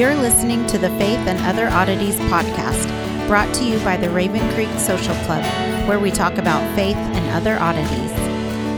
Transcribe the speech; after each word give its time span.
You're 0.00 0.16
listening 0.16 0.66
to 0.68 0.78
the 0.78 0.88
Faith 0.96 1.18
and 1.28 1.38
Other 1.40 1.68
Oddities 1.68 2.16
podcast, 2.30 2.88
brought 3.28 3.52
to 3.56 3.64
you 3.64 3.78
by 3.80 3.98
the 3.98 4.08
Raven 4.08 4.40
Creek 4.54 4.70
Social 4.78 5.14
Club, 5.26 5.44
where 5.86 6.00
we 6.00 6.10
talk 6.10 6.38
about 6.38 6.74
faith 6.74 6.96
and 6.96 7.30
other 7.32 7.58
oddities. 7.60 8.10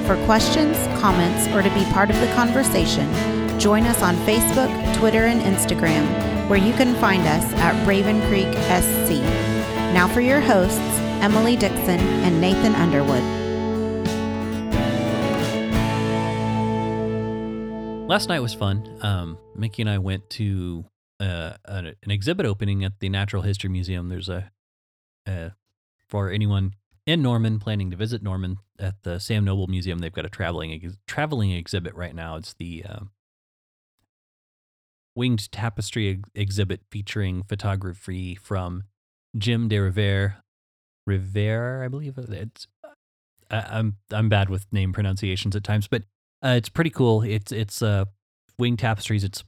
For 0.04 0.16
questions, 0.26 0.76
comments, 1.00 1.46
or 1.54 1.62
to 1.62 1.72
be 1.74 1.84
part 1.92 2.10
of 2.10 2.18
the 2.18 2.26
conversation, 2.34 3.08
join 3.60 3.84
us 3.84 4.02
on 4.02 4.16
Facebook, 4.26 4.68
Twitter, 4.96 5.26
and 5.26 5.40
Instagram, 5.42 6.48
where 6.48 6.58
you 6.58 6.72
can 6.72 6.92
find 6.96 7.22
us 7.22 7.44
at 7.58 7.86
Raven 7.86 8.20
Creek 8.22 8.52
SC. 8.82 9.22
Now 9.94 10.08
for 10.08 10.22
your 10.22 10.40
hosts, 10.40 10.80
Emily 11.22 11.54
Dixon 11.54 12.00
and 12.00 12.40
Nathan 12.40 12.74
Underwood. 12.74 13.22
Last 18.08 18.28
night 18.28 18.40
was 18.40 18.54
fun. 18.54 18.98
Um, 19.02 19.38
Mickey 19.54 19.82
and 19.82 19.88
I 19.88 19.98
went 19.98 20.28
to 20.30 20.84
an, 21.24 21.94
an 22.02 22.10
exhibit 22.10 22.46
opening 22.46 22.84
at 22.84 23.00
the 23.00 23.08
Natural 23.08 23.42
History 23.42 23.70
Museum. 23.70 24.08
There's 24.08 24.28
a, 24.28 24.50
uh, 25.26 25.50
for 26.08 26.30
anyone 26.30 26.74
in 27.06 27.22
Norman 27.22 27.58
planning 27.58 27.90
to 27.90 27.96
visit 27.96 28.22
Norman 28.22 28.58
at 28.78 29.02
the 29.02 29.18
Sam 29.18 29.44
Noble 29.44 29.66
Museum, 29.66 29.98
they've 29.98 30.12
got 30.12 30.26
a 30.26 30.30
traveling 30.30 30.72
ex- 30.72 30.98
traveling 31.06 31.52
exhibit 31.52 31.94
right 31.94 32.14
now. 32.14 32.36
It's 32.36 32.54
the 32.54 32.84
uh, 32.88 33.00
winged 35.14 35.50
tapestry 35.50 36.10
ex- 36.10 36.30
exhibit 36.34 36.82
featuring 36.90 37.42
photography 37.42 38.34
from 38.34 38.84
Jim 39.36 39.68
des 39.68 39.78
Rivières. 39.78 40.36
Rivières, 41.08 41.84
I 41.84 41.88
believe 41.88 42.16
it's. 42.18 42.68
I, 43.50 43.66
I'm 43.70 43.96
I'm 44.10 44.28
bad 44.28 44.48
with 44.48 44.72
name 44.72 44.92
pronunciations 44.92 45.56
at 45.56 45.64
times, 45.64 45.88
but 45.88 46.04
uh, 46.44 46.54
it's 46.56 46.68
pretty 46.68 46.90
cool. 46.90 47.22
It's 47.22 47.50
it's 47.50 47.82
uh, 47.82 48.04
winged 48.58 48.78
tapestries. 48.78 49.24
It's 49.24 49.42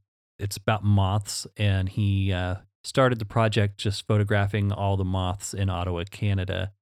it's 0.44 0.58
about 0.58 0.84
moths, 0.84 1.46
and 1.56 1.88
he 1.88 2.30
uh, 2.30 2.56
started 2.84 3.18
the 3.18 3.24
project 3.24 3.78
just 3.78 4.06
photographing 4.06 4.70
all 4.70 4.98
the 4.98 5.04
moths 5.04 5.54
in 5.54 5.70
Ottawa, 5.70 6.04
Canada. 6.10 6.72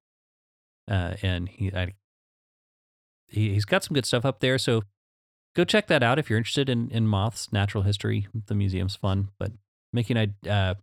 Uh, 0.91 1.15
and 1.23 1.49
he, 1.49 1.73
I, 1.73 1.95
he 3.29 3.55
he's 3.55 3.65
got 3.65 3.85
some 3.85 3.95
good 3.95 4.05
stuff 4.05 4.25
up 4.25 4.41
there. 4.41 4.59
So 4.59 4.83
go 5.55 5.65
check 5.65 5.87
that 5.87 6.03
out 6.03 6.19
if 6.19 6.29
you're 6.29 6.39
interested 6.39 6.69
in 6.69 6.91
in 6.91 7.07
moths, 7.07 7.53
natural 7.53 7.85
history. 7.85 8.27
The 8.47 8.57
museum's 8.57 8.97
fun. 8.97 9.29
But 9.39 9.53
Mickey 9.93 10.15
and 10.15 10.35
I, 10.45 10.51
uh, 10.51 10.75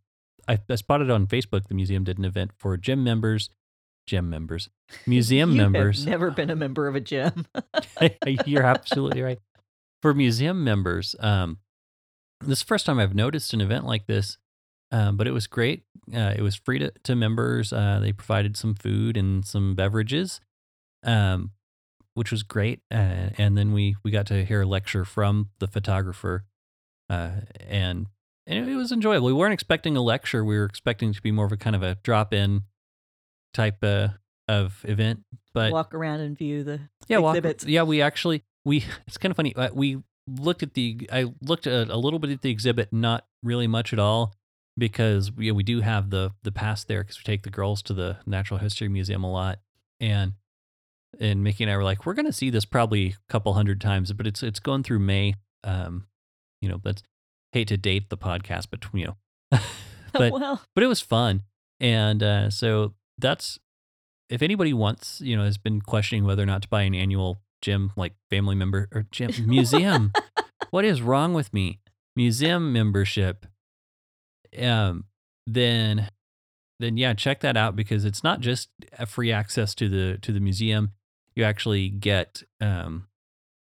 I, 0.47 0.59
I 0.69 0.75
spotted 0.75 1.11
on 1.11 1.27
Facebook. 1.27 1.67
The 1.67 1.75
museum 1.75 2.05
did 2.05 2.17
an 2.17 2.23
event 2.23 2.51
for 2.57 2.77
gym 2.77 3.03
members. 3.03 3.49
Gym 4.07 4.29
members, 4.29 4.69
museum 5.05 5.55
members. 5.55 6.03
never 6.05 6.31
been 6.31 6.49
a 6.49 6.55
member 6.55 6.87
of 6.87 6.95
a 6.95 7.01
gym. 7.01 7.45
You're 8.45 8.63
absolutely 8.63 9.21
right. 9.21 9.37
For 10.01 10.13
museum 10.13 10.63
members, 10.63 11.13
um, 11.19 11.57
this 12.41 12.59
is 12.59 12.63
the 12.63 12.67
first 12.67 12.85
time 12.85 12.99
I've 12.99 13.15
noticed 13.15 13.53
an 13.53 13.61
event 13.61 13.85
like 13.85 14.07
this, 14.07 14.37
um, 14.91 15.17
but 15.17 15.27
it 15.27 15.31
was 15.31 15.47
great. 15.47 15.83
Uh, 16.13 16.33
it 16.35 16.41
was 16.41 16.55
free 16.55 16.79
to, 16.79 16.91
to 17.03 17.15
members. 17.15 17.71
Uh, 17.73 17.99
they 18.01 18.11
provided 18.13 18.57
some 18.57 18.73
food 18.73 19.17
and 19.17 19.45
some 19.45 19.75
beverages, 19.75 20.39
um, 21.03 21.51
which 22.13 22.31
was 22.31 22.43
great. 22.43 22.81
Uh, 22.91 23.29
and 23.37 23.57
then 23.57 23.71
we 23.73 23.95
we 24.03 24.11
got 24.11 24.25
to 24.27 24.43
hear 24.45 24.61
a 24.61 24.65
lecture 24.65 25.05
from 25.05 25.49
the 25.59 25.67
photographer, 25.67 26.45
uh, 27.09 27.31
and 27.67 28.07
and 28.47 28.67
it 28.69 28.75
was 28.75 28.91
enjoyable. 28.91 29.27
We 29.27 29.33
weren't 29.33 29.53
expecting 29.53 29.95
a 29.95 30.01
lecture. 30.01 30.43
We 30.43 30.57
were 30.57 30.65
expecting 30.65 31.13
to 31.13 31.21
be 31.21 31.31
more 31.31 31.45
of 31.45 31.51
a 31.51 31.57
kind 31.57 31.75
of 31.75 31.83
a 31.83 31.95
drop 32.03 32.33
in 32.33 32.63
type 33.53 33.83
uh, 33.83 34.09
of 34.47 34.83
event, 34.87 35.23
but 35.53 35.71
Walk 35.71 35.93
around 35.93 36.21
and 36.21 36.37
view 36.37 36.63
the 36.63 36.79
yeah, 37.07 37.19
walk- 37.19 37.35
exhibits. 37.35 37.65
yeah, 37.65 37.83
we 37.83 38.01
actually 38.01 38.43
we 38.65 38.83
it's 39.07 39.17
kind 39.17 39.31
of 39.31 39.35
funny. 39.37 39.55
Uh, 39.55 39.69
we 39.73 40.01
looked 40.37 40.63
at 40.63 40.73
the 40.73 41.09
I 41.11 41.25
looked 41.41 41.67
at 41.67 41.89
a 41.89 41.97
little 41.97 42.19
bit 42.19 42.31
at 42.31 42.41
the 42.41 42.51
exhibit, 42.51 42.91
not 42.91 43.25
really 43.43 43.67
much 43.67 43.93
at 43.93 43.99
all, 43.99 44.33
because 44.77 45.31
we, 45.31 45.51
we 45.51 45.63
do 45.63 45.81
have 45.81 46.09
the 46.09 46.31
the 46.43 46.51
pass 46.51 46.83
there 46.83 47.03
because 47.03 47.17
we 47.17 47.23
take 47.23 47.43
the 47.43 47.49
girls 47.49 47.81
to 47.83 47.93
the 47.93 48.17
Natural 48.25 48.59
History 48.59 48.87
Museum 48.87 49.23
a 49.23 49.31
lot, 49.31 49.59
and 49.99 50.33
and 51.19 51.43
Mickey 51.43 51.63
and 51.63 51.71
I 51.71 51.77
were 51.77 51.83
like, 51.83 52.05
we're 52.05 52.13
gonna 52.13 52.33
see 52.33 52.49
this 52.49 52.65
probably 52.65 53.07
a 53.07 53.31
couple 53.31 53.53
hundred 53.53 53.81
times, 53.81 54.11
but 54.13 54.27
it's 54.27 54.43
it's 54.43 54.59
going 54.59 54.83
through 54.83 54.99
May. 54.99 55.35
Um, 55.63 56.07
you 56.61 56.69
know, 56.69 56.79
that's 56.83 57.03
hate 57.51 57.67
to 57.69 57.77
date 57.77 58.09
the 58.09 58.17
podcast, 58.17 58.67
but 58.69 58.85
you 58.93 59.07
know, 59.07 59.17
but 60.13 60.31
well, 60.31 60.61
but 60.75 60.83
it 60.83 60.87
was 60.87 61.01
fun. 61.01 61.43
And 61.79 62.21
uh, 62.21 62.49
so 62.49 62.93
that's 63.17 63.59
if 64.29 64.41
anybody 64.41 64.73
wants, 64.73 65.21
you 65.21 65.35
know, 65.35 65.43
has 65.43 65.57
been 65.57 65.81
questioning 65.81 66.25
whether 66.25 66.43
or 66.43 66.45
not 66.45 66.61
to 66.63 66.67
buy 66.67 66.83
an 66.83 66.93
annual 66.93 67.41
gym 67.61 67.91
like 67.95 68.13
family 68.29 68.55
member 68.55 68.87
or 68.93 69.05
gym 69.11 69.31
museum. 69.47 70.11
what 70.71 70.85
is 70.85 71.01
wrong 71.01 71.33
with 71.33 71.53
me? 71.53 71.79
Museum 72.15 72.73
membership. 72.73 73.45
Um, 74.59 75.05
then 75.45 76.09
then 76.79 76.97
yeah, 76.97 77.13
check 77.13 77.41
that 77.41 77.57
out 77.57 77.75
because 77.75 78.05
it's 78.05 78.23
not 78.23 78.39
just 78.39 78.69
a 78.97 79.05
free 79.05 79.31
access 79.31 79.75
to 79.75 79.89
the 79.89 80.17
to 80.21 80.31
the 80.31 80.39
museum. 80.39 80.91
You 81.35 81.43
actually 81.43 81.89
get 81.89 82.43
um 82.61 83.07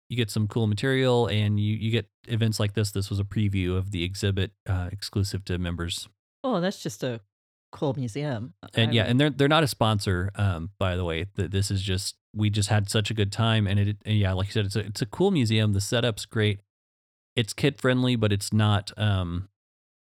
you 0.08 0.16
get 0.16 0.30
some 0.30 0.48
cool 0.48 0.66
material 0.66 1.26
and 1.26 1.58
you 1.58 1.74
you 1.74 1.90
get 1.90 2.08
events 2.28 2.58
like 2.60 2.74
this. 2.74 2.90
This 2.90 3.10
was 3.10 3.20
a 3.20 3.24
preview 3.24 3.76
of 3.76 3.90
the 3.90 4.04
exhibit 4.04 4.52
uh, 4.68 4.88
exclusive 4.92 5.44
to 5.46 5.58
members 5.58 6.08
oh, 6.46 6.60
that's 6.60 6.82
just 6.82 7.02
a 7.02 7.20
cool 7.72 7.94
museum. 7.94 8.52
and 8.74 8.90
I 8.90 8.92
yeah, 8.94 9.02
mean, 9.04 9.10
and 9.12 9.20
they're 9.20 9.30
they're 9.30 9.48
not 9.48 9.62
a 9.64 9.68
sponsor, 9.68 10.30
um, 10.36 10.70
by 10.78 10.94
the 10.96 11.04
way. 11.04 11.24
Th- 11.36 11.50
This 11.50 11.70
is 11.70 11.80
just 11.80 12.16
we 12.34 12.50
just 12.50 12.68
had 12.68 12.90
such 12.90 13.10
a 13.10 13.14
good 13.14 13.30
time, 13.32 13.66
and 13.66 13.78
it 13.78 13.96
yeah, 14.04 14.32
like 14.32 14.48
you 14.48 14.52
said, 14.52 14.66
it's 14.66 14.76
a 14.76 14.80
it's 14.80 15.02
a 15.02 15.06
cool 15.06 15.30
museum. 15.30 15.72
The 15.72 15.80
setup's 15.80 16.26
great. 16.26 16.60
It's 17.36 17.52
kid 17.52 17.80
friendly, 17.80 18.16
but 18.16 18.32
it's 18.32 18.52
not 18.52 18.92
um, 18.96 19.48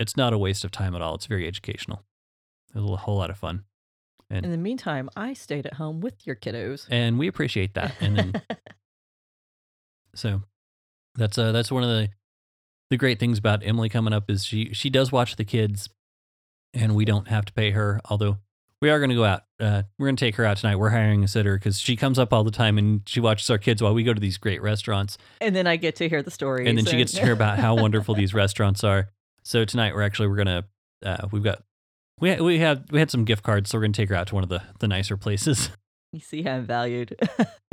it's 0.01 0.17
not 0.17 0.33
a 0.33 0.39
waste 0.39 0.65
of 0.65 0.71
time 0.71 0.95
at 0.95 1.03
all. 1.03 1.15
It's 1.15 1.27
very 1.27 1.47
educational. 1.47 2.03
It 2.75 2.81
was 2.81 2.91
a 2.91 2.97
whole 2.97 3.17
lot 3.17 3.31
of 3.31 3.39
fun, 3.39 3.65
And 4.31 4.45
in 4.45 4.51
the 4.51 4.59
meantime, 4.59 5.09
I 5.17 5.33
stayed 5.33 5.65
at 5.65 5.75
home 5.75 6.01
with 6.01 6.27
your 6.27 6.35
kiddos. 6.37 6.87
and 6.91 7.19
we 7.19 7.29
appreciate 7.29 7.75
that. 7.75 7.95
And 8.01 8.17
then 8.17 8.43
so 10.15 10.43
that's 11.15 11.39
uh 11.39 11.53
that's 11.53 11.71
one 11.71 11.83
of 11.83 11.89
the 11.89 12.11
the 12.91 12.97
great 12.97 13.19
things 13.19 13.39
about 13.39 13.63
Emily 13.65 13.89
coming 13.89 14.13
up 14.13 14.31
is 14.31 14.45
she 14.45 14.73
she 14.73 14.91
does 14.91 15.11
watch 15.13 15.37
the 15.37 15.45
kids, 15.45 15.89
and 16.73 16.95
we 16.95 17.05
don't 17.05 17.29
have 17.29 17.45
to 17.47 17.53
pay 17.53 17.71
her. 17.71 18.01
Although 18.11 18.39
we 18.85 18.91
are 18.91 18.99
going 18.99 19.09
to 19.09 19.17
go 19.17 19.25
out. 19.25 19.45
Uh, 19.59 19.83
we're 19.99 20.09
going 20.09 20.17
to 20.17 20.25
take 20.25 20.37
her 20.37 20.45
out 20.45 20.59
tonight. 20.59 20.77
We're 20.77 20.91
hiring 20.91 21.25
a 21.25 21.29
sitter 21.29 21.57
because 21.57 21.81
she 21.81 21.97
comes 21.97 22.19
up 22.19 22.35
all 22.35 22.45
the 22.45 22.51
time 22.51 22.77
and 22.77 23.01
she 23.07 23.19
watches 23.19 23.49
our 23.49 23.57
kids 23.57 23.83
while 23.83 23.95
we 23.95 24.03
go 24.03 24.13
to 24.13 24.21
these 24.21 24.37
great 24.37 24.61
restaurants, 24.61 25.17
and 25.41 25.57
then 25.57 25.67
I 25.67 25.77
get 25.77 25.97
to 25.97 26.09
hear 26.09 26.23
the 26.23 26.31
stories. 26.31 26.69
and 26.69 26.77
then 26.77 26.85
she 26.85 26.99
gets 26.99 27.13
to 27.13 27.23
hear 27.23 27.33
about 27.33 27.59
how 27.59 27.75
wonderful 27.81 28.15
these 28.15 28.35
restaurants 28.35 28.85
are. 28.85 29.09
So 29.43 29.65
tonight 29.65 29.95
we're 29.95 30.03
actually 30.03 30.29
we're 30.29 30.37
gonna 30.37 30.65
uh, 31.03 31.29
we've 31.33 31.43
got 31.43 31.63
we 32.21 32.39
we 32.43 32.59
had 32.59 32.93
we 32.93 32.99
had 32.99 33.11
some 33.11 33.25
gift 33.25 33.43
cards, 33.43 33.71
so 33.71 33.79
we're 33.79 33.85
gonna 33.85 33.95
take 33.95 34.11
her 34.11 34.15
out 34.15 34.27
to 34.29 34.35
one 34.35 34.45
of 34.45 34.51
the 34.51 34.63
the 34.81 34.89
nicer 34.89 35.17
places. 35.17 35.71
You 36.13 36.21
see 36.21 36.43
how 36.43 36.53
I'm 36.53 36.65
valued. 36.65 37.17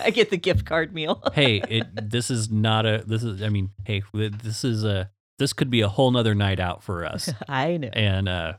I 0.00 0.10
get 0.10 0.30
the 0.30 0.36
gift 0.36 0.66
card 0.66 0.92
meal. 0.92 1.22
hey, 1.34 1.62
it 1.68 2.10
this 2.10 2.28
is 2.28 2.50
not 2.50 2.84
a 2.86 3.04
this 3.06 3.22
is 3.22 3.40
I 3.40 3.50
mean, 3.50 3.70
hey, 3.84 4.02
this 4.12 4.64
is 4.64 4.82
a 4.82 5.12
this 5.38 5.52
could 5.52 5.70
be 5.70 5.82
a 5.82 5.88
whole 5.88 6.10
nother 6.10 6.34
night 6.34 6.58
out 6.58 6.82
for 6.82 7.04
us. 7.04 7.32
I 7.48 7.76
know. 7.76 7.90
And 7.92 8.28
uh 8.28 8.54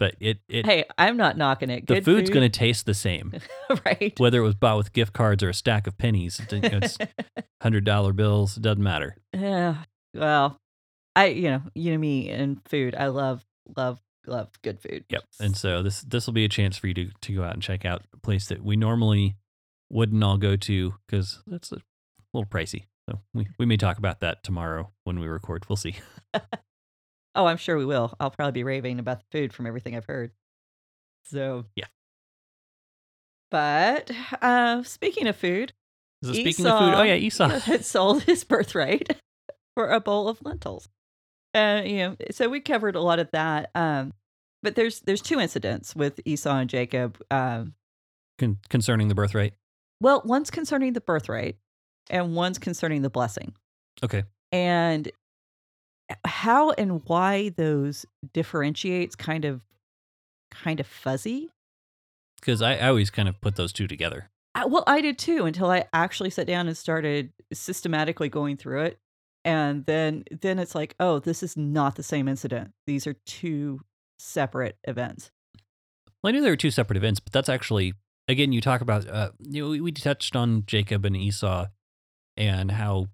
but 0.00 0.16
it 0.18 0.38
it 0.48 0.66
Hey, 0.66 0.84
I'm 0.98 1.16
not 1.16 1.36
knocking 1.36 1.70
it. 1.70 1.86
the 1.86 1.94
Good 1.94 2.04
food's 2.04 2.28
food, 2.30 2.34
going 2.34 2.50
to 2.50 2.58
taste 2.58 2.86
the 2.86 2.94
same 2.94 3.32
right. 3.84 4.18
whether 4.18 4.40
it 4.40 4.44
was 4.44 4.56
bought 4.56 4.78
with 4.78 4.92
gift 4.92 5.12
cards 5.12 5.44
or 5.44 5.50
a 5.50 5.54
stack 5.54 5.86
of 5.86 5.96
pennies. 5.96 6.40
It's 6.50 6.98
$100 7.62 8.16
bills, 8.16 8.56
it 8.56 8.62
doesn't 8.62 8.82
matter. 8.82 9.16
Yeah. 9.32 9.76
Well, 10.14 10.56
I 11.14 11.26
you 11.26 11.50
know 11.50 11.62
you 11.74 11.92
know 11.92 11.98
me 11.98 12.30
and 12.30 12.60
food. 12.68 12.94
I 12.96 13.08
love 13.08 13.44
love 13.76 14.00
love 14.26 14.48
good 14.62 14.80
food. 14.80 15.04
Yep. 15.10 15.22
And 15.40 15.56
so 15.56 15.82
this 15.82 16.00
this 16.02 16.26
will 16.26 16.32
be 16.34 16.44
a 16.44 16.48
chance 16.48 16.76
for 16.76 16.88
you 16.88 16.94
to 16.94 17.10
to 17.20 17.34
go 17.34 17.44
out 17.44 17.54
and 17.54 17.62
check 17.62 17.84
out 17.84 18.02
a 18.12 18.16
place 18.16 18.46
that 18.48 18.64
we 18.64 18.76
normally 18.76 19.36
wouldn't 19.90 20.22
all 20.24 20.38
go 20.38 20.56
to 20.56 20.94
cuz 21.08 21.42
that's 21.46 21.70
a 21.72 21.78
little 22.32 22.48
pricey. 22.48 22.86
So 23.08 23.20
we 23.34 23.46
we 23.58 23.66
may 23.66 23.76
talk 23.76 23.98
about 23.98 24.20
that 24.20 24.42
tomorrow 24.42 24.90
when 25.04 25.20
we 25.20 25.26
record. 25.26 25.68
We'll 25.68 25.76
see. 25.76 25.96
Oh, 27.34 27.46
I'm 27.46 27.56
sure 27.58 27.76
we 27.78 27.84
will. 27.84 28.12
I'll 28.18 28.30
probably 28.30 28.52
be 28.52 28.64
raving 28.64 28.98
about 28.98 29.20
the 29.20 29.26
food 29.30 29.52
from 29.52 29.66
everything 29.66 29.96
I've 29.96 30.06
heard. 30.06 30.32
So 31.24 31.66
Yeah. 31.76 31.86
But 33.50 34.10
uh, 34.40 34.82
speaking 34.84 35.26
of 35.26 35.36
food, 35.36 35.72
So 36.24 36.32
speaking 36.32 36.66
of 36.66 36.78
food, 36.78 36.94
oh 36.94 37.02
yeah, 37.02 37.14
Esau. 37.14 37.48
had 37.60 37.84
sold 37.84 38.22
his 38.22 38.44
birthright 38.44 39.16
for 39.74 39.90
a 39.90 40.00
bowl 40.00 40.28
of 40.28 40.40
lentils. 40.44 40.88
Uh, 41.54 41.82
you 41.84 41.96
know, 41.96 42.16
so 42.30 42.48
we 42.48 42.60
covered 42.60 42.94
a 42.94 43.00
lot 43.00 43.18
of 43.18 43.28
that. 43.32 43.70
Um, 43.74 44.12
but 44.62 44.76
there's 44.76 45.00
there's 45.00 45.22
two 45.22 45.40
incidents 45.40 45.96
with 45.96 46.20
Esau 46.24 46.56
and 46.58 46.70
Jacob. 46.70 47.20
Um, 47.30 47.74
Con- 48.38 48.58
concerning 48.68 49.08
the 49.08 49.14
birthright. 49.14 49.54
well, 50.00 50.22
one's 50.24 50.50
concerning 50.50 50.92
the 50.92 51.00
birthright, 51.00 51.56
and 52.08 52.34
one's 52.36 52.58
concerning 52.58 53.02
the 53.02 53.10
blessing. 53.10 53.54
Okay. 54.02 54.22
and 54.52 55.10
how 56.24 56.70
and 56.72 57.02
why 57.06 57.50
those 57.50 58.06
differentiates 58.32 59.14
kind 59.16 59.44
of 59.44 59.60
kind 60.50 60.80
of 60.80 60.86
fuzzy? 60.86 61.50
Cuz 62.42 62.62
I, 62.62 62.76
I 62.76 62.88
always 62.88 63.10
kind 63.10 63.28
of 63.28 63.40
put 63.40 63.56
those 63.56 63.72
two 63.72 63.86
together. 63.86 64.30
I, 64.52 64.66
well 64.66 64.82
i 64.88 65.00
did 65.00 65.16
too 65.16 65.44
until 65.44 65.70
i 65.70 65.84
actually 65.92 66.30
sat 66.30 66.48
down 66.48 66.66
and 66.66 66.76
started 66.76 67.32
systematically 67.52 68.28
going 68.28 68.56
through 68.56 68.82
it 68.82 68.98
and 69.44 69.86
then 69.86 70.24
then 70.40 70.58
it's 70.58 70.74
like 70.74 70.94
oh 71.00 71.18
this 71.18 71.42
is 71.42 71.56
not 71.56 71.96
the 71.96 72.02
same 72.02 72.28
incident. 72.28 72.72
These 72.86 73.06
are 73.06 73.14
two 73.26 73.80
separate 74.18 74.76
events. 74.84 75.30
Well, 76.22 76.28
I 76.28 76.32
knew 76.32 76.42
there 76.42 76.52
were 76.52 76.56
two 76.56 76.70
separate 76.70 76.96
events, 76.96 77.20
but 77.20 77.32
that's 77.32 77.48
actually 77.48 77.94
again 78.28 78.52
you 78.52 78.60
talk 78.60 78.80
about 78.80 79.08
uh, 79.08 79.30
you 79.40 79.62
know 79.62 79.70
we, 79.70 79.80
we 79.80 79.92
touched 79.92 80.36
on 80.36 80.64
Jacob 80.66 81.04
and 81.04 81.16
Esau 81.16 81.66
and 82.36 82.70
how 82.72 83.06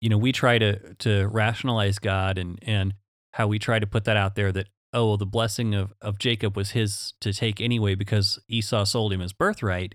you 0.00 0.08
know 0.08 0.18
we 0.18 0.32
try 0.32 0.58
to 0.58 0.94
to 0.94 1.26
rationalize 1.28 1.98
God 1.98 2.38
and 2.38 2.58
and 2.62 2.94
how 3.32 3.46
we 3.46 3.58
try 3.58 3.78
to 3.78 3.86
put 3.86 4.04
that 4.04 4.16
out 4.16 4.34
there 4.34 4.52
that 4.52 4.68
oh 4.92 5.08
well, 5.08 5.16
the 5.16 5.26
blessing 5.26 5.74
of 5.74 5.92
of 6.00 6.18
Jacob 6.18 6.56
was 6.56 6.70
his 6.70 7.14
to 7.20 7.32
take 7.32 7.60
anyway 7.60 7.94
because 7.94 8.38
Esau 8.48 8.84
sold 8.84 9.12
him 9.12 9.20
his 9.20 9.32
birthright. 9.32 9.94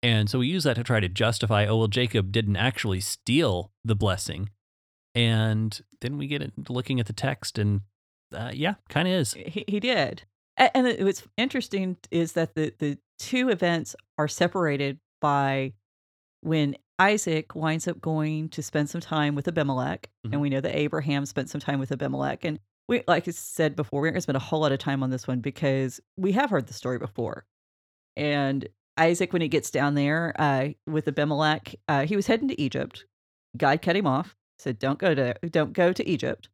And 0.00 0.30
so 0.30 0.38
we 0.38 0.46
use 0.46 0.62
that 0.62 0.74
to 0.74 0.84
try 0.84 1.00
to 1.00 1.08
justify, 1.08 1.66
oh, 1.66 1.78
well, 1.78 1.88
Jacob 1.88 2.30
didn't 2.30 2.54
actually 2.54 3.00
steal 3.00 3.72
the 3.84 3.96
blessing. 3.96 4.50
And 5.12 5.80
then 6.00 6.16
we 6.16 6.28
get 6.28 6.40
into 6.40 6.72
looking 6.72 7.00
at 7.00 7.06
the 7.06 7.12
text, 7.12 7.58
and 7.58 7.80
uh, 8.32 8.52
yeah, 8.54 8.74
kind 8.88 9.08
of 9.08 9.14
is. 9.14 9.32
he, 9.32 9.64
he 9.66 9.80
did 9.80 10.22
and 10.58 11.04
what's 11.04 11.22
interesting 11.36 11.96
is 12.10 12.32
that 12.32 12.54
the 12.54 12.72
the 12.78 12.98
two 13.18 13.48
events 13.48 13.94
are 14.16 14.28
separated 14.28 14.98
by 15.20 15.72
when 16.40 16.76
Isaac 16.98 17.54
winds 17.54 17.86
up 17.86 18.00
going 18.00 18.48
to 18.50 18.62
spend 18.62 18.90
some 18.90 19.00
time 19.00 19.34
with 19.34 19.46
Abimelech, 19.48 20.08
Mhm. 20.26 20.32
and 20.32 20.40
we 20.40 20.50
know 20.50 20.60
that 20.60 20.76
Abraham 20.76 21.26
spent 21.26 21.48
some 21.50 21.60
time 21.60 21.78
with 21.78 21.92
Abimelech, 21.92 22.44
and 22.44 22.58
we, 22.88 23.02
like 23.06 23.28
I 23.28 23.30
said 23.32 23.76
before, 23.76 24.00
we're 24.00 24.08
going 24.08 24.14
to 24.14 24.20
spend 24.22 24.36
a 24.36 24.40
whole 24.40 24.60
lot 24.60 24.72
of 24.72 24.78
time 24.78 25.02
on 25.02 25.10
this 25.10 25.28
one 25.28 25.40
because 25.40 26.00
we 26.16 26.32
have 26.32 26.50
heard 26.50 26.66
the 26.66 26.72
story 26.72 26.98
before. 26.98 27.44
And 28.16 28.66
Isaac, 28.96 29.32
when 29.32 29.42
he 29.42 29.48
gets 29.48 29.70
down 29.70 29.94
there 29.94 30.34
uh, 30.40 30.70
with 30.86 31.06
Abimelech, 31.06 31.76
uh, 31.86 32.04
he 32.06 32.16
was 32.16 32.26
heading 32.26 32.48
to 32.48 32.60
Egypt. 32.60 33.04
God 33.56 33.80
cut 33.82 33.94
him 33.94 34.06
off, 34.06 34.36
said, 34.58 34.78
"Don't 34.78 34.98
go 34.98 35.14
to 35.14 35.34
don't 35.50 35.72
go 35.72 35.92
to 35.92 36.08
Egypt." 36.08 36.48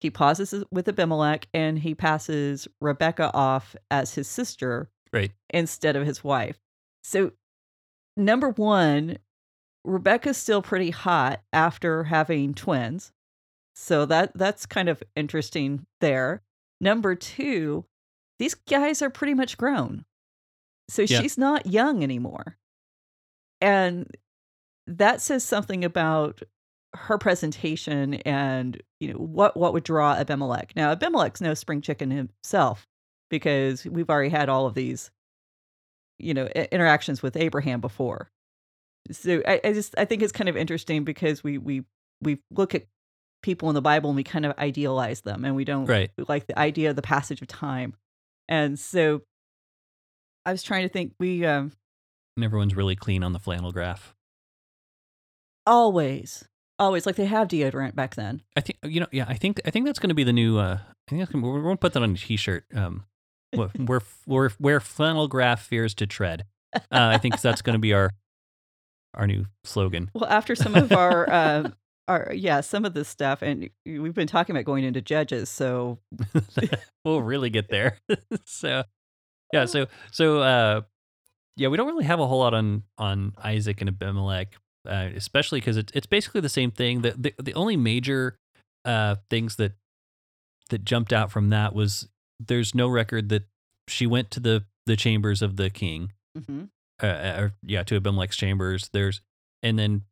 He 0.00 0.10
pauses 0.10 0.64
with 0.70 0.88
Abimelech, 0.88 1.46
and 1.54 1.78
he 1.78 1.94
passes 1.94 2.66
Rebecca 2.80 3.30
off 3.32 3.76
as 3.90 4.14
his 4.14 4.28
sister 4.28 4.90
Right. 5.12 5.32
instead 5.50 5.94
of 5.96 6.06
his 6.06 6.22
wife. 6.24 6.58
So, 7.02 7.32
number 8.16 8.50
one, 8.50 9.18
Rebecca's 9.84 10.36
still 10.36 10.62
pretty 10.62 10.90
hot 10.90 11.42
after 11.52 12.04
having 12.04 12.54
twins. 12.54 13.12
So 13.74 14.04
that 14.06 14.32
that's 14.34 14.66
kind 14.66 14.88
of 14.88 15.02
interesting 15.16 15.86
there. 16.00 16.42
Number 16.80 17.14
two, 17.14 17.84
these 18.38 18.54
guys 18.54 19.00
are 19.02 19.10
pretty 19.10 19.34
much 19.34 19.56
grown. 19.56 20.04
So 20.88 21.02
Yeah. 21.02 21.20
she's 21.20 21.38
not 21.38 21.66
young 21.66 22.02
anymore. 22.02 22.58
And 23.60 24.14
that 24.86 25.20
says 25.20 25.44
something 25.44 25.84
about 25.84 26.42
her 26.94 27.18
presentation 27.18 28.14
and 28.14 28.82
you 28.98 29.12
know 29.12 29.18
what 29.18 29.56
what 29.56 29.72
would 29.72 29.84
draw 29.84 30.14
Abimelech. 30.14 30.72
Now 30.74 30.90
Abimelech's 30.90 31.40
no 31.40 31.54
spring 31.54 31.80
chicken 31.80 32.10
himself 32.10 32.88
because 33.30 33.84
we've 33.86 34.10
already 34.10 34.30
had 34.30 34.48
all 34.48 34.66
of 34.66 34.74
these 34.74 35.10
you 36.18 36.34
know 36.34 36.46
interactions 36.46 37.22
with 37.22 37.36
Abraham 37.36 37.80
before. 37.80 38.30
So 39.10 39.42
I, 39.46 39.60
I 39.64 39.72
just 39.72 39.94
I 39.98 40.04
think 40.04 40.22
it's 40.22 40.32
kind 40.32 40.48
of 40.48 40.56
interesting 40.56 41.04
because 41.04 41.42
we 41.44 41.58
we 41.58 41.84
we 42.20 42.38
look 42.50 42.74
at 42.74 42.84
people 43.42 43.68
in 43.70 43.74
the 43.74 43.80
Bible 43.82 44.10
and 44.10 44.16
we 44.16 44.22
kind 44.24 44.44
of 44.46 44.56
idealize 44.58 45.22
them 45.22 45.44
and 45.44 45.56
we 45.56 45.64
don't 45.64 45.86
Right. 45.86 46.10
like 46.28 46.46
the 46.46 46.58
idea 46.58 46.90
of 46.90 46.96
the 46.96 47.02
passage 47.02 47.40
of 47.40 47.48
time. 47.48 47.94
And 48.48 48.78
so 48.78 49.22
I 50.44 50.52
was 50.52 50.62
trying 50.62 50.82
to 50.82 50.88
think 50.88 51.14
we 51.18 51.44
um 51.46 51.72
And 52.36 52.44
everyone's 52.44 52.74
really 52.76 52.96
clean 52.96 53.22
on 53.22 53.32
the 53.32 53.38
flannel 53.38 53.72
graph. 53.72 54.14
always 55.66 56.44
always 56.78 57.04
like 57.06 57.16
they 57.16 57.26
have 57.26 57.48
deodorant 57.48 57.94
back 57.94 58.14
then. 58.14 58.42
I 58.56 58.60
think 58.60 58.78
you 58.84 59.00
know. 59.00 59.06
Yeah, 59.12 59.26
I 59.28 59.34
think 59.34 59.60
I 59.64 59.70
think 59.70 59.86
that's 59.86 59.98
going 59.98 60.08
to 60.08 60.14
be 60.14 60.24
the 60.24 60.32
new. 60.32 60.58
Uh, 60.58 60.78
I 60.80 61.10
think 61.10 61.20
that's 61.20 61.30
gonna, 61.32 61.46
we're 61.46 61.60
going 61.62 61.76
to 61.76 61.80
put 61.80 61.92
that 61.92 62.02
on 62.02 62.12
a 62.12 62.16
T-shirt. 62.16 62.64
Um, 62.74 63.04
where 63.76 64.00
where 64.26 64.48
where 64.58 64.80
flannel 64.80 65.28
graph 65.28 65.62
fears 65.66 65.94
to 65.94 66.06
tread. 66.06 66.44
Uh, 66.74 66.80
I 66.90 67.18
think 67.18 67.40
that's 67.40 67.62
going 67.62 67.74
to 67.74 67.80
be 67.80 67.92
our 67.92 68.10
our 69.14 69.26
new 69.26 69.46
slogan. 69.64 70.10
Well, 70.14 70.26
after 70.30 70.54
some 70.54 70.74
of 70.74 70.92
our 70.92 71.28
uh 71.32 71.70
our 72.08 72.32
yeah, 72.34 72.60
some 72.60 72.84
of 72.84 72.94
this 72.94 73.08
stuff 73.08 73.42
and 73.42 73.70
we've 73.86 74.14
been 74.14 74.26
talking 74.26 74.54
about 74.54 74.64
going 74.64 74.84
into 74.84 75.00
judges, 75.00 75.48
so 75.48 75.98
we'll 77.04 77.22
really 77.22 77.50
get 77.50 77.68
there. 77.68 77.98
so 78.44 78.82
yeah, 79.52 79.64
so 79.64 79.86
so 80.10 80.40
uh, 80.40 80.80
yeah, 81.56 81.68
we 81.68 81.76
don't 81.76 81.86
really 81.86 82.04
have 82.04 82.20
a 82.20 82.26
whole 82.26 82.40
lot 82.40 82.54
on 82.54 82.82
on 82.98 83.34
Isaac 83.42 83.80
and 83.80 83.88
Abimelech, 83.88 84.56
uh, 84.88 85.08
especially 85.14 85.60
because 85.60 85.76
it's 85.76 85.92
it's 85.94 86.06
basically 86.06 86.40
the 86.40 86.48
same 86.48 86.70
thing. 86.70 87.02
The 87.02 87.14
the, 87.16 87.34
the 87.42 87.54
only 87.54 87.76
major 87.76 88.38
uh, 88.84 89.16
things 89.28 89.56
that 89.56 89.72
that 90.70 90.84
jumped 90.84 91.12
out 91.12 91.30
from 91.30 91.50
that 91.50 91.74
was 91.74 92.08
there's 92.38 92.74
no 92.74 92.88
record 92.88 93.28
that 93.28 93.44
she 93.88 94.06
went 94.06 94.30
to 94.32 94.40
the 94.40 94.64
the 94.86 94.96
chambers 94.96 95.42
of 95.42 95.56
the 95.56 95.70
king. 95.70 96.12
mhm. 96.36 96.68
Uh, 97.02 97.40
or 97.40 97.52
yeah, 97.62 97.82
to 97.84 97.96
Abimelech's 97.96 98.36
chambers. 98.36 98.90
There's 98.92 99.20
and 99.62 99.78
then 99.78 100.02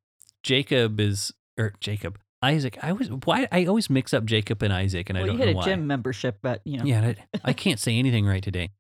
Jacob 0.43 1.01
is 1.01 1.33
or 1.59 1.75
Jacob 1.81 2.19
Isaac. 2.43 2.79
I 2.83 2.93
was 2.93 3.09
why 3.25 3.49
I 3.51 3.67
always 3.67 3.91
mix 3.91 4.15
up 4.15 4.25
Jacob 4.25 4.63
and 4.63 4.73
Isaac, 4.73 5.11
and 5.11 5.19
well, 5.19 5.25
I 5.29 5.33
you 5.33 5.39
don't 5.39 5.47
hit 5.47 5.53
know 5.53 5.59
a 5.59 5.63
why. 5.63 5.65
gym 5.65 5.87
membership, 5.87 6.39
but 6.43 6.61
you 6.65 6.79
know. 6.79 6.85
Yeah, 6.85 7.01
I, 7.35 7.41
I 7.45 7.53
can't 7.53 7.81
say 7.81 7.99
anything 7.99 8.27
right 8.27 8.43
today. 8.43 8.71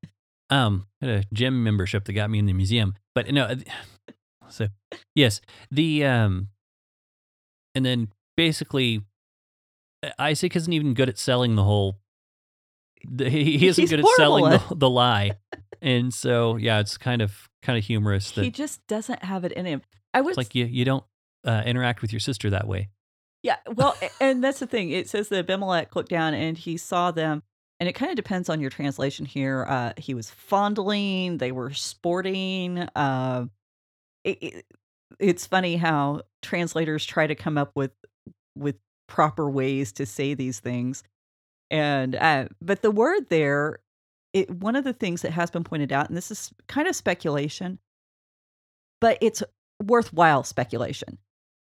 Um, 0.51 0.87
I 1.03 1.07
had 1.07 1.15
a 1.21 1.25
gym 1.33 1.63
membership 1.63 2.05
that 2.05 2.13
got 2.13 2.31
me 2.31 2.39
in 2.39 2.47
the 2.47 2.53
museum, 2.53 2.95
but 3.15 3.31
no. 3.33 3.45
uh, 3.45 3.57
So 4.51 4.69
yes, 5.15 5.43
the 5.71 6.07
um, 6.07 6.49
and 7.75 7.85
then 7.85 8.09
basically 8.35 9.03
uh, 10.03 10.11
Isaac 10.19 10.57
isn't 10.57 10.73
even 10.73 10.95
good 10.95 11.11
at 11.11 11.19
selling 11.19 11.55
the 11.55 11.65
whole. 11.65 11.99
The, 13.07 13.29
he 13.29 13.67
isn't 13.69 13.83
He's 13.83 13.91
good 13.91 14.01
at 14.01 14.07
selling 14.17 14.45
the, 14.45 14.75
the 14.75 14.89
lie, 14.89 15.33
and 15.83 16.13
so 16.13 16.57
yeah, 16.57 16.81
it's 16.81 16.97
kind 16.97 17.23
of 17.23 17.49
kind 17.63 17.79
of 17.79 17.85
humorous 17.85 18.31
that 18.33 18.45
He 18.45 18.51
just 18.51 18.87
doesn't 18.87 19.23
have 19.25 19.45
it 19.45 19.53
in 19.53 19.67
him. 19.67 19.83
I 20.15 20.21
was 20.21 20.33
it's 20.33 20.39
like 20.39 20.55
you 20.55 20.65
you 20.65 20.85
don't 20.85 21.05
uh, 21.45 21.63
interact 21.65 22.03
with 22.03 22.13
your 22.13 22.21
sister 22.21 22.51
that 22.51 22.67
way. 22.67 22.89
Yeah, 23.43 23.57
well, 23.73 23.97
and 24.21 24.43
that's 24.43 24.59
the 24.59 24.67
thing. 24.67 24.91
It 24.91 25.09
says 25.09 25.29
that 25.29 25.39
Abimelech 25.39 25.95
looked 25.95 26.11
down 26.11 26.35
and 26.35 26.59
he 26.59 26.77
saw 26.77 27.11
them, 27.11 27.43
and 27.79 27.89
it 27.89 27.93
kind 27.93 28.11
of 28.11 28.17
depends 28.17 28.49
on 28.49 28.61
your 28.61 28.71
translation 28.71 29.25
here. 29.25 29.65
Uh, 29.69 29.93
he 29.97 30.15
was 30.15 30.31
fondling, 30.31 31.39
they 31.39 31.53
were 31.53 31.73
sporting. 31.73 32.81
Uh, 32.97 33.47
it, 34.25 34.43
it, 34.43 34.67
it's 35.21 35.47
funny 35.47 35.77
how 35.77 36.23
translators 36.43 37.05
try 37.05 37.27
to 37.27 37.35
come 37.35 37.57
up 37.57 37.73
with 37.75 37.93
with 38.57 38.77
proper 39.07 39.49
ways 39.49 39.93
to 39.93 40.05
say 40.05 40.35
these 40.35 40.59
things, 40.59 41.05
and 41.71 42.17
uh, 42.17 42.47
but 42.61 42.83
the 42.83 42.91
word 42.91 43.29
there, 43.29 43.79
it 44.33 44.51
one 44.51 44.77
of 44.77 44.85
the 44.85 44.93
things 44.93 45.23
that 45.23 45.33
has 45.33 45.51
been 45.51 45.65
pointed 45.65 45.93
out, 45.93 46.09
and 46.09 46.17
this 46.17 46.31
is 46.31 46.53
kind 46.67 46.89
of 46.89 46.95
speculation, 46.97 47.79
but 49.01 49.19
it's 49.21 49.43
worthwhile 49.83 50.43
speculation. 50.45 51.19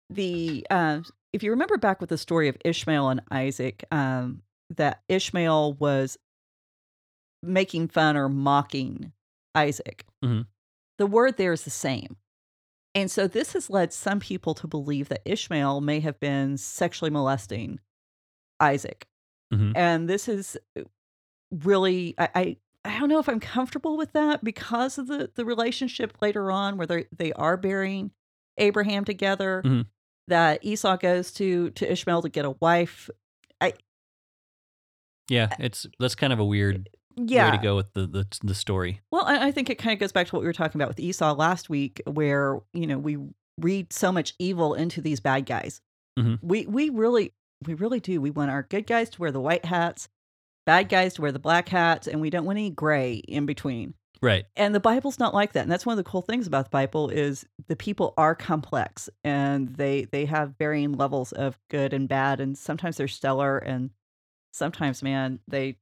The 0.09 0.65
uh, 0.69 1.01
if 1.33 1.43
you 1.43 1.51
remember 1.51 1.77
back 1.77 1.99
with 2.01 2.09
the 2.09 2.17
story 2.17 2.47
of 2.47 2.57
Ishmael 2.63 3.09
and 3.09 3.21
Isaac, 3.31 3.83
um, 3.91 4.41
that 4.75 5.01
Ishmael 5.09 5.73
was 5.73 6.17
making 7.43 7.87
fun 7.89 8.17
or 8.17 8.29
mocking 8.29 9.11
Isaac. 9.55 10.05
Mhm. 10.23 10.47
The 10.97 11.05
word 11.05 11.37
there 11.37 11.53
is 11.53 11.63
the 11.63 11.69
same. 11.69 12.17
And 12.95 13.11
so 13.11 13.27
this 13.27 13.53
has 13.53 13.69
led 13.69 13.93
some 13.93 14.19
people 14.19 14.55
to 14.55 14.67
believe 14.67 15.09
that 15.09 15.21
Ishmael 15.23 15.81
may 15.81 15.99
have 15.99 16.19
been 16.19 16.57
sexually 16.57 17.11
molesting 17.11 17.79
Isaac. 18.59 19.07
Mhm. 19.53 19.73
And 19.75 20.09
this 20.09 20.27
is 20.27 20.57
uh, 20.77 20.81
really, 21.51 22.15
I, 22.17 22.29
I, 22.35 22.57
I 22.85 22.99
don't 22.99 23.09
know 23.09 23.19
if 23.19 23.27
I'm 23.29 23.39
comfortable 23.39 23.97
with 23.97 24.13
that 24.13 24.43
because 24.43 24.97
of 24.97 25.07
the, 25.07 25.29
the 25.35 25.45
relationship 25.45 26.17
later 26.21 26.51
on 26.51 26.77
where 26.77 26.87
they 26.87 27.05
they 27.15 27.33
are 27.33 27.57
burying 27.57 28.11
Abraham 28.57 29.03
together. 29.05 29.61
Mhm. 29.65 29.85
That 30.29 30.59
Esau 30.63 30.97
goes 30.97 31.31
to 31.33 31.69
to 31.71 31.91
Ishmael 31.91 32.21
to 32.23 32.29
get 32.29 32.45
a 32.45 32.51
wife. 32.51 33.09
I 33.61 33.73
yeah, 35.29 35.49
it's 35.59 35.85
that's 35.99 36.15
kind 36.15 36.31
of 36.33 36.39
a 36.39 36.45
weird 36.45 36.89
Yeah. 37.15 37.51
way 37.51 37.57
to 37.57 37.63
go 37.63 37.75
with 37.75 37.93
the 37.93 38.07
the, 38.07 38.27
the 38.43 38.53
story. 38.55 39.01
Well, 39.11 39.25
I 39.25 39.47
I 39.47 39.51
think 39.51 39.69
it 39.69 39.75
kind 39.75 39.93
of 39.93 39.99
goes 39.99 40.11
back 40.11 40.27
to 40.27 40.35
what 40.35 40.41
we 40.41 40.45
were 40.47 40.53
talking 40.53 40.79
about 40.79 40.89
with 40.89 40.99
Esau 40.99 41.33
last 41.33 41.69
week, 41.69 42.01
where 42.05 42.59
you 42.73 42.87
know 42.87 42.97
we 42.97 43.17
read 43.59 43.91
so 43.91 44.11
much 44.11 44.33
evil 44.39 44.73
into 44.73 45.01
these 45.01 45.19
bad 45.19 45.45
guys. 45.45 45.81
Mhm. 46.19 46.39
We 46.41 46.65
we 46.65 46.89
really 46.89 47.33
we 47.65 47.73
really 47.73 47.99
do. 47.99 48.21
We 48.21 48.31
want 48.31 48.51
our 48.51 48.63
good 48.63 48.85
guys 48.87 49.09
to 49.11 49.21
wear 49.21 49.31
the 49.31 49.41
white 49.41 49.65
hats, 49.65 50.07
bad 50.67 50.89
guys 50.89 51.13
to 51.15 51.21
wear 51.21 51.31
the 51.31 51.39
black 51.39 51.69
hats, 51.69 52.07
and 52.07 52.21
we 52.21 52.29
don't 52.29 52.45
want 52.45 52.59
any 52.59 52.69
gray 52.69 53.13
in 53.13 53.45
between. 53.45 53.93
Right. 54.21 54.45
And 54.55 54.75
the 54.75 54.79
Bible's 54.79 55.17
not 55.17 55.33
like 55.33 55.53
that. 55.53 55.61
And 55.61 55.71
that's 55.71 55.85
one 55.85 55.97
of 55.97 56.03
the 56.03 56.09
cool 56.09 56.21
things 56.21 56.45
about 56.45 56.65
the 56.65 56.71
Bible 56.71 57.09
is 57.09 57.45
the 57.67 57.75
people 57.75 58.13
are 58.17 58.35
complex 58.35 59.09
and 59.23 59.69
they 59.75 60.05
they 60.05 60.25
have 60.25 60.55
varying 60.57 60.93
levels 60.93 61.31
of 61.31 61.57
good 61.69 61.93
and 61.93 62.07
bad, 62.09 62.39
and 62.39 62.57
sometimes 62.57 62.97
they're 62.97 63.07
stellar, 63.07 63.57
and 63.57 63.91
sometimes, 64.51 65.01
man, 65.01 65.39
they 65.47 65.77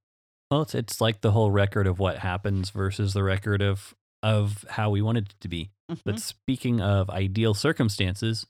Well, 0.52 0.62
it's 0.62 0.76
it's 0.76 1.02
like 1.02 1.22
the 1.22 1.32
whole 1.32 1.52
record 1.52 1.88
of 1.88 1.98
what 2.00 2.20
happens 2.20 2.70
versus 2.70 3.14
the 3.14 3.24
record 3.24 3.62
of 3.62 3.96
of 4.22 4.66
how 4.70 4.90
we 4.92 5.02
wanted 5.02 5.30
it 5.30 5.36
to 5.42 5.48
be. 5.48 5.72
Mhm. 5.90 6.02
But 6.06 6.20
speaking 6.20 6.82
of 6.82 7.10
ideal 7.10 7.54
circumstances, 7.54 8.46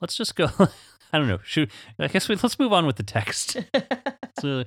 let's 0.00 0.16
just 0.16 0.36
go 0.36 0.48
I 1.12 1.18
don't 1.18 1.28
know. 1.28 1.38
Should 1.44 1.70
I 1.98 2.08
guess 2.08 2.28
we, 2.28 2.36
let's 2.36 2.58
move 2.58 2.72
on 2.72 2.86
with 2.86 2.96
the 2.96 3.02
text. 3.02 3.56
so, 4.40 4.64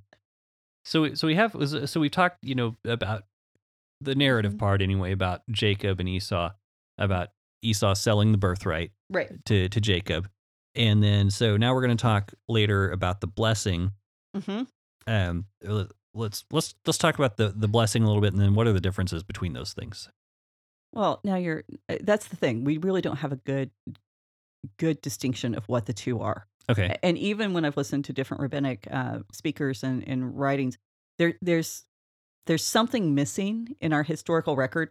so 0.86 1.02
we, 1.04 1.16
so 1.16 1.28
we 1.28 1.36
have 1.36 1.56
so 1.90 2.00
we've 2.00 2.12
talked, 2.12 2.38
you 2.44 2.56
know, 2.56 2.76
about 2.86 3.24
the 4.02 4.16
narrative 4.16 4.54
Mhm. 4.54 4.60
part 4.60 4.82
anyway 4.82 5.12
about 5.12 5.42
Jacob 5.52 6.00
and 6.00 6.10
Esau, 6.10 6.52
about 6.98 7.30
Esau 7.62 7.94
selling 7.94 8.32
the 8.32 8.38
birthright 8.38 8.92
right. 9.10 9.44
to 9.46 9.70
to 9.70 9.80
Jacob, 9.82 10.30
and 10.76 11.04
then 11.04 11.30
so 11.30 11.58
now 11.58 11.74
we're 11.74 11.86
going 11.86 11.96
to 11.98 12.02
talk 12.02 12.34
later 12.50 12.90
about 12.92 13.22
the 13.22 13.28
blessing. 13.28 13.92
hmm 14.36 14.64
Um, 15.08 15.46
let- 15.64 15.92
let's 16.14 16.44
let's 16.52 16.76
let's 16.86 16.98
talk 16.98 17.16
about 17.16 17.38
the 17.38 17.50
the 17.50 17.68
blessing 17.68 18.04
a 18.04 18.08
little 18.08 18.22
bit, 18.22 18.34
and 18.34 18.42
then 18.42 18.54
what 18.56 18.68
are 18.68 18.74
the 18.74 18.82
differences 18.82 19.24
between 19.24 19.54
those 19.54 19.74
things? 19.74 20.10
Well, 20.94 21.22
now 21.24 21.36
you're. 21.38 21.64
uh, 21.88 21.98
That's 22.02 22.28
the 22.28 22.36
thing. 22.36 22.64
We 22.66 22.78
really 22.78 23.02
don't 23.02 23.18
have 23.18 23.32
a 23.32 23.38
good, 23.38 23.72
good 24.78 25.02
distinction 25.02 25.56
of 25.56 25.68
what 25.70 25.86
the 25.86 25.94
two 25.94 26.20
are. 26.20 26.48
Okay, 26.72 26.98
And 27.04 27.18
even 27.18 27.54
when 27.54 27.66
I've 27.66 27.76
listened 27.78 28.06
to 28.06 28.14
different 28.14 28.42
rabbinic 28.42 28.88
uh, 28.90 29.20
speakers 29.34 29.84
and, 29.84 30.08
and 30.08 30.38
writings, 30.38 30.78
there 31.18 31.34
there's 31.42 31.86
there's 32.48 32.64
something 32.64 33.14
missing 33.14 33.76
in 33.82 33.94
our 33.94 34.04
historical 34.04 34.56
record. 34.56 34.90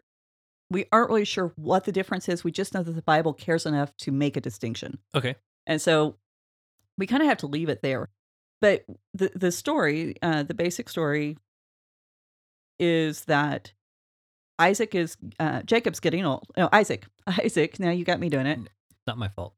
We 0.70 0.84
aren't 0.92 1.08
really 1.10 1.24
sure 1.24 1.52
what 1.56 1.84
the 1.84 1.92
difference 1.92 2.28
is. 2.28 2.44
We 2.44 2.52
just 2.52 2.74
know 2.74 2.82
that 2.82 2.92
the 2.92 3.02
Bible 3.02 3.32
cares 3.32 3.66
enough 3.66 3.96
to 3.98 4.12
make 4.12 4.36
a 4.36 4.40
distinction. 4.40 4.98
okay, 5.16 5.34
And 5.66 5.80
so 5.82 6.16
we 6.98 7.06
kind 7.06 7.22
of 7.22 7.28
have 7.28 7.38
to 7.38 7.46
leave 7.46 7.68
it 7.68 7.82
there. 7.82 8.10
But 8.60 8.84
the 9.14 9.30
the 9.34 9.50
story, 9.50 10.16
uh, 10.22 10.42
the 10.42 10.54
basic 10.54 10.88
story, 10.88 11.38
is 12.78 13.24
that 13.24 13.72
Isaac 14.58 14.94
is 14.94 15.16
uh, 15.38 15.62
Jacob's 15.62 16.00
getting 16.00 16.26
old. 16.26 16.46
No, 16.56 16.68
Isaac. 16.72 17.06
Isaac. 17.26 17.80
Now 17.80 17.90
you 17.90 18.04
got 18.04 18.20
me 18.20 18.28
doing 18.28 18.46
it. 18.46 18.58
not 19.06 19.16
my 19.18 19.28
fault. 19.28 19.54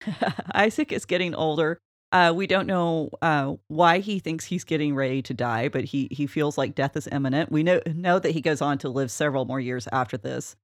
Isaac 0.54 0.92
is 0.92 1.04
getting 1.04 1.34
older. 1.34 1.78
Uh, 2.12 2.32
we 2.34 2.46
don't 2.46 2.66
know 2.66 3.10
uh, 3.20 3.54
why 3.68 3.98
he 3.98 4.18
thinks 4.18 4.44
he's 4.44 4.64
getting 4.64 4.94
ready 4.94 5.20
to 5.22 5.34
die, 5.34 5.68
but 5.68 5.84
he 5.84 6.08
he 6.10 6.26
feels 6.26 6.56
like 6.56 6.74
death 6.74 6.96
is 6.96 7.08
imminent. 7.10 7.50
We 7.50 7.62
know 7.62 7.80
know 7.86 8.18
that 8.18 8.30
he 8.30 8.40
goes 8.40 8.62
on 8.62 8.78
to 8.78 8.88
live 8.88 9.10
several 9.10 9.44
more 9.44 9.60
years 9.60 9.88
after 9.92 10.16
this, 10.16 10.56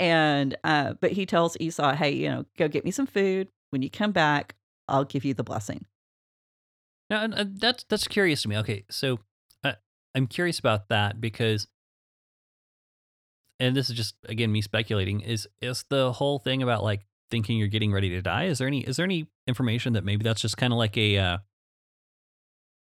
and 0.00 0.56
uh, 0.64 0.94
but 1.00 1.12
he 1.12 1.26
tells 1.26 1.56
Esau, 1.60 1.94
"Hey, 1.94 2.12
you 2.12 2.28
know, 2.28 2.46
go 2.56 2.68
get 2.68 2.84
me 2.84 2.90
some 2.90 3.06
food. 3.06 3.48
When 3.70 3.82
you 3.82 3.90
come 3.90 4.12
back, 4.12 4.54
I'll 4.88 5.04
give 5.04 5.24
you 5.24 5.34
the 5.34 5.44
blessing." 5.44 5.84
Now, 7.10 7.28
that's 7.28 7.84
that's 7.84 8.08
curious 8.08 8.42
to 8.42 8.48
me. 8.48 8.56
Okay, 8.58 8.84
so 8.90 9.20
uh, 9.62 9.74
I'm 10.14 10.26
curious 10.26 10.58
about 10.58 10.88
that 10.88 11.20
because, 11.20 11.68
and 13.60 13.76
this 13.76 13.90
is 13.90 13.96
just 13.96 14.14
again 14.26 14.50
me 14.50 14.62
speculating. 14.62 15.20
Is 15.20 15.46
is 15.60 15.84
the 15.90 16.14
whole 16.14 16.38
thing 16.38 16.62
about 16.62 16.82
like 16.82 17.04
thinking 17.32 17.58
you're 17.58 17.66
getting 17.66 17.92
ready 17.92 18.10
to 18.10 18.22
die? 18.22 18.44
Is 18.44 18.58
there 18.58 18.68
any 18.68 18.82
is 18.82 18.96
there 18.96 19.04
any 19.04 19.26
information 19.48 19.94
that 19.94 20.04
maybe 20.04 20.22
that's 20.22 20.40
just 20.40 20.56
kind 20.56 20.72
of 20.72 20.78
like 20.78 20.96
a 20.96 21.18
uh, 21.18 21.38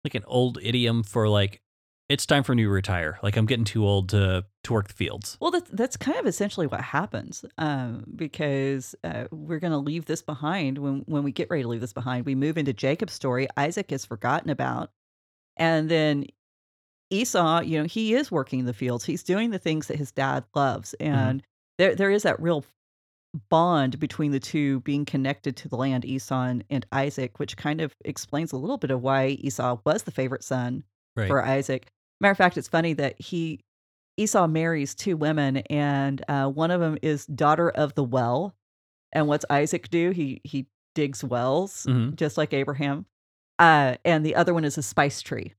like 0.04 0.14
an 0.14 0.24
old 0.26 0.58
idiom 0.62 1.02
for 1.02 1.28
like 1.28 1.60
it's 2.08 2.24
time 2.24 2.44
for 2.44 2.54
me 2.54 2.62
to 2.62 2.68
retire. 2.68 3.18
Like 3.22 3.36
I'm 3.36 3.46
getting 3.46 3.64
too 3.64 3.84
old 3.84 4.10
to 4.10 4.44
to 4.64 4.72
work 4.72 4.88
the 4.88 4.94
fields. 4.94 5.36
Well, 5.40 5.50
that's 5.50 5.70
that's 5.72 5.96
kind 5.96 6.18
of 6.18 6.26
essentially 6.26 6.66
what 6.66 6.80
happens, 6.80 7.44
um, 7.58 8.04
because 8.14 8.94
uh, 9.02 9.24
we're 9.30 9.58
going 9.58 9.72
to 9.72 9.78
leave 9.78 10.06
this 10.06 10.22
behind 10.22 10.78
when 10.78 11.02
when 11.06 11.24
we 11.24 11.32
get 11.32 11.50
ready 11.50 11.64
to 11.64 11.68
leave 11.68 11.80
this 11.80 11.92
behind. 11.92 12.24
We 12.24 12.34
move 12.34 12.56
into 12.56 12.72
Jacob's 12.72 13.12
story. 13.12 13.48
Isaac 13.56 13.90
is 13.90 14.04
forgotten 14.04 14.50
about, 14.50 14.92
and 15.56 15.88
then 15.88 16.26
Esau, 17.10 17.60
you 17.60 17.78
know, 17.78 17.84
he 17.84 18.14
is 18.14 18.30
working 18.30 18.64
the 18.64 18.72
fields. 18.72 19.04
He's 19.04 19.24
doing 19.24 19.50
the 19.50 19.58
things 19.58 19.88
that 19.88 19.96
his 19.96 20.12
dad 20.12 20.44
loves, 20.54 20.94
and 20.94 21.42
there 21.78 21.96
there 21.96 22.12
is 22.12 22.22
that 22.22 22.40
real 22.40 22.64
bond 23.48 23.98
between 23.98 24.32
the 24.32 24.40
two 24.40 24.80
being 24.80 25.04
connected 25.04 25.56
to 25.58 25.68
the 25.68 25.76
land, 25.76 26.04
Esau 26.04 26.52
and, 26.70 26.86
Isaac, 26.92 27.38
which 27.38 27.56
kind 27.56 27.80
of 27.80 27.92
explains 28.04 28.52
a 28.52 28.56
little 28.56 28.78
bit 28.78 28.90
of 28.90 29.02
why 29.02 29.26
Esau 29.40 29.78
was 29.84 30.02
the 30.04 30.10
favorite 30.10 30.44
son 30.44 30.84
Right. 31.16 31.28
for 31.28 31.42
Isaac. 31.44 31.86
Matter 32.20 32.32
of 32.32 32.38
fact, 32.38 32.56
it's 32.56 32.68
funny 32.68 32.92
that 32.94 33.20
he 33.20 33.60
Esau 34.18 34.46
marries 34.46 34.94
two 34.94 35.16
women, 35.16 35.58
and 35.68 36.24
uh, 36.28 36.48
one 36.48 36.70
of 36.70 36.80
them 36.80 36.96
is 37.02 37.26
daughter 37.26 37.68
of 37.70 37.94
the 37.94 38.04
well. 38.04 38.54
And 39.12 39.28
what's 39.28 39.44
Isaac 39.50 39.90
do? 39.90 40.10
He 40.10 40.40
he 40.44 40.66
digs 40.94 41.22
wells, 41.22 41.84
Mhm. 41.86 42.16
just 42.16 42.38
like 42.38 42.54
Abraham. 42.54 43.04
Uh, 43.58 43.96
and 44.04 44.24
the 44.24 44.34
other 44.34 44.54
one 44.54 44.64
is 44.64 44.78
a 44.78 44.82
spice 44.82 45.20
tree. 45.20 45.52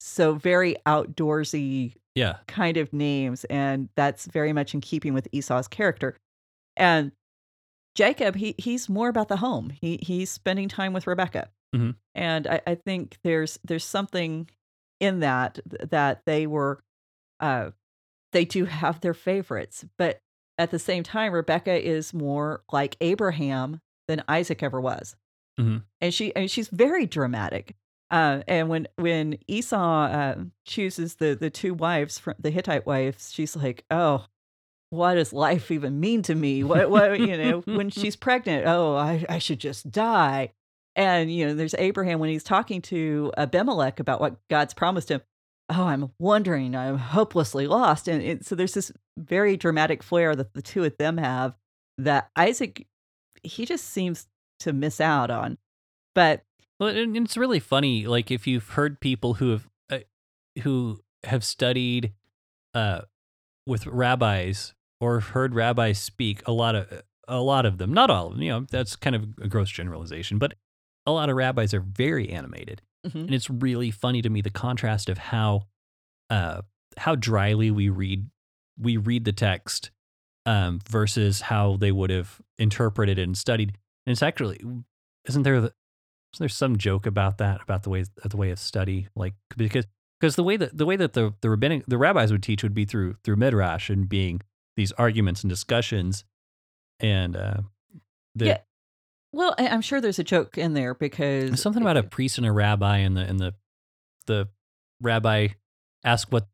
So 0.00 0.34
very 0.34 0.76
outdoorsy 0.86 1.94
Yeah. 2.14 2.38
kind 2.48 2.76
of 2.78 2.92
names, 2.92 3.44
and 3.44 3.88
that's 3.96 4.24
very 4.26 4.52
much 4.54 4.72
in 4.74 4.80
keeping 4.80 5.12
with 5.14 5.28
Esau's 5.32 5.68
character. 5.68 6.16
And 6.76 7.12
Jacob, 7.94 8.36
he 8.36 8.54
he's 8.58 8.88
more 8.88 9.08
about 9.08 9.28
the 9.28 9.36
home. 9.38 9.70
He 9.70 9.98
he's 10.02 10.30
spending 10.30 10.68
time 10.68 10.92
with 10.92 11.06
Rebecca, 11.06 11.50
Mhm. 11.74 11.96
and 12.14 12.46
I, 12.46 12.60
I 12.66 12.74
think 12.76 13.18
there's 13.24 13.58
there's 13.64 13.84
something 13.84 14.48
in 15.00 15.20
that 15.20 15.58
that 15.90 16.22
they 16.26 16.46
were, 16.46 16.82
uh, 17.40 17.70
they 18.32 18.44
do 18.44 18.64
have 18.66 19.00
their 19.00 19.14
favorites, 19.14 19.84
but 19.98 20.20
at 20.58 20.70
the 20.70 20.78
same 20.78 21.02
time, 21.02 21.32
Rebecca 21.32 21.72
is 21.84 22.14
more 22.14 22.62
like 22.72 22.96
Abraham 23.00 23.80
than 24.08 24.22
Isaac 24.28 24.62
ever 24.62 24.80
was, 24.80 25.16
Mhm. 25.58 25.84
and 26.00 26.14
she 26.14 26.34
and 26.36 26.50
she's 26.50 26.68
very 26.68 27.06
dramatic. 27.06 27.76
Uh, 28.10 28.42
and 28.48 28.68
when 28.68 28.86
when 28.96 29.38
Esau 29.48 30.04
uh, 30.04 30.44
chooses 30.64 31.16
the 31.16 31.34
the 31.34 31.50
two 31.50 31.74
wives 31.74 32.18
from 32.18 32.34
the 32.38 32.50
Hittite 32.50 32.86
wives, 32.86 33.32
she's 33.32 33.56
like, 33.56 33.84
"Oh, 33.90 34.26
what 34.90 35.14
does 35.14 35.32
life 35.32 35.70
even 35.70 36.00
mean 36.00 36.22
to 36.22 36.34
me? 36.34 36.62
What 36.62 36.90
what 36.90 37.18
you 37.18 37.36
know? 37.36 37.60
when 37.60 37.90
she's 37.90 38.16
pregnant, 38.16 38.66
oh, 38.66 38.96
I 38.96 39.24
I 39.28 39.38
should 39.38 39.60
just 39.60 39.90
die." 39.90 40.52
And 40.96 41.32
you 41.32 41.46
know, 41.46 41.54
there's 41.54 41.74
Abraham 41.78 42.18
when 42.18 42.30
he's 42.30 42.44
talking 42.44 42.82
to 42.82 43.32
Abimelech 43.36 44.00
about 44.00 44.20
what 44.20 44.36
God's 44.48 44.74
promised 44.74 45.10
him. 45.10 45.22
Oh, 45.68 45.84
I'm 45.84 46.10
wondering, 46.18 46.74
I'm 46.74 46.98
hopelessly 46.98 47.68
lost, 47.68 48.08
and 48.08 48.20
it, 48.20 48.44
so 48.44 48.56
there's 48.56 48.74
this 48.74 48.92
very 49.16 49.56
dramatic 49.56 50.02
flair 50.02 50.34
that 50.34 50.52
the 50.54 50.62
two 50.62 50.82
of 50.84 50.96
them 50.98 51.16
have 51.18 51.54
that 51.98 52.30
Isaac 52.36 52.86
he 53.42 53.64
just 53.64 53.86
seems 53.86 54.26
to 54.60 54.72
miss 54.72 55.00
out 55.00 55.30
on. 55.30 55.58
But 56.14 56.44
Well, 56.78 56.90
it's 56.94 57.36
really 57.36 57.60
funny. 57.60 58.06
Like 58.06 58.30
if 58.30 58.46
you've 58.46 58.70
heard 58.70 59.00
people 59.00 59.34
who 59.34 59.50
have 59.50 59.68
uh, 59.90 59.98
who 60.62 61.00
have 61.24 61.44
studied 61.44 62.12
uh, 62.74 63.02
with 63.66 63.86
rabbis 63.86 64.74
or 65.00 65.20
heard 65.20 65.54
rabbis 65.54 65.98
speak, 65.98 66.42
a 66.46 66.52
lot 66.52 66.74
of 66.74 67.02
a 67.28 67.40
lot 67.40 67.64
of 67.66 67.78
them, 67.78 67.92
not 67.94 68.10
all 68.10 68.26
of 68.28 68.32
them. 68.34 68.42
You 68.42 68.50
know, 68.50 68.66
that's 68.70 68.96
kind 68.96 69.14
of 69.16 69.22
a 69.40 69.48
gross 69.48 69.70
generalization, 69.70 70.38
but 70.38 70.54
a 71.06 71.12
lot 71.12 71.30
of 71.30 71.36
rabbis 71.36 71.72
are 71.74 71.80
very 71.80 72.28
animated, 72.30 72.82
Mhm. 73.06 73.14
and 73.26 73.34
it's 73.34 73.48
really 73.48 73.90
funny 73.90 74.20
to 74.22 74.28
me 74.30 74.40
the 74.40 74.50
contrast 74.50 75.08
of 75.08 75.18
how 75.18 75.66
uh, 76.28 76.62
how 76.98 77.14
dryly 77.14 77.70
we 77.70 77.88
read 77.88 78.28
we 78.78 78.96
read 78.96 79.24
the 79.24 79.32
text 79.32 79.90
um, 80.46 80.80
versus 80.88 81.42
how 81.42 81.76
they 81.76 81.92
would 81.92 82.10
have 82.10 82.40
interpreted 82.58 83.18
and 83.18 83.36
studied. 83.36 83.70
And 84.06 84.12
it's 84.12 84.22
actually 84.22 84.60
isn't 85.28 85.42
there 85.42 85.60
the, 85.60 85.66
is 86.32 86.38
there 86.38 86.48
some 86.48 86.76
joke 86.78 87.06
about 87.06 87.38
that 87.38 87.60
about 87.62 87.82
the 87.82 87.90
way 87.90 88.04
the 88.24 88.36
way 88.36 88.50
of 88.50 88.58
study 88.58 89.08
like 89.14 89.34
because 89.56 89.86
because 90.20 90.36
the 90.36 90.42
way 90.44 90.56
that 90.56 90.76
the 90.76 90.86
way 90.86 90.96
that 90.96 91.12
the 91.12 91.34
the 91.42 91.50
rabbinic 91.50 91.84
the 91.86 91.98
rabbis 91.98 92.32
would 92.32 92.42
teach 92.42 92.62
would 92.62 92.74
be 92.74 92.84
through 92.84 93.14
through 93.24 93.36
midrash 93.36 93.90
and 93.90 94.08
being 94.08 94.40
these 94.76 94.92
arguments 94.92 95.42
and 95.42 95.50
discussions 95.50 96.24
and 97.00 97.36
uh 97.36 97.60
the, 98.34 98.46
Yeah, 98.46 98.58
well, 99.32 99.54
I'm 99.58 99.80
sure 99.80 100.00
there's 100.00 100.18
a 100.18 100.24
joke 100.24 100.58
in 100.58 100.74
there 100.74 100.94
because 100.94 101.60
something 101.60 101.82
about 101.82 101.96
a 101.96 102.02
priest 102.02 102.38
and 102.38 102.46
a 102.46 102.52
rabbi 102.52 102.98
and 102.98 103.16
the 103.16 103.22
and 103.22 103.38
the 103.38 103.54
the 104.26 104.48
rabbi 105.00 105.48
ask 106.04 106.32
what 106.32 106.46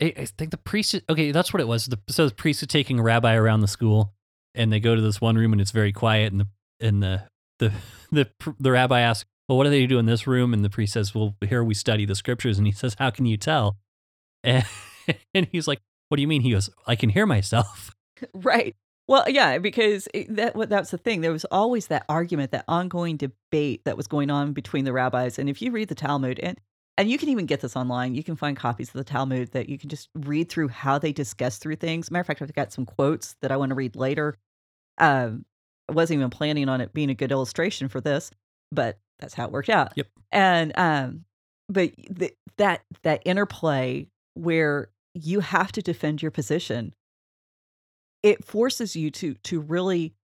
I, 0.00 0.12
I 0.16 0.24
think 0.26 0.50
the 0.50 0.58
priest 0.58 0.94
okay 1.08 1.30
that's 1.32 1.52
what 1.52 1.60
it 1.60 1.68
was 1.68 1.86
the 1.86 1.98
so 2.08 2.28
the 2.28 2.34
priest 2.34 2.62
is 2.62 2.68
taking 2.68 2.98
a 2.98 3.02
rabbi 3.02 3.34
around 3.34 3.60
the 3.60 3.68
school 3.68 4.12
and 4.54 4.72
they 4.72 4.80
go 4.80 4.94
to 4.94 5.00
this 5.00 5.20
one 5.20 5.36
room 5.36 5.52
and 5.52 5.60
it's 5.60 5.70
very 5.70 5.92
quiet 5.92 6.32
and 6.32 6.40
the 6.40 6.48
and 6.80 7.02
the 7.02 7.22
the 7.58 7.72
the, 8.12 8.28
the 8.60 8.70
rabbi 8.70 9.00
asks 9.00 9.28
well 9.48 9.56
what 9.56 9.64
do 9.64 9.70
they 9.70 9.86
do 9.86 9.98
in 9.98 10.06
this 10.06 10.26
room? 10.26 10.52
And 10.52 10.62
the 10.64 10.70
priest 10.70 10.92
says 10.92 11.14
well 11.14 11.34
here 11.40 11.64
we 11.64 11.74
study 11.74 12.04
the 12.04 12.14
scriptures. 12.14 12.58
And 12.58 12.66
he 12.66 12.72
says 12.72 12.96
how 12.98 13.10
can 13.10 13.24
you 13.26 13.36
tell? 13.36 13.78
And, 14.44 14.66
and 15.34 15.48
he's 15.50 15.66
like 15.66 15.80
what 16.08 16.16
do 16.16 16.22
you 16.22 16.28
mean 16.28 16.42
he 16.42 16.50
goes 16.50 16.70
i 16.86 16.94
can 16.96 17.10
hear 17.10 17.26
myself 17.26 17.94
Right. 18.34 18.74
Well, 19.06 19.24
yeah, 19.28 19.58
because 19.58 20.06
that 20.28 20.54
what 20.54 20.68
that's 20.68 20.90
the 20.90 20.98
thing. 20.98 21.22
There 21.22 21.32
was 21.32 21.46
always 21.46 21.86
that 21.86 22.04
argument, 22.10 22.50
that 22.50 22.64
ongoing 22.68 23.16
debate 23.16 23.82
that 23.84 23.96
was 23.96 24.06
going 24.06 24.30
on 24.30 24.52
between 24.52 24.84
the 24.84 24.92
rabbis. 24.92 25.38
And 25.38 25.48
if 25.48 25.62
you 25.62 25.70
read 25.70 25.88
the 25.88 25.94
Talmud, 25.94 26.38
and 26.40 26.58
and 26.98 27.10
you 27.10 27.16
can 27.16 27.30
even 27.30 27.46
get 27.46 27.62
this 27.62 27.74
online, 27.74 28.14
you 28.14 28.22
can 28.22 28.36
find 28.36 28.54
copies 28.54 28.88
of 28.88 28.94
the 28.94 29.04
Talmud 29.04 29.52
that 29.52 29.68
you 29.70 29.78
can 29.78 29.88
just 29.88 30.10
read 30.14 30.50
through 30.50 30.68
how 30.68 30.98
they 30.98 31.12
discuss 31.12 31.56
through 31.56 31.76
things. 31.76 32.10
Matter 32.10 32.20
of 32.20 32.26
fact, 32.26 32.42
I've 32.42 32.52
got 32.52 32.72
some 32.72 32.84
quotes 32.84 33.34
that 33.40 33.50
I 33.50 33.56
want 33.56 33.70
to 33.70 33.74
read 33.74 33.96
later. 33.96 34.36
Um, 34.98 35.46
I 35.88 35.92
wasn't 35.92 36.18
even 36.18 36.28
planning 36.28 36.68
on 36.68 36.82
it 36.82 36.92
being 36.92 37.08
a 37.08 37.14
good 37.14 37.32
illustration 37.32 37.88
for 37.88 38.02
this, 38.02 38.30
but 38.70 38.98
that's 39.20 39.32
how 39.32 39.46
it 39.46 39.52
worked 39.52 39.70
out. 39.70 39.92
Yep. 39.96 40.06
And 40.32 40.78
um, 40.78 41.24
but 41.70 41.92
the, 42.10 42.34
that 42.58 42.82
that 43.04 43.22
interplay 43.24 44.06
where 44.34 44.90
you 45.14 45.40
have 45.40 45.72
to 45.72 45.82
defend 45.82 46.22
your 46.22 46.30
position 46.30 46.94
it 48.22 48.44
forces 48.44 48.96
you 48.96 49.10
to 49.12 49.34
to 49.34 49.60
really 49.60 50.14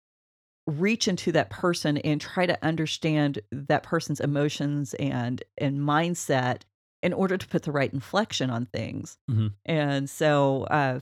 reach 0.67 1.09
into 1.09 1.31
that 1.33 1.51
person 1.51 1.99
and 1.99 2.21
try 2.21 2.47
to 2.47 2.65
understand 2.65 3.39
that 3.53 3.83
person's 3.83 4.21
emotions 4.21 4.95
and 4.95 5.43
and 5.59 5.79
mindset 5.79 6.63
in 7.03 7.13
order 7.13 7.37
to 7.37 7.47
put 7.47 7.63
the 7.65 7.73
right 7.73 7.93
inflection 7.93 8.49
on 8.51 8.65
things. 8.67 9.19
Mhm. 9.31 9.53
And 9.67 10.09
so, 10.09 10.65
uh, 10.65 11.01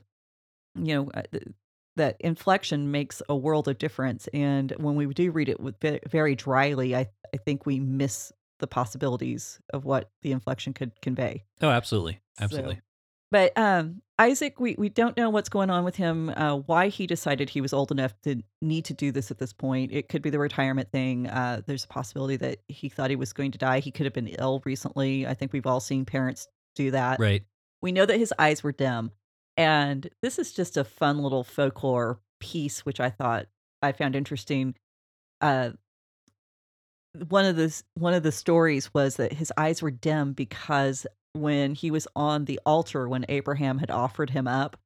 you 0.74 0.94
know, 0.94 1.10
uh, 1.12 1.22
that 1.96 2.16
inflection 2.20 2.90
makes 2.90 3.22
a 3.28 3.36
world 3.36 3.68
of 3.68 3.78
difference. 3.78 4.26
And 4.34 4.72
when 4.78 4.96
we 4.96 5.06
do 5.14 5.30
read 5.30 5.48
it 5.48 5.60
with 5.60 5.76
very 6.10 6.34
dryly, 6.34 6.96
I 6.96 7.08
I 7.32 7.36
think 7.38 7.64
we 7.66 7.78
miss 7.80 8.32
the 8.58 8.66
possibilities 8.66 9.60
of 9.72 9.84
what 9.84 10.10
the 10.22 10.32
inflection 10.32 10.72
could 10.74 11.00
convey. 11.00 11.44
Oh, 11.62 11.70
absolutely. 11.70 12.20
So- 12.38 12.44
Absolutely. 12.44 12.80
But 13.32 13.56
um, 13.56 14.02
Isaac, 14.18 14.60
we, 14.60 14.74
we 14.76 14.90
don't 14.90 15.16
know 15.16 15.30
what's 15.30 15.48
going 15.48 15.70
on 15.70 15.84
with 15.84 15.96
him, 15.96 16.28
uh, 16.28 16.56
why 16.56 16.88
he 16.88 17.06
decided 17.06 17.48
he 17.48 17.62
was 17.62 17.72
old 17.72 17.90
enough 17.90 18.12
to 18.24 18.42
need 18.60 18.84
to 18.84 18.94
do 18.94 19.10
this 19.10 19.30
at 19.30 19.38
this 19.38 19.54
point. 19.54 19.90
It 19.90 20.10
could 20.10 20.20
be 20.20 20.28
the 20.28 20.38
retirement 20.38 20.92
thing. 20.92 21.28
Uh, 21.28 21.62
there's 21.66 21.84
a 21.84 21.88
possibility 21.88 22.36
that 22.36 22.58
he 22.68 22.90
thought 22.90 23.08
he 23.08 23.16
was 23.16 23.32
going 23.32 23.50
to 23.52 23.58
die. 23.58 23.78
He 23.78 23.90
could 23.90 24.04
have 24.04 24.12
been 24.12 24.28
ill 24.28 24.60
recently. 24.66 25.26
I 25.26 25.32
think 25.32 25.54
we've 25.54 25.66
all 25.66 25.80
seen 25.80 26.04
parents 26.04 26.46
do 26.76 26.90
that. 26.90 27.18
Right. 27.18 27.42
We 27.80 27.90
know 27.90 28.04
that 28.04 28.18
his 28.18 28.34
eyes 28.38 28.62
were 28.62 28.72
dim. 28.72 29.12
And 29.56 30.10
this 30.20 30.38
is 30.38 30.52
just 30.52 30.76
a 30.76 30.84
fun 30.84 31.18
little 31.22 31.42
folklore 31.42 32.20
piece, 32.38 32.84
which 32.84 33.00
I 33.00 33.08
thought 33.08 33.46
I 33.80 33.92
found 33.92 34.14
interesting. 34.14 34.74
Uh, 35.40 35.70
one 37.28 37.46
of 37.46 37.56
the 37.56 37.82
one 37.94 38.12
of 38.12 38.22
the 38.22 38.32
stories 38.32 38.92
was 38.92 39.16
that 39.16 39.32
his 39.32 39.50
eyes 39.56 39.80
were 39.80 39.90
dim 39.90 40.34
because 40.34 41.06
when 41.32 41.74
he 41.74 41.90
was 41.90 42.06
on 42.14 42.44
the 42.44 42.60
altar 42.66 43.08
when 43.08 43.24
Abraham 43.28 43.78
had 43.78 43.90
offered 43.90 44.30
him 44.30 44.46
up, 44.46 44.76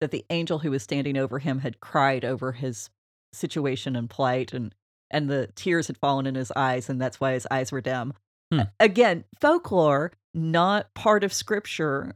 that 0.00 0.10
the 0.10 0.24
angel 0.30 0.58
who 0.58 0.70
was 0.70 0.82
standing 0.82 1.16
over 1.16 1.38
him 1.38 1.60
had 1.60 1.80
cried 1.80 2.24
over 2.24 2.52
his 2.52 2.90
situation 3.32 3.96
and 3.96 4.08
plight 4.08 4.52
and 4.52 4.74
and 5.10 5.28
the 5.28 5.48
tears 5.54 5.86
had 5.86 5.98
fallen 5.98 6.26
in 6.26 6.34
his 6.34 6.50
eyes 6.56 6.88
and 6.88 7.00
that's 7.00 7.20
why 7.20 7.32
his 7.32 7.46
eyes 7.50 7.70
were 7.70 7.80
dim. 7.80 8.12
Hmm. 8.52 8.60
Again, 8.80 9.24
folklore, 9.40 10.12
not 10.32 10.92
part 10.94 11.24
of 11.24 11.32
scripture, 11.32 12.14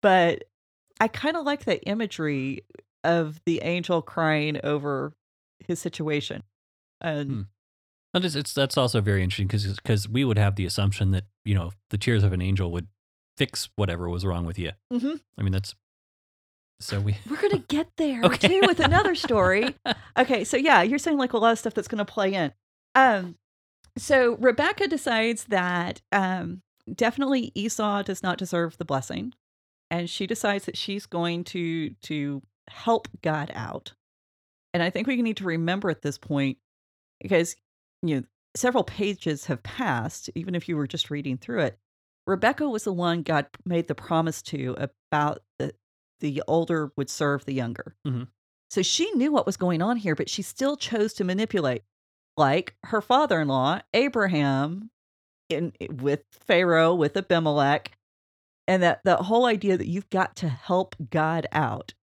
but 0.00 0.44
I 1.00 1.08
kind 1.08 1.36
of 1.36 1.44
like 1.44 1.64
that 1.64 1.88
imagery 1.88 2.64
of 3.04 3.40
the 3.46 3.60
angel 3.62 4.02
crying 4.02 4.60
over 4.62 5.12
his 5.60 5.80
situation. 5.80 6.42
And 7.00 7.30
Hmm. 7.30 7.42
But 8.12 8.24
it's, 8.24 8.34
it's 8.34 8.52
that's 8.52 8.76
also 8.76 9.00
very 9.00 9.22
interesting 9.22 9.46
because 9.46 9.74
because 9.76 10.08
we 10.08 10.24
would 10.24 10.38
have 10.38 10.56
the 10.56 10.66
assumption 10.66 11.12
that 11.12 11.24
you 11.44 11.54
know 11.54 11.72
the 11.90 11.98
tears 11.98 12.22
of 12.22 12.32
an 12.32 12.42
angel 12.42 12.70
would 12.72 12.88
fix 13.38 13.70
whatever 13.76 14.08
was 14.08 14.24
wrong 14.26 14.44
with 14.44 14.58
you. 14.58 14.72
Mhm. 14.92 15.20
I 15.38 15.42
mean 15.42 15.52
that's 15.52 15.74
so 16.80 17.00
we 17.00 17.16
we're 17.30 17.36
going 17.40 17.50
to 17.58 17.58
get 17.68 17.88
there 17.96 18.22
Okay. 18.24 18.48
too 18.48 18.60
with 18.66 18.80
another 18.80 19.14
story. 19.14 19.74
Okay, 20.18 20.44
so 20.44 20.58
yeah, 20.58 20.82
you're 20.82 20.98
saying 20.98 21.16
like 21.16 21.32
a 21.32 21.38
lot 21.38 21.52
of 21.52 21.58
stuff 21.58 21.72
that's 21.72 21.88
going 21.88 22.04
to 22.04 22.04
play 22.04 22.34
in. 22.34 22.52
Um, 22.94 23.36
so 23.96 24.36
Rebecca 24.36 24.86
decides 24.86 25.44
that 25.44 26.02
um, 26.12 26.60
definitely 26.94 27.50
Esau 27.54 28.02
does 28.02 28.22
not 28.22 28.36
deserve 28.36 28.76
the 28.76 28.84
blessing, 28.84 29.32
and 29.90 30.10
she 30.10 30.26
decides 30.26 30.66
that 30.66 30.76
she's 30.76 31.06
going 31.06 31.44
to 31.44 31.90
to 32.02 32.42
help 32.68 33.08
God 33.22 33.50
out. 33.54 33.94
And 34.74 34.82
I 34.82 34.90
think 34.90 35.06
we 35.06 35.22
need 35.22 35.38
to 35.38 35.44
remember 35.44 35.88
at 35.88 36.02
this 36.02 36.18
point 36.18 36.58
because 37.22 37.56
you 38.02 38.16
know 38.16 38.24
several 38.54 38.84
pages 38.84 39.46
have 39.46 39.62
passed, 39.62 40.30
even 40.34 40.54
if 40.54 40.68
you 40.68 40.76
were 40.76 40.86
just 40.86 41.10
reading 41.10 41.38
through 41.38 41.60
it. 41.60 41.78
Rebecca 42.26 42.68
was 42.68 42.84
the 42.84 42.92
one 42.92 43.22
God 43.22 43.46
made 43.64 43.88
the 43.88 43.94
promise 43.94 44.42
to 44.42 44.76
about 44.78 45.42
the 45.58 45.74
the 46.20 46.42
older 46.46 46.92
would 46.96 47.10
serve 47.10 47.44
the 47.44 47.54
younger. 47.54 47.96
Mhm. 48.06 48.28
So 48.70 48.82
she 48.82 49.10
knew 49.12 49.32
what 49.32 49.46
was 49.46 49.56
going 49.56 49.82
on 49.82 49.96
here, 49.96 50.14
but 50.14 50.30
she 50.30 50.42
still 50.42 50.76
chose 50.76 51.12
to 51.14 51.24
manipulate, 51.24 51.82
like 52.36 52.76
her 52.84 53.00
father-in-law 53.00 53.80
Abraham, 53.92 54.90
in 55.48 55.72
with 55.90 56.24
Pharaoh, 56.30 56.94
with 56.94 57.16
Abimelech, 57.16 57.90
and 58.68 58.82
that 58.82 59.00
the 59.04 59.16
whole 59.16 59.46
idea 59.46 59.76
that 59.76 59.88
you've 59.88 60.10
got 60.10 60.36
to 60.36 60.48
help 60.48 60.94
God 61.10 61.46
out, 61.52 61.94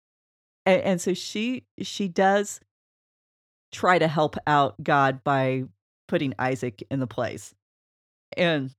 and, 0.66 0.82
and 0.82 1.02
so 1.02 1.14
she 1.14 1.66
she 1.82 2.08
does 2.08 2.60
try 3.72 4.00
to 4.00 4.08
help 4.08 4.36
out 4.48 4.84
God 4.84 5.24
by 5.24 5.64
putting 6.10 6.34
Isaac 6.38 6.84
in 6.92 7.00
the 7.00 7.08
place, 7.08 7.56
and 8.36 8.72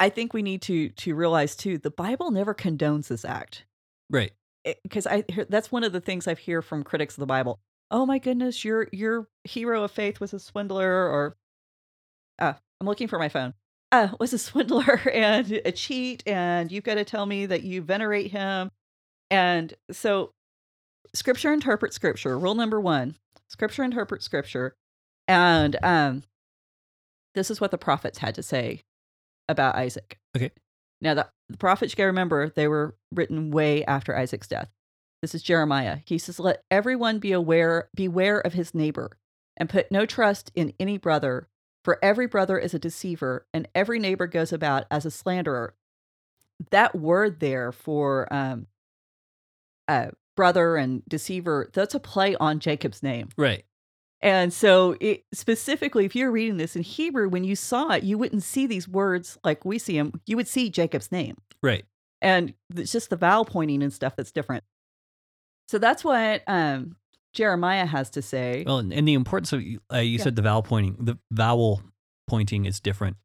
I 0.00 0.08
think 0.08 0.34
we 0.34 0.42
need 0.42 0.62
to 0.62 0.88
to 0.88 1.14
realize 1.14 1.54
too 1.54 1.78
the 1.78 1.90
Bible 1.90 2.30
never 2.30 2.54
condones 2.54 3.08
this 3.08 3.24
act 3.24 3.64
right. 4.10 4.32
because 4.82 5.06
I 5.06 5.24
hear- 5.28 5.46
that's 5.48 5.70
one 5.70 5.84
of 5.84 5.92
the 5.92 6.00
things 6.00 6.26
I've 6.26 6.38
hear 6.38 6.62
from 6.62 6.82
critics 6.82 7.14
of 7.14 7.20
the 7.20 7.26
Bible. 7.26 7.60
Oh 7.90 8.06
my 8.06 8.18
goodness, 8.18 8.64
your 8.64 8.88
your 8.92 9.28
hero 9.44 9.84
of 9.84 9.92
faith 9.92 10.20
was 10.20 10.34
a 10.34 10.40
swindler, 10.40 10.90
or 10.90 11.36
uh, 12.38 12.54
I'm 12.80 12.86
looking 12.86 13.08
for 13.08 13.18
my 13.18 13.28
phone. 13.28 13.54
Uh, 13.92 14.08
was 14.18 14.32
a 14.32 14.38
swindler 14.50 15.00
and 15.12 15.60
a 15.64 15.72
cheat, 15.72 16.22
and 16.26 16.72
you've 16.72 16.84
got 16.84 16.96
to 16.96 17.04
tell 17.04 17.26
me 17.26 17.46
that 17.46 17.62
you 17.62 17.82
venerate 17.82 18.32
him. 18.32 18.70
And 19.30 19.72
so, 19.92 20.32
Scripture 21.14 21.52
interprets 21.52 21.94
Scripture. 21.94 22.38
Rule 22.38 22.54
number 22.54 22.80
one: 22.80 23.16
Scripture 23.48 23.84
interprets 23.84 24.24
Scripture, 24.24 24.74
and 25.28 25.76
um, 25.82 26.22
this 27.34 27.50
is 27.50 27.60
what 27.60 27.70
the 27.70 27.78
prophets 27.78 28.18
had 28.18 28.34
to 28.36 28.42
say 28.42 28.82
about 29.48 29.76
Isaac. 29.76 30.18
Okay. 30.36 30.50
Now, 31.00 31.14
the, 31.14 31.28
the 31.48 31.58
prophets, 31.58 31.92
you 31.92 31.96
got 31.96 32.04
to 32.04 32.08
remember, 32.08 32.48
they 32.48 32.68
were 32.68 32.96
written 33.12 33.50
way 33.50 33.84
after 33.84 34.16
Isaac's 34.16 34.48
death. 34.48 34.70
This 35.22 35.34
is 35.34 35.42
Jeremiah. 35.42 35.98
He 36.06 36.18
says, 36.18 36.38
Let 36.38 36.62
everyone 36.70 37.18
be 37.18 37.32
aware, 37.32 37.88
beware 37.94 38.40
of 38.40 38.52
his 38.52 38.74
neighbor, 38.74 39.16
and 39.56 39.68
put 39.68 39.90
no 39.90 40.06
trust 40.06 40.50
in 40.54 40.72
any 40.78 40.98
brother, 40.98 41.48
for 41.82 41.98
every 42.02 42.26
brother 42.26 42.58
is 42.58 42.74
a 42.74 42.78
deceiver, 42.78 43.46
and 43.52 43.68
every 43.74 43.98
neighbor 43.98 44.26
goes 44.26 44.52
about 44.52 44.84
as 44.90 45.06
a 45.06 45.10
slanderer. 45.10 45.74
That 46.70 46.94
word 46.94 47.40
there 47.40 47.72
for 47.72 48.32
um, 48.32 48.66
uh, 49.88 50.08
brother 50.36 50.76
and 50.76 51.02
deceiver, 51.08 51.70
that's 51.72 51.94
a 51.94 52.00
play 52.00 52.36
on 52.36 52.60
Jacob's 52.60 53.02
name. 53.02 53.28
Right. 53.36 53.64
And 54.24 54.52
so, 54.54 54.96
it, 55.00 55.24
specifically, 55.34 56.06
if 56.06 56.16
you're 56.16 56.30
reading 56.30 56.56
this 56.56 56.74
in 56.76 56.82
Hebrew, 56.82 57.28
when 57.28 57.44
you 57.44 57.54
saw 57.54 57.90
it, 57.90 58.04
you 58.04 58.16
wouldn't 58.16 58.42
see 58.42 58.66
these 58.66 58.88
words 58.88 59.38
like 59.44 59.66
we 59.66 59.78
see 59.78 59.98
them. 59.98 60.20
You 60.26 60.36
would 60.36 60.48
see 60.48 60.70
Jacob's 60.70 61.12
name. 61.12 61.36
Right. 61.62 61.84
And 62.22 62.54
it's 62.74 62.90
just 62.90 63.10
the 63.10 63.16
vowel 63.16 63.44
pointing 63.44 63.82
and 63.82 63.92
stuff 63.92 64.16
that's 64.16 64.32
different. 64.32 64.64
So 65.68 65.76
that's 65.78 66.02
what 66.02 66.42
um, 66.46 66.96
Jeremiah 67.34 67.84
has 67.84 68.08
to 68.10 68.22
say. 68.22 68.64
Well, 68.66 68.78
and, 68.78 68.94
and 68.94 69.06
the 69.06 69.12
importance 69.12 69.52
of 69.52 69.60
uh, 69.92 69.98
you 69.98 70.16
Yeah. 70.18 70.24
said 70.24 70.36
the 70.36 70.42
vowel 70.42 70.62
pointing. 70.62 70.96
The 70.98 71.18
vowel 71.30 71.82
pointing 72.26 72.64
is 72.64 72.80
different. 72.80 73.18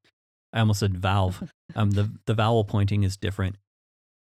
I 0.52 0.60
almost 0.60 0.82
said 0.82 0.98
valve. 0.98 1.50
um, 1.76 1.92
the 1.92 2.12
the 2.26 2.34
vowel 2.34 2.66
pointing 2.66 3.04
is 3.04 3.16
different. 3.16 3.56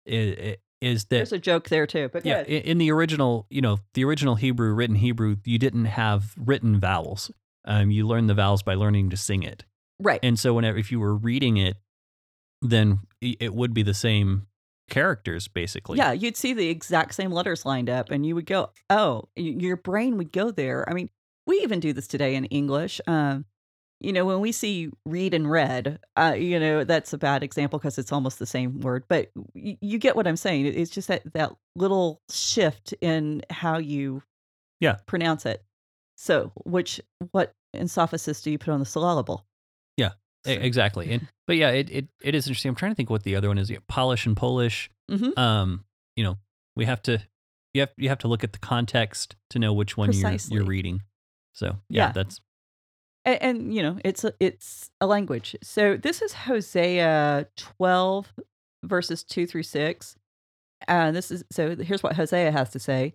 It, 0.07 0.39
it, 0.39 0.61
is 0.81 1.05
that 1.07 1.17
There's 1.17 1.33
a 1.33 1.39
joke 1.39 1.69
there 1.69 1.87
too. 1.87 2.09
But 2.13 2.25
yeah 2.25 2.43
in, 2.43 2.63
in 2.63 2.79
the 2.79 2.91
original 2.91 3.47
you 3.51 3.61
know 3.61 3.79
the 3.95 4.05
original 4.05 4.35
hebrew 4.35 4.73
written 4.73 4.97
hebrew 4.97 5.37
you 5.45 5.59
didn't 5.59 5.87
have 5.87 6.35
written 6.37 6.79
vowels 6.81 7.31
um, 7.65 7.91
you 7.91 8.07
learned 8.07 8.31
the 8.31 8.35
vowels 8.35 8.63
by 8.63 8.75
learning 8.75 9.11
to 9.11 9.17
sing 9.17 9.43
it 9.43 9.65
right. 10.01 10.21
and 10.23 10.39
so 10.39 10.55
whenever 10.55 10.79
if 10.79 10.91
you 10.93 11.01
were 11.01 11.15
reading 11.15 11.57
it 11.57 11.77
then 12.63 13.01
it 13.21 13.55
would 13.55 13.73
be 13.75 13.83
the 13.83 13.95
same 13.95 14.47
characters 14.89 15.49
basically 15.49 15.99
Yeah, 15.99 16.13
you'd 16.13 16.37
see 16.37 16.55
the 16.55 16.69
exact 16.69 17.15
same 17.15 17.31
letters 17.31 17.65
lined 17.65 17.91
up, 17.91 18.11
and 18.11 18.25
you 18.25 18.35
would 18.35 18.47
go, 18.47 18.71
"Oh," 18.91 19.29
your 19.37 19.77
brain 19.77 20.17
would 20.17 20.33
go 20.33 20.51
there. 20.51 20.89
I 20.89 20.95
mean, 20.95 21.11
we 21.47 21.59
even 21.59 21.81
do 21.81 21.93
this 21.93 22.09
today 22.09 22.35
in 22.35 22.47
English. 22.47 23.01
Um, 23.07 23.45
you 24.01 24.13
know, 24.13 24.25
when 24.25 24.41
we 24.41 24.53
see 24.53 24.91
read 25.05 25.35
and 25.35 25.51
read, 25.51 25.99
uh, 26.17 26.35
you 26.39 26.61
know, 26.61 26.85
that's 26.85 27.13
a 27.13 27.19
bad 27.19 27.43
example 27.43 27.79
because 27.79 27.99
it's 27.99 28.13
almost 28.13 28.39
the 28.39 28.47
same 28.47 28.81
word, 28.81 29.05
but 29.09 29.31
y- 29.55 29.77
you 29.81 29.99
get 29.99 30.15
what 30.17 30.27
I'm 30.27 30.37
saying. 30.37 30.67
It's 30.67 30.91
just 30.91 31.09
that 31.09 31.23
that 31.35 31.53
little 31.75 32.21
shift 32.31 32.95
in 33.01 33.43
how 33.51 33.79
you, 33.79 34.23
Yeah. 34.81 34.97
pronounce 35.07 35.45
it. 35.47 35.65
So, 36.17 36.53
which 36.65 37.01
what 37.33 37.55
ensophasis 37.77 38.43
do 38.43 38.51
you 38.51 38.59
put 38.59 38.73
on 38.73 38.81
the 38.81 38.87
syllable? 38.87 39.45
E- 40.47 40.53
exactly 40.53 41.11
and 41.11 41.27
but 41.49 41.57
yeah 41.57 41.71
it, 41.71 41.91
it 41.91 42.07
it 42.23 42.33
is 42.33 42.47
interesting 42.47 42.69
i'm 42.69 42.77
trying 42.77 42.93
to 42.93 42.95
think 42.95 43.11
what 43.11 43.25
the 43.25 43.35
other 43.35 43.49
one 43.49 43.59
is 43.59 43.69
Yeah, 43.69 43.79
polish 43.89 44.25
and 44.25 44.37
polish 44.37 44.89
Mhm. 45.11 45.37
um 45.37 45.85
you 46.15 46.23
know 46.23 46.39
we 46.77 46.85
have 46.85 47.03
to 47.03 47.21
you 47.75 47.81
have 47.83 47.91
you 47.97 48.09
have 48.09 48.19
to 48.19 48.29
look 48.29 48.45
at 48.45 48.53
the 48.53 48.61
context 48.61 49.35
to 49.51 49.59
know 49.59 49.73
which 49.73 49.97
one 49.97 50.13
you're 50.13 50.31
you're 50.49 50.65
reading 50.65 51.03
so 51.55 51.79
yeah, 51.91 52.07
Yeah. 52.07 52.13
that's 52.13 52.41
and, 53.29 53.43
and 53.43 53.75
you 53.75 53.83
know 53.83 53.99
it's 54.05 54.25
a, 54.25 54.33
it's 54.41 54.91
a 55.01 55.07
language. 55.07 55.55
So 55.63 55.97
this 55.97 56.23
is 56.23 56.33
hosea 56.33 57.47
12 57.57 58.33
verses 58.85 59.23
2 59.25 59.47
through 59.47 59.65
6 59.65 60.17
and 60.87 61.15
this 61.15 61.31
is 61.31 61.45
so 61.51 61.77
here's 61.77 62.03
what 62.03 62.17
hosea 62.17 62.51
has 62.51 62.71
to 62.71 62.79
say. 62.79 63.15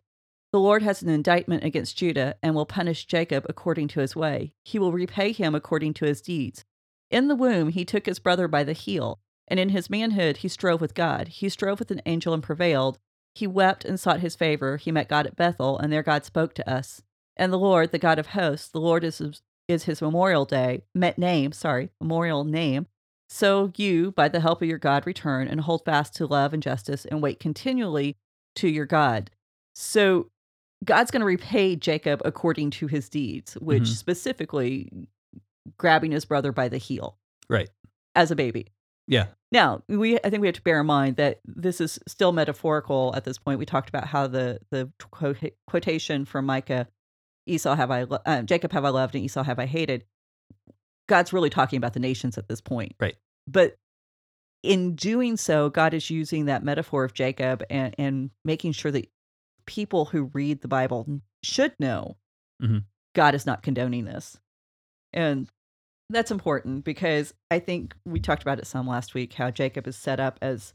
The 0.51 0.59
lord 0.59 0.83
has 0.83 1.01
an 1.01 1.09
indictment 1.09 1.63
against 1.63 1.97
judah 1.97 2.35
and 2.43 2.53
will 2.53 2.65
punish 2.65 3.05
jacob 3.05 3.45
according 3.49 3.87
to 3.89 4.01
his 4.01 4.15
way. 4.15 4.53
He 4.63 4.77
will 4.77 4.91
repay 4.91 5.31
him 5.31 5.55
according 5.55 5.95
to 5.95 6.05
his 6.05 6.21
deeds. 6.21 6.63
In 7.09 7.27
the 7.27 7.35
womb 7.35 7.69
he 7.69 7.85
took 7.85 8.05
his 8.05 8.19
brother 8.19 8.47
by 8.47 8.63
the 8.63 8.73
heel 8.73 9.19
and 9.47 9.59
in 9.59 9.69
his 9.69 9.89
manhood 9.89 10.37
he 10.37 10.47
strove 10.47 10.81
with 10.81 10.93
god. 10.93 11.27
He 11.29 11.49
strove 11.49 11.79
with 11.79 11.91
an 11.91 12.01
angel 12.05 12.33
and 12.33 12.43
prevailed. 12.43 12.99
He 13.33 13.47
wept 13.47 13.83
and 13.83 13.99
sought 13.99 14.19
his 14.19 14.35
favor. 14.35 14.77
He 14.77 14.91
met 14.91 15.09
god 15.09 15.25
at 15.25 15.35
bethel 15.35 15.79
and 15.79 15.91
there 15.91 16.03
god 16.03 16.23
spoke 16.23 16.53
to 16.55 16.69
us. 16.69 17.01
And 17.35 17.51
the 17.51 17.57
Lord, 17.57 17.91
the 17.91 17.97
God 17.97 18.19
of 18.19 18.27
hosts, 18.27 18.69
the 18.69 18.79
Lord 18.79 19.03
is 19.03 19.19
is 19.67 19.83
his 19.83 20.01
memorial 20.01 20.45
day, 20.45 20.83
met 20.93 21.17
name, 21.17 21.51
sorry, 21.51 21.89
memorial 22.01 22.43
name. 22.43 22.87
So 23.29 23.71
you, 23.77 24.11
by 24.11 24.27
the 24.29 24.39
help 24.39 24.61
of 24.61 24.67
your 24.67 24.77
God, 24.77 25.07
return 25.07 25.47
and 25.47 25.61
hold 25.61 25.85
fast 25.85 26.15
to 26.15 26.27
love 26.27 26.53
and 26.53 26.61
justice 26.61 27.05
and 27.05 27.21
wait 27.21 27.39
continually 27.39 28.17
to 28.57 28.67
your 28.67 28.85
God. 28.85 29.31
So 29.73 30.29
God's 30.83 31.11
going 31.11 31.21
to 31.21 31.25
repay 31.25 31.75
Jacob 31.75 32.21
according 32.25 32.71
to 32.71 32.87
his 32.87 33.09
deeds, 33.09 33.53
which 33.55 33.83
Mhm. 33.83 33.87
specifically 33.95 35.07
grabbing 35.77 36.11
his 36.11 36.25
brother 36.25 36.51
by 36.51 36.67
the 36.67 36.77
heel 36.77 37.17
Right. 37.49 37.69
as 38.15 38.29
a 38.31 38.35
baby. 38.35 38.67
Yeah. 39.07 39.27
Now, 39.51 39.81
we 39.87 40.17
I 40.19 40.29
think 40.29 40.41
we 40.41 40.47
have 40.47 40.55
to 40.55 40.61
bear 40.61 40.79
in 40.81 40.85
mind 40.87 41.15
that 41.17 41.39
this 41.45 41.79
is 41.81 41.99
still 42.07 42.31
metaphorical 42.33 43.13
at 43.15 43.23
this 43.23 43.37
point. 43.37 43.59
We 43.59 43.65
talked 43.65 43.89
about 43.89 44.07
how 44.07 44.27
the 44.27 44.59
the 44.71 44.91
quotation 45.67 46.25
from 46.25 46.45
Micah, 46.45 46.87
Esau 47.45 47.75
have 47.75 47.91
I 47.91 48.03
lo- 48.03 48.19
uh, 48.25 48.41
Jacob 48.43 48.71
have 48.71 48.85
I 48.85 48.89
loved 48.89 49.15
and 49.15 49.23
Esau 49.23 49.43
have 49.43 49.59
I 49.59 49.65
hated. 49.65 50.05
God's 51.09 51.33
really 51.33 51.49
talking 51.49 51.77
about 51.77 51.93
the 51.93 51.99
nations 51.99 52.37
at 52.37 52.47
this 52.47 52.61
point. 52.61 52.93
Right. 52.99 53.15
But 53.47 53.75
in 54.63 54.95
doing 54.95 55.35
so, 55.35 55.69
God 55.69 55.93
is 55.93 56.09
using 56.09 56.45
that 56.45 56.63
metaphor 56.63 57.03
of 57.03 57.13
Jacob 57.13 57.63
and, 57.69 57.93
and 57.97 58.29
making 58.45 58.71
sure 58.71 58.91
that 58.91 59.09
people 59.65 60.05
who 60.05 60.23
read 60.33 60.61
the 60.61 60.67
Bible 60.69 61.21
should 61.43 61.73
know 61.79 62.15
Mhm. 62.61 62.85
God 63.15 63.35
is 63.35 63.45
not 63.45 63.61
condoning 63.63 64.05
this. 64.05 64.37
And 65.11 65.49
that's 66.09 66.31
important 66.31 66.85
because 66.85 67.33
I 67.51 67.59
think 67.59 67.95
we 68.05 68.19
talked 68.21 68.41
about 68.41 68.59
it 68.59 68.67
some 68.67 68.87
last 68.87 69.13
week 69.13 69.33
how 69.33 69.51
Jacob 69.51 69.87
is 69.87 69.97
set 69.97 70.19
up 70.21 70.39
as 70.41 70.73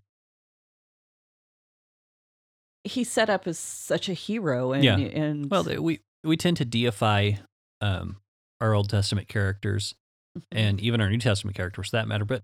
he's 2.85 3.11
set 3.11 3.29
up 3.31 3.47
as 3.47 3.59
such 3.59 4.09
a 4.09 4.15
hero 4.15 4.73
and 4.73 4.85
Yeah. 4.85 4.97
and 4.99 5.51
Well, 5.51 5.65
we 5.83 6.01
we 6.25 6.37
tend 6.37 6.57
to 6.59 6.65
deify 6.65 7.33
um, 7.81 8.17
our 8.61 8.75
Old 8.75 8.89
Testament 8.91 9.29
characters 9.29 9.95
Mhm. 10.37 10.43
and 10.53 10.81
even 10.81 11.01
our 11.01 11.09
New 11.11 11.19
Testament 11.19 11.57
characters 11.57 11.89
for 11.91 11.97
that 11.97 12.07
matter, 12.09 12.25
but 12.25 12.43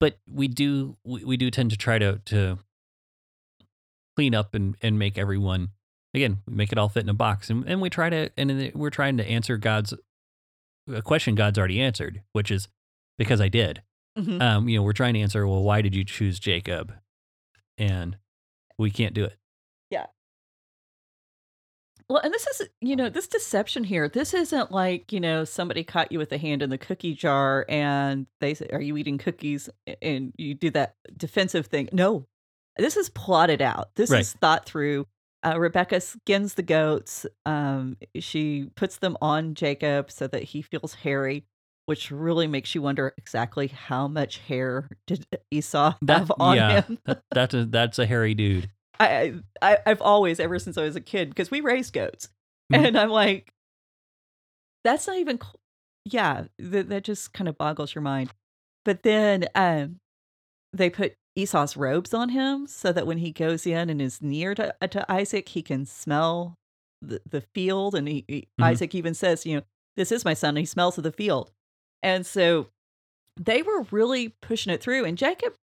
but 0.00 0.18
we 0.28 0.48
do 0.48 0.96
we, 1.04 1.24
we 1.24 1.36
do 1.36 1.50
tend 1.50 1.70
to 1.70 1.76
try 1.76 1.98
to 1.98 2.18
to 2.26 2.58
clean 4.16 4.34
up 4.34 4.54
and 4.54 4.76
and 4.82 4.98
make 4.98 5.16
everyone 5.16 5.68
again 6.14 6.38
we 6.46 6.54
make 6.54 6.72
it 6.72 6.78
all 6.78 6.88
fit 6.88 7.04
in 7.04 7.08
a 7.08 7.14
box 7.14 7.48
and 7.48 7.64
and 7.66 7.80
we 7.80 7.88
try 7.88 8.10
to 8.10 8.30
and 8.36 8.72
we're 8.74 8.90
trying 8.90 9.16
to 9.16 9.24
answer 9.24 9.56
God's 9.56 9.94
a 10.92 11.00
question 11.00 11.34
God's 11.36 11.58
already 11.58 11.80
answered, 11.80 12.22
which 12.32 12.50
is 12.50 12.68
because 13.18 13.40
I 13.40 13.48
did. 13.48 13.82
Mhm. 14.18 14.42
Um, 14.42 14.68
you 14.68 14.76
know, 14.76 14.82
we're 14.82 14.92
trying 14.92 15.14
to 15.14 15.20
answer, 15.20 15.46
well, 15.46 15.62
why 15.62 15.80
did 15.80 15.94
you 15.94 16.04
choose 16.04 16.40
Jacob? 16.40 16.92
And 17.78 18.18
we 18.78 18.90
can't 18.90 19.14
do 19.14 19.24
it. 19.24 19.38
Well, 22.08 22.20
and 22.22 22.32
this 22.32 22.46
is, 22.46 22.68
you 22.80 22.96
know, 22.96 23.08
this 23.08 23.26
deception 23.26 23.84
here. 23.84 24.08
This 24.08 24.34
isn't 24.34 24.70
like, 24.72 25.12
you 25.12 25.20
know, 25.20 25.44
somebody 25.44 25.84
caught 25.84 26.12
you 26.12 26.18
with 26.18 26.32
a 26.32 26.38
hand 26.38 26.62
in 26.62 26.70
the 26.70 26.78
cookie 26.78 27.14
jar 27.14 27.64
and 27.68 28.26
they 28.40 28.54
say, 28.54 28.68
Are 28.72 28.80
you 28.80 28.96
eating 28.96 29.18
cookies? 29.18 29.68
And 30.00 30.32
you 30.36 30.54
do 30.54 30.70
that 30.70 30.94
defensive 31.16 31.66
thing. 31.66 31.88
No, 31.92 32.26
this 32.76 32.96
is 32.96 33.08
plotted 33.10 33.62
out. 33.62 33.90
This 33.96 34.10
Right. 34.10 34.20
is 34.20 34.32
thought 34.34 34.66
through. 34.66 35.06
Uh, 35.44 35.58
Rebecca 35.58 36.00
skins 36.00 36.54
the 36.54 36.62
goats. 36.62 37.26
Um, 37.46 37.96
she 38.20 38.70
puts 38.76 38.98
them 38.98 39.16
on 39.20 39.54
Jacob 39.54 40.10
so 40.10 40.26
that 40.28 40.44
he 40.44 40.62
feels 40.62 40.94
hairy, 40.94 41.46
which 41.86 42.12
really 42.12 42.46
makes 42.46 42.74
you 42.76 42.82
wonder 42.82 43.12
exactly 43.18 43.66
how 43.66 44.06
much 44.06 44.38
hair 44.38 44.88
did 45.08 45.26
Esau 45.50 45.94
That- 46.02 46.18
have 46.20 46.32
on 46.38 46.56
yeah. 46.56 46.82
him. 46.82 46.98
That, 47.06 47.22
that's 47.32 47.54
a 47.54 47.64
that's 47.64 47.98
a 47.98 48.06
hairy 48.06 48.34
dude. 48.34 48.70
I, 49.06 49.34
I 49.72 49.78
I've 49.86 50.00
always 50.02 50.40
ever 50.40 50.58
since 50.58 50.76
I 50.78 50.82
was 50.84 50.96
a 50.96 51.00
kid 51.00 51.28
because 51.30 51.50
we 51.50 51.60
raised 51.60 51.92
goats, 51.92 52.28
Mhm. 52.72 52.86
and 52.88 52.98
I'm 52.98 53.10
like, 53.10 53.52
that's 54.84 55.06
not 55.06 55.18
even. 55.18 55.38
cl- 55.40 55.60
Yeah, 56.04 56.44
that 56.58 56.88
that 56.88 57.04
just 57.04 57.32
kind 57.32 57.48
of 57.48 57.56
boggles 57.58 57.94
your 57.94 58.02
mind. 58.02 58.32
But 58.84 59.02
then 59.04 59.46
um, 59.54 60.00
they 60.72 60.90
put 60.90 61.14
Esau's 61.36 61.76
robes 61.76 62.12
on 62.12 62.30
him 62.30 62.66
so 62.66 62.92
that 62.92 63.06
when 63.06 63.18
he 63.18 63.30
goes 63.32 63.66
in 63.66 63.88
and 63.88 64.02
is 64.02 64.20
near 64.20 64.54
to 64.56 64.74
uh, 64.82 64.86
to 64.88 65.10
Isaac, 65.12 65.48
he 65.50 65.62
can 65.62 65.86
smell 65.86 66.54
the 67.00 67.20
the 67.28 67.42
field, 67.54 67.94
and 67.94 68.08
he, 68.08 68.24
he- 68.28 68.48
Mhm. 68.60 68.64
Isaac 68.64 68.94
even 68.94 69.14
says, 69.14 69.46
you 69.46 69.56
know, 69.56 69.62
this 69.96 70.10
is 70.12 70.24
my 70.24 70.34
son. 70.34 70.56
He 70.56 70.64
smells 70.64 70.98
of 70.98 71.04
the 71.04 71.12
field, 71.12 71.52
and 72.02 72.26
so 72.26 72.68
they 73.40 73.62
were 73.62 73.82
really 73.90 74.30
pushing 74.42 74.72
it 74.72 74.82
through. 74.82 75.04
And 75.04 75.16
Jacob 75.16 75.54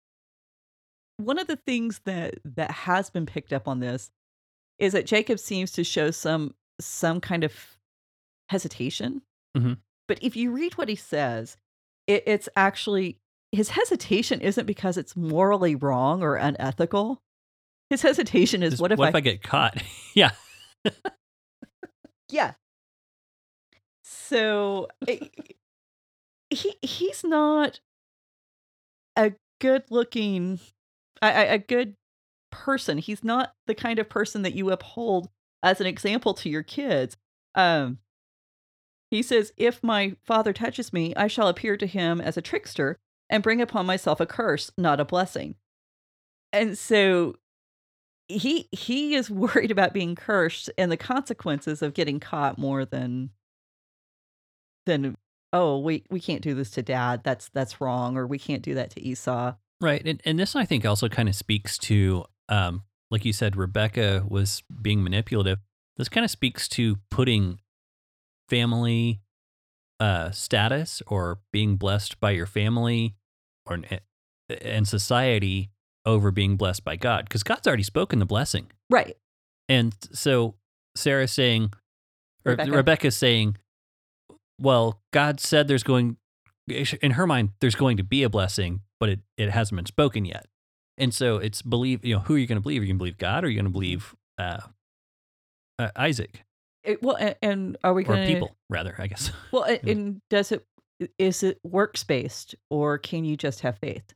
one 1.19 1.37
of 1.37 1.47
the 1.47 1.57
things 1.57 2.01
that 2.05 2.35
that 2.45 2.71
has 2.71 3.09
been 3.09 3.25
picked 3.25 3.51
up 3.53 3.67
on 3.67 3.79
this 3.79 4.09
is 4.77 4.93
that 4.93 5.05
Jacob 5.05 5.37
seems 5.39 5.71
to 5.73 5.83
show 5.83 6.11
some 6.11 6.55
some 6.79 7.19
kind 7.19 7.43
of 7.43 7.53
hesitation. 8.49 9.21
Mhm. 9.55 9.77
But 10.07 10.19
if 10.21 10.35
you 10.35 10.51
read 10.51 10.73
what 10.77 10.89
he 10.89 10.95
says, 10.95 11.57
it, 12.07 12.23
it's 12.25 12.47
actually 12.55 13.19
his 13.51 13.69
hesitation 13.69 14.41
isn't 14.41 14.65
because 14.65 14.97
it's 14.97 15.15
morally 15.15 15.75
wrong 15.75 16.23
or 16.23 16.35
unethical. 16.35 17.21
His 17.89 18.01
hesitation 18.01 18.63
is 18.63 18.73
Just, 18.73 18.81
what 18.81 18.91
if 18.91 18.99
I, 18.99 19.19
get 19.19 19.41
caught? 19.43 19.81
yeah. 20.13 20.31
yeah. 22.31 22.53
So 24.03 24.87
eh, 25.07 25.17
he 26.49 26.75
he's 26.81 27.23
not 27.23 27.79
a 29.17 29.33
good 29.59 29.83
looking 29.89 30.59
a, 31.21 31.57
good 31.57 31.95
person. 32.51 32.97
He's 32.97 33.23
not 33.23 33.53
the 33.67 33.75
kind 33.75 33.99
of 33.99 34.09
person 34.09 34.41
that 34.43 34.55
you 34.55 34.71
uphold 34.71 35.29
as 35.61 35.81
an 35.81 35.87
example 35.87 36.33
to 36.35 36.49
your 36.49 36.63
kids. 36.63 37.17
Um 37.55 37.99
he 39.11 39.23
says, 39.23 39.51
If 39.57 39.83
my 39.83 40.15
father 40.25 40.53
touches 40.53 40.93
me, 40.93 41.13
I 41.15 41.27
shall 41.27 41.47
appear 41.47 41.77
to 41.77 41.87
him 41.87 42.21
as 42.21 42.37
a 42.37 42.41
trickster 42.41 42.99
and 43.29 43.43
bring 43.43 43.61
upon 43.61 43.85
myself 43.85 44.19
a 44.19 44.25
curse, 44.25 44.71
not 44.77 44.99
a 44.99 45.05
blessing. 45.05 45.55
And 46.53 46.77
so 46.77 47.35
he 48.27 48.67
he 48.71 49.15
is 49.15 49.29
worried 49.29 49.71
about 49.71 49.93
being 49.93 50.15
cursed 50.15 50.69
and 50.77 50.91
the 50.91 50.97
consequences 50.97 51.81
of 51.81 51.93
getting 51.93 52.19
caught 52.19 52.57
more 52.57 52.85
than 52.85 53.31
than 54.85 55.17
oh 55.51 55.79
we 55.79 56.03
we 56.09 56.19
can't 56.19 56.41
do 56.41 56.53
this 56.53 56.71
to 56.71 56.81
dad 56.83 57.21
that's 57.23 57.49
that's 57.49 57.81
wrong 57.81 58.17
or 58.17 58.25
we 58.27 58.39
can't 58.39 58.61
do 58.61 58.75
that 58.75 58.91
to 58.91 59.01
Esau. 59.01 59.53
Right. 59.81 60.01
And 60.05 60.21
and 60.25 60.39
this 60.39 60.55
I 60.55 60.65
think 60.65 60.85
also 60.85 61.09
kind 61.09 61.29
of 61.29 61.35
speaks 61.35 61.77
to 61.79 62.25
um 62.47 62.83
like 63.11 63.25
you 63.25 63.33
said 63.33 63.55
Rebecca 63.55 64.23
was 64.27 64.63
being 64.81 65.03
manipulative. 65.03 65.59
This 65.97 66.09
kind 66.09 66.23
of 66.23 66.31
speaks 66.31 66.67
to 66.69 66.97
putting 67.09 67.59
family 68.49 69.21
uh 69.99 70.31
status 70.31 71.01
or 71.07 71.39
being 71.51 71.75
blessed 71.75 72.19
by 72.19 72.31
your 72.31 72.45
family 72.45 73.15
or 73.65 73.79
and 74.49 74.87
society 74.87 75.71
over 76.05 76.31
being 76.31 76.55
blessed 76.55 76.83
by 76.83 76.95
God 76.95 77.25
because 77.25 77.43
God's 77.43 77.67
already 77.67 77.83
spoken 77.83 78.19
the 78.19 78.25
blessing. 78.25 78.71
Right. 78.89 79.17
And 79.67 79.95
so 80.11 80.55
Sarah's 80.95 81.31
saying, 81.31 81.73
or 82.45 82.51
Rebecca. 82.51 82.71
Rebecca's 82.71 83.17
saying, 83.17 83.57
well, 84.59 85.01
God 85.11 85.39
said 85.39 85.67
there's 85.67 85.83
going, 85.83 86.17
in 86.67 87.11
her 87.11 87.27
mind, 87.27 87.51
there's 87.61 87.75
going 87.75 87.97
to 87.97 88.03
be 88.03 88.23
a 88.23 88.29
blessing, 88.29 88.81
but 88.99 89.09
it, 89.09 89.19
it 89.37 89.49
hasn't 89.49 89.75
been 89.77 89.85
spoken 89.85 90.25
yet. 90.25 90.45
And 90.97 91.13
so 91.13 91.37
it's 91.37 91.61
believe, 91.61 92.03
you 92.03 92.15
know, 92.15 92.21
who 92.21 92.35
are 92.35 92.37
you 92.37 92.47
going 92.47 92.57
to 92.57 92.61
believe? 92.61 92.81
Are 92.81 92.85
you 92.85 92.89
going 92.89 92.97
to 92.97 92.99
believe 92.99 93.17
God 93.17 93.43
or 93.43 93.47
are 93.47 93.49
you 93.49 93.55
going 93.55 93.65
to 93.65 93.71
believe 93.71 94.15
uh, 94.37 94.59
uh, 95.77 95.89
Isaac 95.95 96.43
It- 96.83 97.01
well 97.01 97.15
and, 97.15 97.35
and 97.41 97.77
are 97.83 97.93
we 97.93 98.03
or 98.03 98.07
going 98.07 98.27
to 98.27 98.33
people, 98.33 98.55
rather, 98.69 98.95
I 98.97 99.07
guess. 99.07 99.31
Well, 99.51 99.63
a- 99.63 99.79
Yeah. 99.83 99.91
and 99.91 100.21
does 100.29 100.51
it 100.51 100.65
is 101.17 101.43
it 101.43 101.59
works 101.63 102.03
based 102.03 102.55
or 102.69 102.97
can 102.97 103.23
you 103.23 103.37
just 103.37 103.61
have 103.61 103.77
faith? 103.77 104.13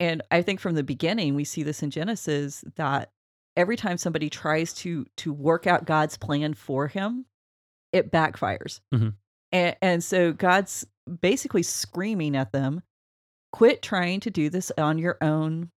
And 0.00 0.20
I 0.30 0.42
think 0.42 0.60
from 0.60 0.74
the 0.74 0.82
beginning 0.82 1.34
we 1.34 1.44
see 1.44 1.62
this 1.62 1.82
in 1.82 1.90
Genesis 1.90 2.64
that 2.76 3.10
every 3.56 3.76
time 3.76 3.96
somebody 3.96 4.28
tries 4.28 4.74
to 4.74 5.06
to 5.18 5.32
work 5.32 5.66
out 5.66 5.84
God's 5.86 6.16
plan 6.18 6.52
for 6.54 6.88
him, 6.88 7.24
it 7.92 8.10
backfires. 8.10 8.80
Mhm. 8.94 9.14
And, 9.52 9.76
and 9.80 10.04
so 10.04 10.32
God's 10.32 10.86
basically 11.20 11.62
screaming 11.62 12.36
at 12.36 12.52
them, 12.52 12.82
quit 13.52 13.82
trying 13.82 14.20
to 14.20 14.30
do 14.30 14.48
this 14.50 14.72
on 14.78 14.98
your 14.98 15.18
own 15.20 15.70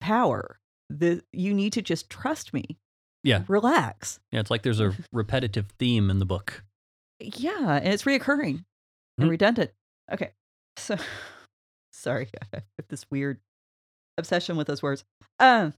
power. 0.00 0.58
The 0.90 1.22
you 1.32 1.52
need 1.54 1.72
to 1.74 1.82
just 1.82 2.08
trust 2.10 2.52
me. 2.54 2.78
Yeah. 3.24 3.42
Relax. 3.48 4.18
Yeah, 4.32 4.40
it's 4.40 4.50
like 4.50 4.62
there's 4.62 4.80
a 4.80 4.94
repetitive 5.12 5.66
theme 5.78 6.08
in 6.10 6.18
the 6.18 6.24
book. 6.26 6.64
Yeah, 7.20 7.76
and 7.82 7.92
it's 7.92 8.04
reoccurring 8.04 8.64
and 9.18 9.26
Mhm. 9.26 9.30
redundant. 9.30 9.72
Okay. 10.10 10.32
So 10.76 10.96
sorry, 11.92 12.28
I 12.54 12.58
have 12.78 12.88
this 12.88 13.04
weird 13.10 13.40
obsession 14.16 14.56
with 14.56 14.66
those 14.66 14.82
words. 14.82 15.04
Um 15.38 15.74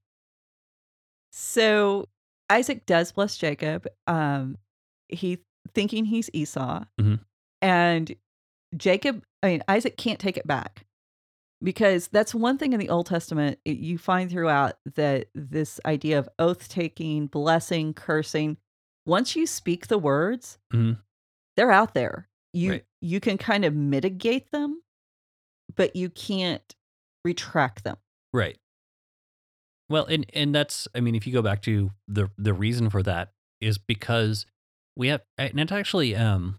so 1.32 2.06
Isaac 2.48 2.86
does 2.86 3.12
bless 3.12 3.36
Jacob. 3.36 3.86
Um 4.06 4.56
he 5.08 5.38
thinking 5.74 6.04
he's 6.04 6.30
Esau. 6.32 6.84
Mhm. 7.00 7.20
And 7.62 8.14
Jacob, 8.76 9.22
I 9.42 9.46
mean 9.48 9.62
Isaac 9.68 9.96
can't 9.96 10.18
take 10.20 10.36
it 10.36 10.46
back. 10.46 10.84
Because 11.62 12.08
that's 12.08 12.34
one 12.34 12.56
thing 12.56 12.72
in 12.72 12.80
the 12.80 12.88
Old 12.88 13.06
Testament 13.06 13.58
it- 13.66 13.76
you 13.78 13.98
find 13.98 14.30
throughout 14.30 14.78
that 14.94 15.28
this 15.34 15.78
idea 15.84 16.18
of 16.18 16.28
oath 16.38 16.68
taking, 16.68 17.26
blessing, 17.26 17.92
cursing, 17.92 18.56
once 19.06 19.36
you 19.36 19.46
speak 19.46 19.86
the 19.88 19.98
words, 19.98 20.58
Mhm. 20.72 21.02
they're 21.56 21.72
out 21.72 21.92
there. 21.94 22.28
You 22.52 22.70
Right. 22.72 22.86
you 23.02 23.20
can 23.20 23.38
kind 23.38 23.64
of 23.64 23.74
mitigate 23.74 24.50
them, 24.50 24.82
but 25.74 25.94
you 25.96 26.08
can't 26.10 26.74
retract 27.24 27.84
them. 27.84 27.96
Right. 28.32 28.58
Well, 29.88 30.06
and 30.06 30.24
and 30.32 30.54
that's 30.54 30.88
I 30.94 31.00
mean, 31.00 31.14
if 31.14 31.26
you 31.26 31.32
go 31.32 31.42
back 31.42 31.62
to 31.62 31.90
the 32.08 32.30
the 32.38 32.54
reason 32.54 32.88
for 32.90 33.02
that 33.02 33.32
is 33.60 33.76
because 33.78 34.46
we 34.96 35.08
have 35.08 35.22
and 35.36 35.60
it's 35.60 35.72
actually 35.72 36.14
um 36.16 36.58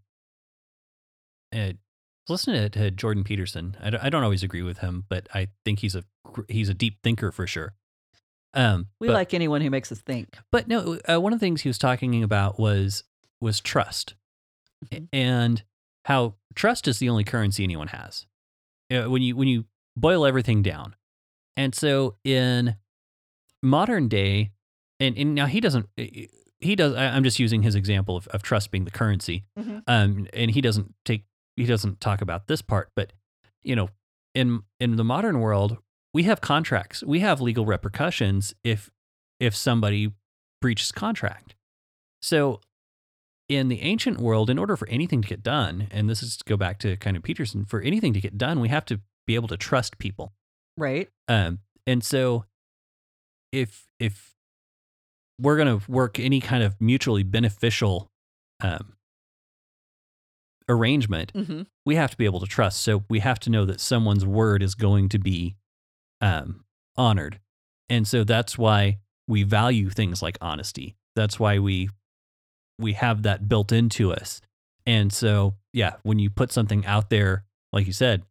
uh, 1.54 1.74
listen 2.29 2.53
to, 2.53 2.69
to 2.69 2.91
Jordan 2.91 3.23
Peterson. 3.23 3.75
I 3.81 3.89
don't, 3.89 4.03
I 4.03 4.10
don't 4.10 4.23
always 4.23 4.43
agree 4.43 4.62
with 4.62 4.79
him, 4.79 5.05
but 5.10 5.27
I 5.34 5.47
think 5.65 5.79
he's 5.79 5.95
a 5.95 6.03
he's 6.47 6.69
a 6.69 6.73
deep 6.73 6.99
thinker 7.03 7.31
for 7.31 7.45
sure. 7.47 7.73
Um, 8.53 8.88
We 8.99 9.07
but, 9.07 9.13
like 9.13 9.34
anyone 9.34 9.62
who 9.62 9.69
makes 9.69 9.91
us 9.91 9.99
think. 10.01 10.38
but 10.51 10.67
no, 10.67 10.99
uh, 11.10 11.19
one 11.19 11.34
of 11.34 11.39
the 11.39 11.45
things 11.45 11.62
he 11.62 11.69
was 11.69 11.77
talking 11.77 12.21
about 12.23 12.60
was 12.60 13.03
was 13.39 13.60
trust, 13.60 14.15
Mhm. 14.86 15.07
and 15.13 15.63
how 16.05 16.36
trust 16.55 16.88
is 16.88 16.99
the 16.99 17.10
only 17.10 17.23
currency 17.23 17.63
anyone 17.63 17.88
has. 17.89 18.25
Uh, 18.91 19.03
when 19.10 19.21
you 19.21 19.36
when 19.36 19.47
you 19.47 19.65
boil 19.95 20.25
everything 20.25 20.62
down, 20.62 20.95
and 21.55 21.73
so 21.73 22.15
in 22.23 22.75
modern 23.63 24.07
day, 24.07 24.51
and, 24.99 25.17
and 25.17 25.36
now 25.36 25.45
he 25.45 25.60
doesn't 25.60 25.88
he 25.97 26.75
does. 26.75 26.93
I- 26.93 27.07
I'm 27.15 27.23
just 27.23 27.39
using 27.39 27.63
his 27.63 27.73
example 27.75 28.15
of, 28.17 28.27
of 28.29 28.43
trust 28.43 28.69
being 28.71 28.84
the 28.86 28.91
currency, 28.91 29.45
Mhm. 29.57 29.84
um, 29.88 30.27
and 30.34 30.51
he 30.51 30.62
doesn't 30.62 30.93
take 31.05 31.23
he 31.62 31.67
doesn't 31.67 32.02
talk 32.02 32.21
about 32.21 32.47
this 32.47 32.62
part, 32.62 32.89
but 32.95 33.13
you 33.63 33.76
know, 33.76 33.89
in 34.34 34.63
in 34.80 34.95
the 34.95 35.04
modern 35.04 35.39
world, 35.39 35.78
we 36.13 36.24
have 36.24 36.41
contracts, 36.41 37.04
we 37.04 37.19
have 37.19 37.39
legal 37.39 37.65
repercussions 37.65 38.56
if 38.63 38.89
if 39.39 39.56
somebody 39.56 40.12
breaches 40.60 40.91
contract. 40.91 41.56
So 42.21 42.62
in 43.47 43.67
the 43.67 43.82
ancient 43.82 44.19
world, 44.19 44.50
in 44.50 44.58
order 44.58 44.76
for 44.76 44.88
anything 44.88 45.21
to 45.21 45.28
get 45.28 45.43
done, 45.43 45.88
and 45.91 46.10
this 46.10 46.24
is 46.24 46.38
to 46.38 46.43
go 46.45 46.58
back 46.58 46.80
to 46.80 46.97
kind 46.97 47.15
of 47.15 47.24
Peterson, 47.24 47.65
for 47.65 47.80
anything 47.82 48.13
to 48.13 48.21
get 48.21 48.38
done, 48.38 48.60
we 48.60 48.69
have 48.69 48.86
to 48.86 49.00
be 49.28 49.36
able 49.36 49.47
to 49.50 49.58
trust 49.58 50.00
people. 50.00 50.34
Right? 50.78 51.10
Um, 51.28 51.60
and 51.86 52.04
so 52.04 52.45
if 53.52 53.86
if 54.00 54.34
we're 55.39 55.58
gonna 55.58 55.82
work 55.88 56.19
any 56.19 56.41
kind 56.41 56.63
of 56.63 56.82
mutually 56.82 57.24
beneficial 57.24 58.10
um, 58.62 58.93
arrangement, 60.69 61.32
Mm-hmm. 61.34 61.62
we 61.86 61.95
have 61.95 62.12
to 62.12 62.17
be 62.17 62.26
able 62.26 62.39
to 62.39 62.45
trust. 62.47 62.82
So 62.82 63.04
we 63.10 63.19
have 63.19 63.39
to 63.41 63.50
know 63.50 63.65
that 63.65 63.80
someone's 63.80 64.26
word 64.26 64.62
is 64.63 64.76
going 64.76 65.10
to 65.10 65.19
be 65.19 65.56
um, 66.21 66.63
honored. 66.95 67.39
And 67.89 68.08
so 68.08 68.24
that's 68.24 68.58
why 68.58 69.00
we 69.28 69.43
value 69.43 69.89
things 69.89 70.21
like 70.21 70.38
honesty. 70.41 70.95
That's 71.15 71.39
why 71.39 71.60
we 71.60 71.89
we 72.80 72.93
have 72.93 73.24
that 73.24 73.47
built 73.47 73.71
into 73.71 74.12
us. 74.12 74.41
And 74.88 75.13
so, 75.13 75.56
yeah, 75.74 75.93
when 76.04 76.17
you 76.19 76.30
put 76.32 76.52
something 76.52 76.86
out 76.86 77.10
there, 77.12 77.43
like 77.71 77.86
you 77.86 77.93
said, 77.93 78.24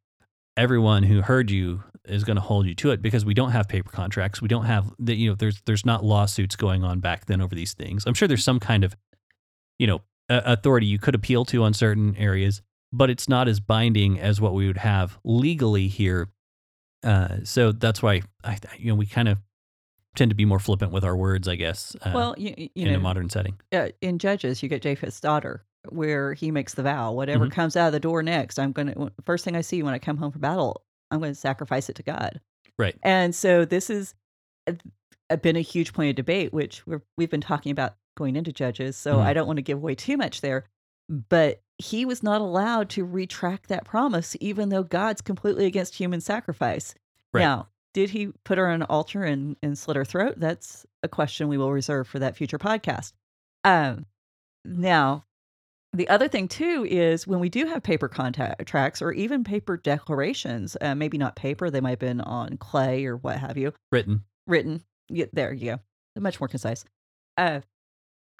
everyone 0.57 1.05
who 1.05 1.21
heard 1.23 1.51
you 1.51 1.85
is 2.05 2.25
going 2.25 2.35
to 2.37 2.41
hold 2.43 2.67
you 2.67 2.75
to 2.75 2.91
it 2.91 3.01
because 3.03 3.25
we 3.25 3.35
don't 3.35 3.53
have 3.53 3.69
paper 3.69 3.91
contracts. 3.91 4.43
We 4.43 4.49
don't 4.49 4.65
have 4.65 4.93
that. 4.99 5.15
You 5.17 5.31
know, 5.31 5.35
there's 5.37 5.61
there's 5.67 5.87
not 5.87 6.05
lawsuits 6.05 6.57
going 6.57 6.83
on 6.83 7.01
back 7.01 7.27
then 7.27 7.41
over 7.41 7.55
these 7.55 7.75
things. 7.75 8.05
I'm 8.07 8.15
sure 8.15 8.27
there's 8.27 8.43
some 8.43 8.59
kind 8.61 8.83
of, 8.83 8.97
you 9.79 9.87
know, 9.87 10.01
uh, 10.31 10.41
authority 10.47 10.87
you 10.87 10.99
could 10.99 11.15
appeal 11.15 11.45
to 11.47 11.63
on 11.65 11.75
certain 11.75 12.17
areas, 12.17 12.63
but 12.93 13.11
it's 13.11 13.29
not 13.29 13.49
as 13.49 13.61
binding 13.61 14.19
as 14.19 14.41
what 14.41 14.55
we 14.55 14.67
would 14.67 14.79
have 14.79 15.19
legally 15.25 15.89
here. 15.89 16.29
Uh, 17.03 17.39
so 17.45 17.73
that's 17.73 18.03
why 18.03 18.23
I, 18.45 18.59
you 18.79 18.87
know, 18.87 18.95
we 18.95 19.07
kind 19.07 19.29
of 19.29 19.41
tend 20.17 20.31
to 20.31 20.35
be 20.35 20.45
more 20.45 20.59
flippant 20.59 20.93
with 20.93 21.05
our 21.05 21.17
words, 21.17 21.49
I 21.49 21.57
guess. 21.57 21.95
Uh, 22.03 22.13
well, 22.15 22.35
you, 22.39 22.55
you 22.57 22.69
in 22.87 22.93
know, 22.93 22.99
a 22.99 23.01
modern 23.01 23.29
setting. 23.31 23.59
uh, 23.73 23.89
in 24.01 24.19
Judges, 24.19 24.63
you 24.63 24.69
get 24.69 24.83
Jephthah's 24.83 25.21
daughter, 25.21 25.65
where 25.89 26.35
he 26.35 26.51
makes 26.51 26.75
the 26.75 26.83
vow: 26.83 27.13
whatever 27.13 27.47
Mhm. 27.47 27.53
comes 27.53 27.77
out 27.77 27.87
of 27.89 27.93
the 27.93 28.01
door 28.01 28.23
next, 28.23 28.59
I'm 28.59 28.73
going 28.73 28.89
to. 28.89 29.13
First 29.25 29.45
thing 29.45 29.57
I 29.57 29.61
see 29.63 29.83
when 29.83 29.95
I 29.95 29.99
come 29.99 30.17
home 30.19 30.33
from 30.33 30.41
battle, 30.43 30.83
I'm 31.11 31.21
going 31.21 31.33
to 31.33 31.39
sacrifice 31.39 31.89
it 31.89 31.97
to 31.97 32.03
God. 32.03 32.41
Right. 32.79 32.97
And 33.03 33.35
so 33.35 33.65
this 33.65 33.89
is 33.91 34.15
a, 34.67 34.77
a- 35.31 35.37
been 35.39 35.57
a 35.57 35.61
huge 35.63 35.93
point 35.93 36.11
of 36.11 36.17
debate, 36.17 36.53
which 36.53 36.87
we're, 36.87 37.03
we've 37.17 37.31
been 37.31 37.41
talking 37.41 37.73
about 37.73 37.95
going 38.17 38.37
into 38.37 38.53
Judges. 38.53 38.97
So 38.97 39.17
Mhm. 39.17 39.23
I 39.23 39.33
don't 39.33 39.47
want 39.47 39.57
to 39.59 39.63
give 39.63 39.79
away 39.79 39.95
too 39.95 40.17
much 40.17 40.41
there, 40.41 40.65
but 41.09 41.63
he 41.79 42.05
was 42.05 42.23
not 42.23 42.41
allowed 42.41 42.91
to 42.91 43.05
retract 43.05 43.69
that 43.69 43.85
promise, 43.85 44.37
even 44.41 44.69
though 44.69 44.83
God's 44.83 45.21
completely 45.23 45.65
against 45.67 45.95
human 45.95 46.21
sacrifice. 46.21 46.95
Right. 47.33 47.43
Now, 47.43 47.69
did 47.95 48.11
he 48.11 48.29
put 48.45 48.59
her 48.59 48.69
on 48.69 48.83
an 48.83 48.87
altar 48.91 49.25
and, 49.25 49.57
and 49.63 49.77
slit 49.79 49.97
her 49.97 50.05
throat? 50.05 50.35
That's 50.37 50.87
a 51.03 51.09
question 51.09 51.49
we 51.49 51.59
will 51.59 51.73
reserve 51.73 52.07
for 52.07 52.19
that 52.19 52.37
future 52.37 52.59
podcast. 52.59 53.13
Um, 53.65 54.07
now, 54.65 55.25
the 55.93 56.09
other 56.09 56.29
thing 56.29 56.47
too 56.47 56.87
is 56.89 57.27
when 57.27 57.41
we 57.41 57.49
do 57.49 57.67
have 57.67 57.83
paper 57.83 58.07
contracts 58.09 59.03
or 59.03 59.11
even 59.13 59.43
paper 59.43 59.77
declarations, 59.77 60.77
uh, 60.81 60.95
maybe 60.95 61.19
not 61.19 61.35
paper, 61.35 61.69
they 61.71 61.81
might 61.81 61.91
have 61.91 61.99
been 61.99 62.21
on 62.21 62.59
clay 62.59 63.07
or 63.07 63.17
what 63.17 63.39
have 63.39 63.57
you, 63.57 63.73
Written. 63.91 64.23
written. 64.47 64.85
Yeah, 65.09 65.27
there 65.33 65.53
you 65.53 65.73
go. 65.73 66.21
Much 66.21 66.39
more 66.41 66.47
concise. 66.49 66.85
Uh, 67.37 67.61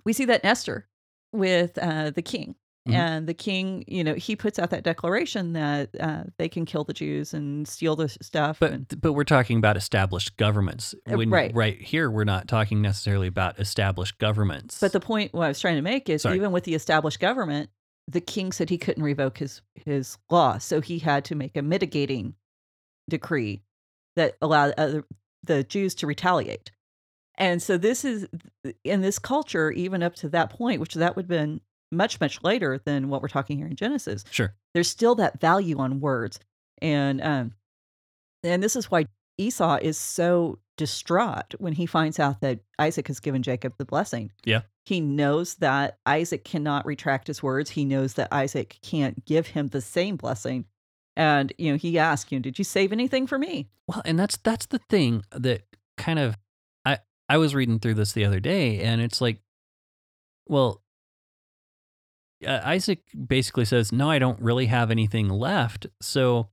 we 0.05 0.13
see 0.13 0.25
that 0.27 0.43
in 0.43 0.51
Esther 0.51 0.89
with 1.33 1.79
uh, 1.79 2.11
the 2.11 2.23
king. 2.23 2.55
Mhm. 2.89 2.95
And 2.95 3.27
the 3.29 3.35
king, 3.35 3.85
you 3.87 4.03
know, 4.03 4.15
he 4.15 4.35
puts 4.35 4.59
out 4.59 4.71
that 4.71 4.85
declaration 4.85 5.53
that 5.53 5.91
uh, 6.01 6.25
they 6.39 6.49
can 6.49 6.65
kill 6.65 6.83
the 6.83 6.95
Jews 6.95 7.35
and 7.35 7.69
steal 7.69 7.95
the 7.95 8.09
stuff. 8.09 8.63
and, 8.63 8.89
But 8.89 9.01
but 9.03 9.13
we're 9.13 9.25
talking 9.25 9.59
about 9.59 9.77
established 9.77 10.39
governments. 10.39 10.95
Uh, 11.11 11.19
When, 11.19 11.29
right. 11.29 11.55
Right 11.55 11.79
here, 11.81 12.11
we're 12.11 12.25
not 12.25 12.49
talking 12.49 12.81
necessarily 12.81 13.27
about 13.29 13.59
established 13.61 14.17
governments. 14.19 14.81
But 14.81 14.93
the 14.93 15.01
point 15.01 15.35
what 15.35 15.45
I 15.45 15.49
was 15.49 15.61
trying 15.61 15.77
to 15.77 15.83
make 15.83 16.09
is 16.09 16.23
Sorry. 16.23 16.37
even 16.37 16.53
with 16.53 16.65
the 16.65 16.75
established 16.75 17.21
government, 17.21 17.69
the 18.09 18.21
king 18.23 18.51
said 18.51 18.71
he 18.71 18.79
couldn't 18.79 19.03
revoke 19.03 19.37
his 19.39 19.61
his 19.85 20.17
law, 20.31 20.57
so 20.57 20.81
he 20.81 20.99
had 21.01 21.25
to 21.27 21.35
make 21.35 21.57
a 21.59 21.63
mitigating 21.63 22.35
decree 23.11 23.63
that 24.17 24.37
allowed 24.41 24.73
other, 24.79 25.05
the 25.45 25.65
Jews 25.65 25.95
to 25.97 26.07
retaliate. 26.07 26.71
And 27.41 27.63
so 27.63 27.79
this 27.79 28.05
is 28.05 28.29
in 28.85 29.01
this 29.01 29.19
culture, 29.19 29.73
even 29.73 30.03
up 30.03 30.15
to 30.17 30.29
that 30.29 30.51
point, 30.51 30.81
which 30.81 30.95
that 30.95 31.17
would 31.17 31.25
have 31.25 31.29
been 31.29 31.61
much 31.91 32.21
much 32.21 32.43
later 32.45 32.81
than 32.85 33.09
what 33.09 33.23
we're 33.23 33.29
talking 33.29 33.57
here 33.57 33.67
in 33.67 33.75
Genesis. 33.75 34.25
sure. 34.31 34.55
There's 34.75 34.89
still 34.89 35.17
that 35.17 35.41
value 35.41 35.79
on 35.79 36.01
words, 36.01 36.39
and 36.81 37.21
um, 37.23 37.55
and 38.45 38.63
this 38.63 38.77
is 38.77 38.91
why 38.91 39.07
Esau 39.39 39.79
is 39.81 39.97
so 39.97 40.59
distraught 40.77 41.55
when 41.59 41.73
he 41.73 41.87
finds 41.87 42.19
out 42.19 42.41
that 42.43 42.61
Isaac 42.79 43.09
has 43.09 43.21
given 43.21 43.43
Jacob 43.43 43.75
the 43.79 43.85
blessing. 43.85 44.33
Yeah. 44.45 44.63
He 44.85 45.01
knows 45.01 45.57
that 45.57 45.99
Isaac 46.07 46.45
cannot 46.45 46.87
retract 46.87 47.27
his 47.27 47.43
words. 47.43 47.71
He 47.71 47.85
knows 47.85 48.15
that 48.15 48.33
Isaac 48.33 48.79
can't 48.83 49.25
give 49.25 49.49
him 49.49 49.69
the 49.69 49.81
same 49.81 50.17
blessing. 50.17 50.65
And, 51.17 51.53
you 51.59 51.71
know, 51.71 51.77
he 51.77 51.99
asks 51.99 52.33
you 52.33 52.39
know, 52.39 52.43
did 52.43 52.59
you 52.59 52.65
save 52.65 52.93
anything 52.93 53.27
for 53.27 53.39
me? 53.39 53.69
Well, 53.87 54.03
and 54.05 54.19
that's 54.19 54.37
that's 54.39 54.67
the 54.67 54.81
thing 54.89 55.23
that 55.33 55.63
kind 55.99 56.19
of 56.19 56.37
I 57.31 57.37
was 57.37 57.55
reading 57.55 57.79
through 57.79 57.95
this 57.95 58.13
the 58.13 58.25
other 58.25 58.41
day, 58.41 58.81
and 58.81 59.01
it's 59.01 59.21
like, 59.21 59.41
well, 60.49 60.83
uh, 62.45 62.61
Isaac 62.65 63.05
basically 63.29 63.65
says, 63.65 63.93
"No, 63.93 64.11
I 64.11 64.19
don't 64.19 64.41
really 64.41 64.67
have 64.67 64.91
anything 64.91 65.29
left." 65.29 65.87
So 66.03 66.49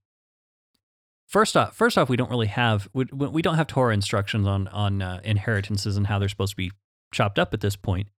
first 1.25 1.57
off, 1.57 1.75
first 1.75 1.97
off, 1.97 2.09
we 2.09 2.15
don't 2.15 2.29
really 2.29 2.47
have 2.47 2.87
we, 2.93 3.05
we 3.05 3.41
don't 3.41 3.55
have 3.55 3.65
Torah 3.65 3.91
instructions 3.95 4.45
on 4.45 4.67
on 4.67 5.01
uh, 5.01 5.19
inheritances 5.23 5.97
and 5.97 6.05
how 6.05 6.19
they're 6.19 6.29
supposed 6.29 6.51
to 6.51 6.57
be 6.57 6.71
chopped 7.11 7.39
up 7.39 7.55
at 7.55 7.61
this 7.61 7.75
point. 7.75 8.09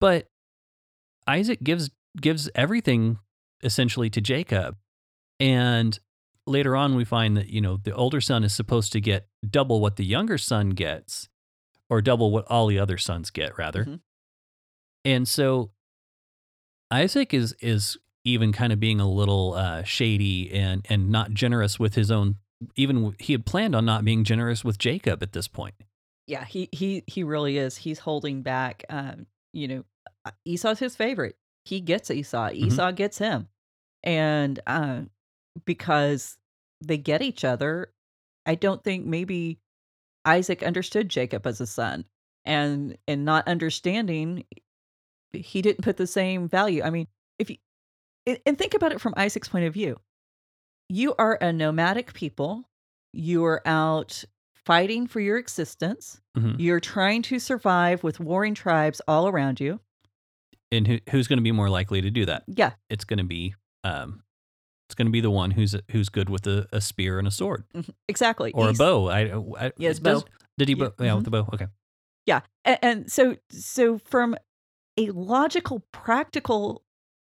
But 0.00 0.26
Isaac 1.28 1.62
gives 1.62 1.90
gives 2.20 2.50
everything 2.56 3.18
essentially 3.62 4.10
to 4.10 4.20
Jacob, 4.20 4.76
and 5.38 5.96
later 6.48 6.74
on 6.74 6.96
we 6.96 7.04
find 7.04 7.36
that 7.36 7.46
you 7.46 7.60
know 7.60 7.76
the 7.76 7.94
older 7.94 8.20
son 8.20 8.42
is 8.42 8.52
supposed 8.52 8.90
to 8.90 9.00
get 9.00 9.28
double 9.48 9.80
what 9.80 9.94
the 9.94 10.04
younger 10.04 10.36
son 10.36 10.70
gets 10.70 11.28
or 11.90 12.00
double 12.00 12.30
what 12.30 12.46
all 12.46 12.66
the 12.68 12.78
other 12.78 12.96
sons 12.96 13.28
get 13.30 13.58
rather 13.58 13.84
Mhm. 13.84 14.00
and 15.04 15.28
so 15.28 15.70
isaac 16.90 17.32
is 17.34 17.54
is 17.60 17.98
even 18.24 18.52
kind 18.52 18.72
of 18.72 18.78
being 18.80 19.00
a 19.00 19.08
little 19.10 19.54
uh, 19.54 19.82
shady 19.82 20.50
and 20.52 20.84
and 20.88 21.10
not 21.10 21.32
generous 21.32 21.78
with 21.78 21.94
his 21.94 22.10
own 22.10 22.36
even 22.76 23.14
he 23.18 23.32
had 23.32 23.46
planned 23.46 23.74
on 23.74 23.84
not 23.84 24.04
being 24.04 24.24
generous 24.24 24.64
with 24.64 24.78
jacob 24.78 25.22
at 25.22 25.32
this 25.32 25.48
point 25.48 25.74
Yeah, 26.26 26.44
he 26.44 26.68
he 26.70 27.02
he 27.08 27.24
really 27.24 27.58
is. 27.58 27.76
He's 27.78 27.98
holding 28.00 28.42
back. 28.42 28.84
Um, 28.88 29.26
you 29.52 29.66
know, 29.66 29.84
uh, 30.24 30.30
Esau's 30.44 30.78
his 30.78 30.94
favorite. 30.94 31.34
He 31.64 31.80
gets 31.80 32.08
Esau. 32.08 32.50
Esau 32.52 32.92
gets 32.92 33.18
him, 33.18 33.48
and 34.04 34.60
uh, 34.64 35.00
because 35.64 36.38
they 36.80 36.98
get 36.98 37.20
each 37.20 37.42
other, 37.44 37.90
I 38.46 38.54
don't 38.54 38.84
think 38.84 39.06
maybe 39.06 39.58
Isaac 40.24 40.62
understood 40.62 41.08
Jacob 41.08 41.46
as 41.46 41.60
a 41.60 41.66
son, 41.66 42.04
and 42.44 42.96
and 43.08 43.24
not 43.24 43.46
understanding, 43.48 44.44
he 45.32 45.62
didn't 45.62 45.82
put 45.82 45.96
the 45.96 46.06
same 46.06 46.48
value. 46.48 46.82
I 46.82 46.90
mean, 46.90 47.06
if 47.38 47.50
you 47.50 47.56
and- 48.26 48.58
think 48.58 48.74
about 48.74 48.92
it 48.92 49.00
from 49.00 49.14
Isaac's 49.16 49.48
point 49.48 49.64
of 49.64 49.74
view, 49.74 49.96
you 50.88 51.14
are 51.18 51.38
a 51.40 51.52
nomadic 51.52 52.12
people. 52.12 52.64
You 53.12 53.44
are 53.44 53.62
out 53.66 54.24
fighting 54.54 55.06
for 55.06 55.20
your 55.20 55.38
existence. 55.38 56.20
Mhm. 56.36 56.56
You're 56.60 56.80
trying 56.80 57.22
to 57.22 57.38
survive 57.38 58.04
with 58.04 58.20
warring 58.20 58.54
tribes 58.54 59.00
all 59.08 59.26
around 59.28 59.60
you. 59.60 59.80
and 60.72 60.86
who, 60.86 60.98
who's 61.10 61.26
going 61.26 61.38
to 61.38 61.42
be 61.42 61.50
more 61.50 61.68
likely 61.68 62.00
to 62.00 62.10
do 62.12 62.24
that? 62.26 62.44
Yeah, 62.46 62.74
It's 62.88 63.04
going 63.04 63.18
to 63.18 63.24
be 63.24 63.56
um, 63.82 64.22
it's 64.90 64.96
going 64.96 65.06
to 65.06 65.12
be 65.12 65.20
the 65.20 65.30
one 65.30 65.52
who's 65.52 65.76
who's 65.92 66.08
good 66.08 66.28
with 66.28 66.46
a, 66.48 66.66
a 66.72 66.80
spear 66.80 67.18
and 67.20 67.28
a 67.28 67.30
sword 67.30 67.64
mhm, 67.74 67.90
exactly. 68.08 68.50
or 68.52 68.70
a 68.70 68.72
bow. 68.74 69.08
I, 69.08 69.20
I 69.66 69.72
Yes, 69.78 69.98
does- 70.00 70.22
bow. 70.24 70.28
Did 70.58 70.68
he? 70.68 70.74
Yeah, 70.74 70.88
Bow, 70.98 71.04
yeah, 71.04 71.14
with 71.14 71.22
mhm. 71.22 71.24
the 71.24 71.30
bow. 71.30 71.48
Okay. 71.54 71.66
Yeah, 72.26 72.40
and, 72.64 72.78
and 72.82 73.12
so 73.12 73.36
so 73.50 73.98
from 73.98 74.34
a 74.98 75.10
logical, 75.10 75.84
practical 75.92 76.82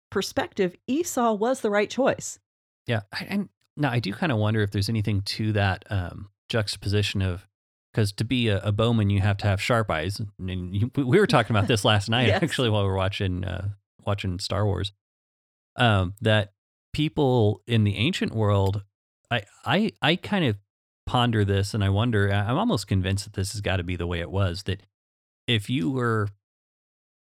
perspective, 0.09 0.75
Esau 0.87 1.33
was 1.33 1.59
the 1.61 1.69
right 1.69 1.89
choice. 1.89 2.39
Yeah, 2.87 3.01
and 3.27 3.49
now 3.75 3.91
I 3.91 3.99
do 3.99 4.13
kind 4.13 4.31
of 4.31 4.37
wonder 4.37 4.61
if 4.63 4.71
there's 4.71 4.89
anything 4.89 5.21
to 5.23 5.51
that 5.53 5.83
um, 5.91 6.29
juxtaposition 6.49 7.21
of 7.21 7.47
because 7.93 8.11
to 8.13 8.23
be 8.23 8.47
a, 8.47 8.59
a 8.61 8.71
bowman 8.71 9.09
you 9.09 9.19
have 9.21 9.37
to 9.37 9.47
have 9.47 9.61
sharp 9.61 9.91
eyes, 9.91 10.21
and 10.39 10.73
you, 10.75 10.89
we- 10.95 11.03
we 11.03 11.19
were 11.19 11.27
talking 11.27 11.55
about 11.55 11.67
this 11.67 11.83
last 11.85 12.09
night 12.15 12.27
Yes. 12.27 12.41
actually 12.41 12.69
while 12.69 12.83
we 12.83 12.87
were 12.89 12.95
watching 12.95 13.43
uh, 13.43 13.69
watching 14.05 14.39
Star 14.39 14.65
Wars. 14.65 14.93
Um, 15.75 16.13
that 16.21 16.53
people 16.93 17.61
in 17.67 17.83
the 17.83 17.97
ancient 17.97 18.33
world, 18.33 18.83
I 19.31 19.43
I 19.65 19.91
I 20.01 20.15
kind 20.15 20.45
of 20.45 20.57
ponder 21.05 21.45
this, 21.45 21.73
and 21.73 21.83
I 21.83 21.89
wonder. 21.89 22.31
I'm 22.31 22.57
almost 22.57 22.87
convinced 22.87 23.25
that 23.25 23.33
this 23.33 23.53
has 23.53 23.61
got 23.61 23.77
to 23.77 23.83
be 23.83 23.95
the 23.95 24.07
way 24.07 24.19
it 24.19 24.31
was. 24.31 24.63
That 24.63 24.83
if 25.47 25.69
you 25.69 25.89
were, 25.89 26.27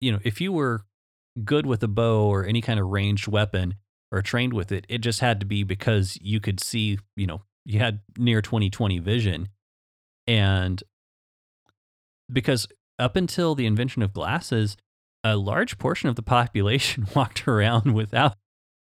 you 0.01 0.11
know, 0.11 0.19
if 0.23 0.41
you 0.41 0.51
were 0.51 0.81
good 1.43 1.65
with 1.65 1.83
a 1.83 1.87
bow 1.87 2.27
or 2.27 2.45
any 2.45 2.61
kind 2.61 2.79
of 2.79 2.87
ranged 2.87 3.27
weapon 3.27 3.75
or 4.11 4.21
trained 4.21 4.53
with 4.53 4.71
it, 4.71 4.85
it 4.89 4.99
just 4.99 5.19
had 5.19 5.39
to 5.39 5.45
be 5.45 5.63
because 5.63 6.17
you 6.21 6.39
could 6.39 6.61
see, 6.61 6.97
you 7.15 7.27
know, 7.27 7.41
you 7.65 7.79
had 7.79 7.99
near 8.17 8.41
2020 8.41 8.99
vision. 8.99 9.49
And 10.27 10.81
because 12.31 12.67
up 12.97 13.15
until 13.15 13.55
the 13.55 13.65
invention 13.65 14.01
of 14.01 14.13
glasses, 14.13 14.77
a 15.23 15.35
large 15.35 15.77
portion 15.77 16.07
of 16.09 16.15
the 16.15 16.23
population 16.23 17.07
walked 17.15 17.47
around 17.47 17.93
without 17.93 18.35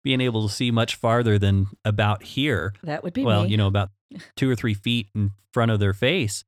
being 0.05 0.21
able 0.21 0.47
to 0.47 0.53
see 0.53 0.71
much 0.71 0.97
farther 0.97 1.39
than 1.39 1.67
about 1.85 2.23
here. 2.23 2.75
That 2.83 3.03
would 3.05 3.13
be 3.13 3.25
well, 3.25 3.45
me. 3.45 3.51
you 3.51 3.57
know, 3.57 3.67
about 3.67 3.91
two 4.37 4.51
or 4.51 4.57
three 4.57 4.75
feet 4.75 5.09
in 5.15 5.33
front 5.53 5.71
of 5.71 5.81
their 5.81 5.93
face. 5.93 6.45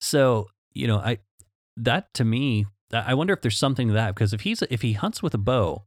So, 0.00 0.48
you 0.72 0.86
know, 0.86 0.98
I 0.98 1.18
that 1.76 2.12
to 2.14 2.24
me, 2.24 2.66
I 2.92 3.14
wonder 3.14 3.32
if 3.32 3.42
there's 3.42 3.58
something 3.58 3.88
to 3.88 3.94
that 3.94 4.14
because 4.14 4.32
if 4.32 4.42
he's 4.42 4.62
if 4.62 4.82
he 4.82 4.92
hunts 4.92 5.22
with 5.22 5.34
a 5.34 5.38
bow, 5.38 5.84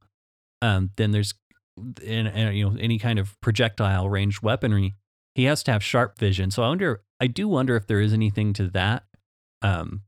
um, 0.62 0.92
then 0.98 1.12
there's 1.12 1.34
and, 1.78 2.28
and 2.28 2.58
you 2.58 2.70
know 2.70 2.78
any 2.80 3.00
kind 3.00 3.20
of 3.20 3.40
projectile 3.42 4.10
ranged 4.10 4.42
weaponry, 4.42 4.96
he 5.36 5.46
has 5.46 5.64
to 5.64 5.72
have 5.72 5.84
sharp 5.84 6.20
vision. 6.20 6.52
So 6.52 6.64
I 6.64 6.70
wonder, 6.70 7.02
I 7.20 7.28
do 7.28 7.48
wonder 7.48 7.76
if 7.76 7.88
there 7.88 8.02
is 8.02 8.14
anything 8.14 8.54
to 8.54 8.68
that. 8.70 9.04
Um, 9.62 10.04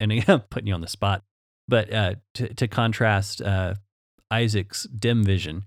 and 0.00 0.12
again, 0.12 0.24
I'm 0.28 0.40
putting 0.40 0.68
you 0.68 0.74
on 0.74 0.80
the 0.80 0.88
spot, 0.88 1.22
but 1.68 1.92
uh, 1.92 2.14
to 2.34 2.52
to 2.54 2.68
contrast 2.68 3.40
uh, 3.40 3.74
Isaac's 4.30 4.84
dim 4.84 5.24
vision. 5.24 5.64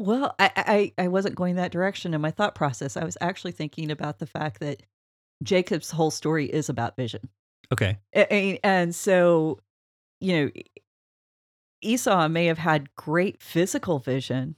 Well, 0.00 0.34
I, 0.38 0.50
I 0.56 1.04
I 1.04 1.08
wasn't 1.08 1.34
going 1.34 1.56
that 1.56 1.72
direction 1.72 2.14
in 2.14 2.20
my 2.20 2.30
thought 2.30 2.54
process. 2.54 2.96
I 2.96 3.04
was 3.04 3.16
actually 3.20 3.52
thinking 3.52 3.90
about 3.90 4.18
the 4.18 4.26
fact 4.26 4.60
that 4.60 4.82
Jacob's 5.42 5.90
whole 5.90 6.10
story 6.10 6.46
is 6.46 6.68
about 6.68 6.96
vision. 6.96 7.28
Okay, 7.72 7.98
A- 8.14 8.34
a- 8.34 8.60
And 8.64 8.94
so, 8.94 9.60
you 10.20 10.32
know, 10.36 10.50
Esau 11.82 12.28
may 12.28 12.46
have 12.46 12.58
had 12.58 12.94
great 12.96 13.42
physical 13.42 13.98
vision, 13.98 14.56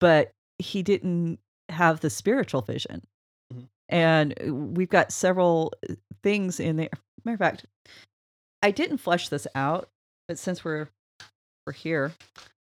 but 0.00 0.32
he 0.58 0.82
didn't 0.82 1.38
have 1.68 2.00
the 2.00 2.10
spiritual 2.10 2.62
vision. 2.62 3.06
Mhm. 3.52 3.68
And 3.88 4.34
uh, 4.46 4.54
we've 4.54 4.88
got 4.90 5.12
several 5.12 5.72
uh, 5.88 5.94
things 6.22 6.60
in 6.60 6.76
there. 6.76 6.88
Matter 7.24 7.34
of 7.34 7.38
fact, 7.38 7.66
I 8.62 8.70
didn't 8.70 8.98
flesh 8.98 9.28
this 9.28 9.46
out, 9.54 9.88
but 10.28 10.38
since 10.38 10.64
we're 10.64 10.88
we're 11.66 11.72
here, 11.74 12.12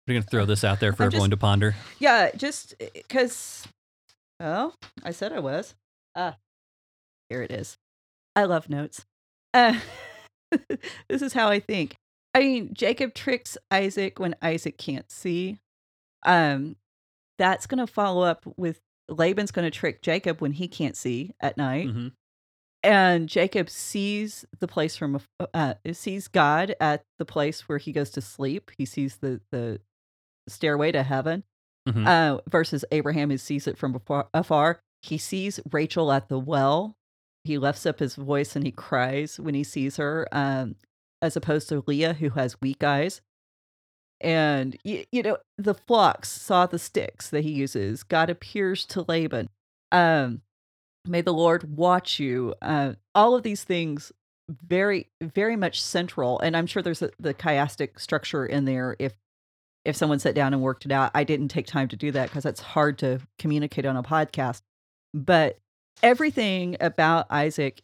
we're 0.07 0.15
gonna 0.15 0.21
throw 0.23 0.45
this 0.45 0.63
out 0.63 0.79
there 0.79 0.93
for 0.93 1.03
I'm 1.03 1.07
everyone 1.07 1.29
to 1.31 1.37
ponder. 1.37 1.75
yeah, 1.99 2.31
just 2.35 2.75
because. 2.93 3.67
Oh, 4.39 4.73
I 5.03 5.11
said 5.11 5.31
I 5.31 5.39
was. 5.39 5.75
Ah, 6.15 6.35
here 7.29 7.41
it 7.41 7.51
is. 7.51 7.77
I 8.35 8.43
love 8.45 8.69
notes. 8.69 9.05
Uh, 9.53 9.79
this 11.07 11.21
is 11.21 11.33
how 11.33 11.49
I 11.49 11.59
think. 11.59 11.95
I 12.33 12.39
mean, 12.39 12.73
Jacob 12.73 13.13
tricks 13.13 13.57
Isaac 13.71 14.19
when 14.19 14.35
Isaac 14.41 14.77
can't 14.77 15.09
see. 15.11 15.59
Um, 16.25 16.75
that's 17.37 17.67
going 17.67 17.85
to 17.85 17.91
follow 17.91 18.23
up 18.23 18.45
with 18.57 18.79
Laban's 19.09 19.51
going 19.51 19.65
to 19.69 19.71
trick 19.77 20.01
Jacob 20.01 20.41
when 20.41 20.53
he 20.53 20.67
can't 20.67 20.95
see 20.97 21.33
at 21.41 21.57
night, 21.57 21.87
Mm-hmm. 21.87 22.07
and 22.83 23.29
Jacob 23.29 23.69
sees 23.69 24.45
the 24.59 24.67
place 24.67 24.95
from 24.97 25.19
uh, 25.53 25.75
sees 25.91 26.27
God 26.27 26.75
at 26.81 27.03
the 27.19 27.25
place 27.25 27.67
where 27.69 27.77
he 27.77 27.91
goes 27.91 28.09
to 28.11 28.21
sleep. 28.21 28.71
He 28.77 28.85
sees 28.85 29.17
the 29.17 29.41
the 29.51 29.79
stairway 30.47 30.91
to 30.91 31.03
heaven 31.03 31.43
Mhm. 31.87 32.07
uh, 32.07 32.41
versus 32.49 32.85
Abraham 32.91 33.29
who 33.29 33.37
sees 33.37 33.67
it 33.67 33.77
from 33.77 33.95
afar, 33.95 34.27
afar. 34.33 34.79
He 35.01 35.17
sees 35.17 35.59
Rachel 35.71 36.11
at 36.11 36.29
the 36.29 36.39
well. 36.39 36.95
He 37.43 37.57
lifts 37.57 37.85
up 37.85 37.99
his 37.99 38.15
voice 38.15 38.55
and 38.55 38.65
he 38.65 38.71
cries 38.71 39.37
when 39.39 39.53
he 39.53 39.63
sees 39.65 39.97
her, 39.97 40.27
um, 40.31 40.75
as 41.21 41.35
opposed 41.35 41.67
to 41.69 41.83
Leah 41.85 42.13
who 42.13 42.29
has 42.31 42.59
weak 42.61 42.83
eyes. 42.83 43.21
And 44.21 44.77
you, 44.83 45.03
you 45.11 45.21
know 45.23 45.37
the 45.57 45.73
flocks 45.73 46.29
saw 46.29 46.65
the 46.65 46.79
sticks 46.79 47.29
that 47.29 47.43
he 47.43 47.51
uses. 47.51 48.03
God 48.03 48.29
appears 48.29 48.85
to 48.87 49.03
Laban. 49.07 49.49
Um, 49.91 50.41
may 51.05 51.21
the 51.21 51.33
Lord 51.33 51.75
watch 51.75 52.19
you. 52.19 52.55
Uh, 52.61 52.93
all 53.13 53.35
of 53.35 53.43
these 53.43 53.63
things 53.65 54.13
very 54.49 55.09
very 55.21 55.55
much 55.57 55.81
central, 55.81 56.39
and 56.39 56.55
I'm 56.55 56.67
sure 56.67 56.81
there's 56.81 57.01
a, 57.01 57.09
the 57.19 57.33
chiastic 57.33 57.99
structure 57.99 58.45
in 58.45 58.63
there 58.65 58.95
if 58.99 59.13
if 59.85 59.95
someone 59.95 60.19
sat 60.19 60.35
down 60.35 60.53
and 60.53 60.61
worked 60.61 60.85
it 60.85 60.91
out. 60.91 61.11
I 61.13 61.23
didn't 61.23 61.49
take 61.49 61.67
time 61.67 61.87
to 61.89 61.95
do 61.95 62.11
that 62.11 62.29
because 62.29 62.45
it's 62.45 62.61
hard 62.61 62.97
to 62.99 63.19
communicate 63.37 63.85
on 63.85 63.97
a 63.97 64.03
podcast. 64.03 64.61
But 65.13 65.59
everything 66.01 66.77
about 66.79 67.27
Isaac, 67.29 67.81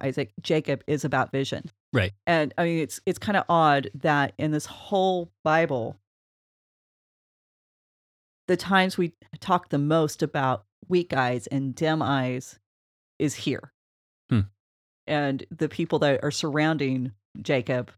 Isaac, 0.00 0.32
Jacob 0.40 0.82
is 0.86 1.04
about 1.04 1.32
vision. 1.32 1.70
Right. 1.92 2.12
And 2.26 2.54
I 2.56 2.64
mean, 2.64 2.78
it's 2.78 3.00
it's 3.06 3.18
kind 3.18 3.36
of 3.36 3.44
odd 3.48 3.90
that 3.94 4.34
in 4.38 4.52
this 4.52 4.66
whole 4.66 5.30
Bible, 5.42 5.96
the 8.46 8.56
times 8.56 8.96
we 8.96 9.12
talk 9.40 9.68
the 9.68 9.78
most 9.78 10.22
about 10.22 10.64
weak 10.88 11.12
eyes 11.12 11.46
and 11.46 11.74
dim 11.74 12.02
eyes 12.02 12.58
is 13.18 13.34
here. 13.34 13.72
Hmm. 14.28 14.40
And 15.06 15.44
the 15.50 15.68
people 15.68 15.98
that 16.00 16.22
are 16.22 16.30
surrounding 16.30 17.12
Jacob 17.40 17.90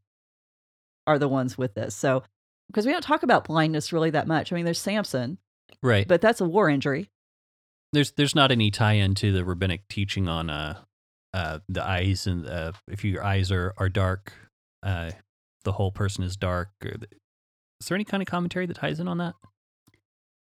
are 1.07 1.19
the 1.19 1.29
ones 1.29 1.59
with 1.59 1.75
this. 1.75 1.95
So, 1.95 2.23
because 2.73 2.87
we 2.87 2.93
don't 2.93 3.03
talk 3.03 3.23
about 3.23 3.45
blindness 3.45 3.93
really 3.93 4.11
that 4.11 4.27
much. 4.27 4.53
I 4.53 4.57
mean, 4.57 4.65
there's 4.65 4.81
Samson, 4.81 5.39
Right. 5.83 6.07
but 6.09 6.21
that's 6.21 6.41
a 6.41 6.45
war 6.45 6.69
injury. 6.69 7.11
there's 7.93 8.13
there's 8.13 8.35
not 8.35 8.51
any 8.51 8.71
tie 8.71 8.95
in 8.95 9.15
to 9.17 9.33
the 9.33 9.45
rabbinic 9.45 9.87
teaching 9.89 10.27
on 10.29 10.49
uh 10.51 10.79
uh 11.35 11.59
the 11.69 11.87
eyes 11.87 12.27
and 12.27 12.47
uh 12.47 12.73
if 12.89 13.05
your 13.05 13.23
eyes 13.23 13.51
are 13.53 13.75
are 13.79 13.89
dark 13.89 14.33
uh 14.83 15.11
the 15.65 15.73
whole 15.73 15.91
person 15.93 16.25
is 16.25 16.37
dark 16.37 16.71
the, 16.81 17.07
is 17.81 17.89
there 17.89 17.95
any 17.95 18.05
kind 18.05 18.23
of 18.23 18.27
commentary 18.29 18.65
that 18.67 18.77
ties 18.77 18.99
in 19.01 19.09
on 19.09 19.19
that 19.19 19.35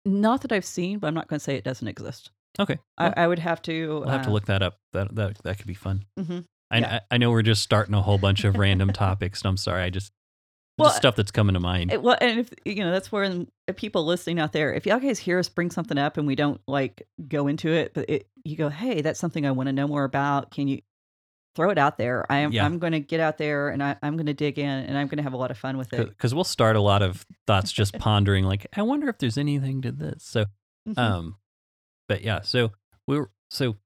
Not 0.04 0.42
that 0.42 0.52
I've 0.52 0.64
seen, 0.64 0.98
but 0.98 1.06
I'm 1.08 1.14
not 1.14 1.28
going 1.28 1.38
to 1.38 1.44
say 1.44 1.56
it 1.56 1.64
doesn't 1.64 1.86
exist. 1.88 2.30
okay 2.58 2.78
well, 2.98 3.12
I, 3.16 3.24
I 3.24 3.26
would 3.26 3.38
have 3.38 3.62
to. 3.62 4.00
we'll 4.00 4.08
have 4.08 4.22
to 4.22 4.30
uh, 4.30 4.32
look 4.32 4.46
that 4.46 4.62
up 4.62 4.76
that 4.92 5.14
that 5.14 5.38
that 5.44 5.58
could 5.58 5.66
be 5.66 5.74
fun 5.74 6.04
mhm. 6.18 6.44
I, 6.70 6.78
Yeah. 6.78 6.94
I 7.10 7.14
I 7.14 7.18
know 7.18 7.30
we're 7.30 7.42
just 7.42 7.62
starting 7.62 7.94
a 7.94 8.02
whole 8.02 8.18
bunch 8.18 8.44
of 8.44 8.56
random 8.56 8.90
topics 8.92 9.42
and 9.42 9.48
i'm 9.48 9.56
sorry 9.56 9.82
i 9.82 9.90
just 9.90 10.12
Well, 10.78 10.88
just 10.88 10.96
stuff 10.98 11.16
that's 11.16 11.30
coming 11.30 11.54
to 11.54 11.60
mind 11.60 11.92
It- 11.92 12.02
well, 12.02 12.16
and 12.20 12.40
if 12.40 12.50
you 12.64 12.76
know, 12.76 12.90
that's 12.90 13.12
where 13.12 13.28
the 13.28 13.74
people 13.74 14.04
listening 14.06 14.38
out 14.40 14.52
there, 14.52 14.72
if 14.72 14.86
y'all 14.86 14.98
guys 14.98 15.18
hear 15.18 15.38
us 15.38 15.48
bring 15.48 15.70
something 15.70 15.98
up 15.98 16.16
and 16.16 16.26
we 16.26 16.34
don't 16.34 16.60
like 16.66 17.06
go 17.28 17.46
into 17.46 17.68
it, 17.70 17.92
but 17.94 18.08
it, 18.08 18.26
you 18.44 18.56
go, 18.56 18.68
hey, 18.68 19.02
that's 19.02 19.20
something 19.20 19.44
I 19.46 19.50
want 19.50 19.68
to 19.68 19.72
know 19.72 19.86
more 19.86 20.04
about. 20.04 20.50
Can 20.50 20.68
you 20.68 20.80
throw 21.54 21.68
it 21.70 21.76
out 21.78 21.98
there? 21.98 22.24
I 22.32 22.38
am. 22.38 22.50
Yeah. 22.52 22.64
I'm 22.64 22.78
going 22.78 22.92
to 22.94 23.00
get 23.00 23.20
out 23.20 23.36
there 23.36 23.68
and 23.68 23.82
I, 23.82 23.96
I'm 24.02 24.16
going 24.16 24.26
to 24.26 24.32
dig 24.34 24.58
in 24.58 24.66
and 24.66 24.96
I'm 24.96 25.06
going 25.08 25.18
to 25.18 25.22
have 25.22 25.34
a 25.34 25.36
lot 25.36 25.50
of 25.50 25.58
fun 25.58 25.76
with 25.76 25.92
it. 25.92 26.08
because 26.08 26.34
we'll 26.34 26.44
start 26.44 26.76
a 26.76 26.80
lot 26.80 27.02
of 27.02 27.26
thoughts 27.46 27.70
just 27.70 27.92
pondering 27.98 28.44
like 28.44 28.66
i 28.74 28.80
wonder 28.82 29.08
if 29.08 29.18
there's 29.18 29.36
anything 29.36 29.82
to 29.82 29.92
this 29.92 30.24
so 30.24 30.46
Mhm. 30.88 30.98
um 30.98 31.36
but 32.08 32.22
yeah 32.22 32.40
so 32.40 32.72
we 33.06 33.18
were 33.18 33.30
so 33.50 33.76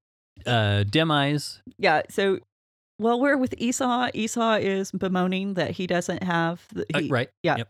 uh 0.47 0.85
eyes 1.11 1.61
yeah. 1.79 2.03
So, 2.11 2.39
well, 2.99 3.21
we're 3.21 3.37
with 3.37 3.55
Esau. 3.59 4.09
Esau 4.15 4.55
is 4.55 4.91
bemoaning 4.93 5.55
that 5.55 5.73
he 5.73 5.87
doesn't 5.87 6.23
have. 6.23 6.67
The, 6.73 6.87
uh, 6.95 7.03
right 7.09 7.29
yeah. 7.43 7.57
yep 7.59 7.69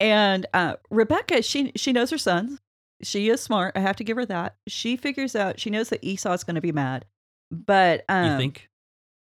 And 0.00 0.46
uh, 0.54 0.76
Rebecca, 0.90 1.42
she 1.42 1.72
she 1.76 1.92
knows 1.92 2.10
her 2.10 2.18
sons. 2.18 2.60
She 3.02 3.28
is 3.28 3.42
smart. 3.42 3.72
I 3.76 3.80
have 3.80 3.96
to 3.96 4.04
give 4.04 4.16
her 4.16 4.26
that. 4.26 4.56
She 4.66 4.96
figures 4.96 5.36
out. 5.36 5.60
She 5.60 5.68
knows 5.70 5.88
that 5.90 6.02
Esau's 6.04 6.44
going 6.44 6.54
to 6.54 6.60
be 6.62 6.72
mad. 6.72 7.04
But 7.50 8.04
um, 8.08 8.32
you 8.32 8.38
think 8.38 8.68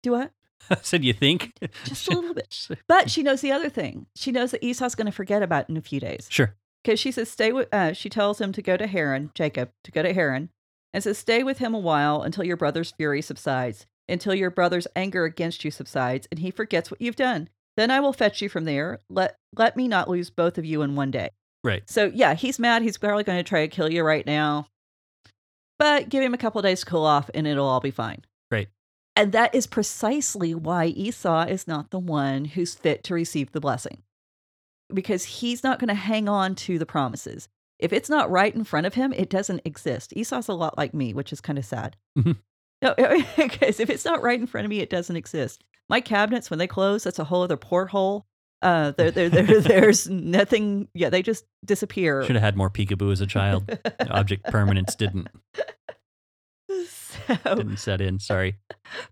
do 0.01 0.11
what? 0.11 0.31
I 0.69 0.77
said 0.81 1.03
you 1.03 1.11
think 1.13 1.53
Just 1.83 2.07
a 2.07 2.11
little 2.15 2.33
bit. 2.33 2.67
But 2.87 3.11
she 3.11 3.23
knows 3.23 3.41
the 3.41 3.51
other 3.51 3.69
thing. 3.69 4.05
She 4.15 4.31
knows 4.31 4.51
that 4.51 4.63
Esau's 4.63 4.95
going 4.95 5.07
to 5.07 5.11
forget 5.11 5.43
about 5.43 5.63
it 5.63 5.69
in 5.69 5.77
a 5.77 5.81
few 5.81 5.99
days 5.99 6.27
Sure. 6.29 6.55
because 6.83 6.99
she 6.99 7.11
says 7.11 7.29
stay 7.29 7.51
with. 7.51 7.67
Uh, 7.73 7.91
she 7.93 8.07
tells 8.09 8.39
him 8.39 8.53
to 8.53 8.61
go 8.61 8.77
to 8.77 8.87
Haran, 8.87 9.31
Jacob, 9.35 9.71
to 9.83 9.91
go 9.91 10.01
to 10.03 10.13
Haran, 10.13 10.49
and 10.93 11.03
says 11.03 11.17
stay 11.17 11.43
with 11.43 11.57
him 11.57 11.73
a 11.73 11.79
while 11.79 12.21
until 12.21 12.45
your 12.45 12.55
brother's 12.57 12.91
fury 12.91 13.21
subsides, 13.21 13.85
until 14.09 14.33
your 14.33 14.49
brother's 14.51 14.87
anger 14.95 15.25
against 15.25 15.63
you 15.63 15.71
subsides, 15.71 16.27
and 16.31 16.39
he 16.39 16.51
forgets 16.51 16.91
what 16.91 17.01
you've 17.01 17.15
done. 17.15 17.49
Then 17.77 17.89
I 17.91 17.99
will 17.99 18.13
fetch 18.13 18.41
you 18.41 18.49
from 18.49 18.65
there. 18.65 18.99
Let 19.09 19.37
let 19.55 19.75
me 19.75 19.87
not 19.87 20.09
lose 20.09 20.29
both 20.29 20.57
of 20.57 20.65
you 20.65 20.81
in 20.81 20.95
one 20.95 21.11
day. 21.11 21.29
Right. 21.63 21.89
So 21.89 22.11
yeah, 22.13 22.33
he's 22.33 22.59
mad. 22.59 22.81
He's 22.81 22.97
probably 22.97 23.23
going 23.23 23.39
to 23.39 23.47
try 23.47 23.61
to 23.61 23.67
kill 23.73 23.91
you 23.91 24.03
right 24.03 24.25
now. 24.25 24.67
But 25.79 26.09
give 26.09 26.21
him 26.23 26.33
a 26.33 26.37
couple 26.37 26.61
days 26.61 26.81
to 26.81 26.85
cool 26.85 27.05
off 27.05 27.29
and 27.33 27.47
it'll 27.47 27.67
all 27.67 27.79
be 27.79 27.91
fine. 27.91 28.23
Right. 28.51 28.67
And 29.15 29.31
that 29.31 29.53
is 29.55 29.67
precisely 29.67 30.53
why 30.53 30.85
Esau 30.85 31.45
is 31.45 31.67
not 31.67 31.89
the 31.89 31.99
one 31.99 32.45
who's 32.45 32.75
fit 32.75 33.03
to 33.05 33.13
receive 33.13 33.51
the 33.51 33.59
blessing. 33.59 34.03
Because 34.93 35.23
he's 35.23 35.63
not 35.63 35.79
going 35.79 35.87
to 35.87 35.93
hang 35.93 36.29
on 36.29 36.55
to 36.55 36.77
the 36.77 36.85
promises. 36.85 37.47
If 37.79 37.91
it's 37.91 38.09
not 38.09 38.29
right 38.29 38.53
in 38.53 38.63
front 38.63 38.85
of 38.85 38.93
him, 38.93 39.13
it 39.13 39.29
doesn't 39.29 39.61
exist. 39.65 40.13
Esau's 40.15 40.47
a 40.47 40.53
lot 40.53 40.77
like 40.77 40.93
me, 40.93 41.13
which 41.13 41.33
is 41.33 41.41
kind 41.41 41.57
of 41.57 41.65
sad. 41.65 41.97
Mhm. 42.17 42.37
No, 42.83 42.93
because 43.37 43.79
if 43.79 43.89
it's 43.89 44.05
not 44.05 44.21
right 44.21 44.39
in 44.39 44.47
front 44.47 44.65
of 44.65 44.69
me, 44.69 44.79
it 44.79 44.89
doesn't 44.89 45.15
exist. 45.15 45.63
My 45.89 46.01
cabinets, 46.01 46.49
when 46.49 46.59
they 46.59 46.67
close, 46.67 47.03
that's 47.03 47.19
a 47.19 47.23
whole 47.23 47.41
other 47.41 47.57
porthole. 47.57 48.25
Uh, 48.61 48.91
there, 48.91 49.11
there, 49.11 49.29
there, 49.29 49.43
there's 49.61 50.09
nothing. 50.09 50.87
Yeah, 50.93 51.09
they 51.09 51.21
just 51.21 51.45
disappear. 51.65 52.23
Should 52.23 52.35
have 52.35 52.43
had 52.43 52.57
more 52.57 52.69
peekaboo 52.69 53.11
as 53.11 53.21
a 53.21 53.27
child. 53.27 53.77
Object 54.09 54.45
permanence 54.51 54.95
didn't 54.95 55.27
so, 56.87 57.55
didn't 57.55 57.77
set 57.77 58.01
in. 58.01 58.19
Sorry. 58.19 58.57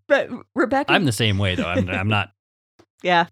but 0.07 0.29
Rebecca, 0.55 0.91
I'm 0.91 1.05
the 1.05 1.11
same 1.11 1.37
way 1.37 1.55
though. 1.55 1.67
I'm 1.67 1.89
I'm 1.89 2.07
not. 2.07 2.31
yeah. 3.03 3.27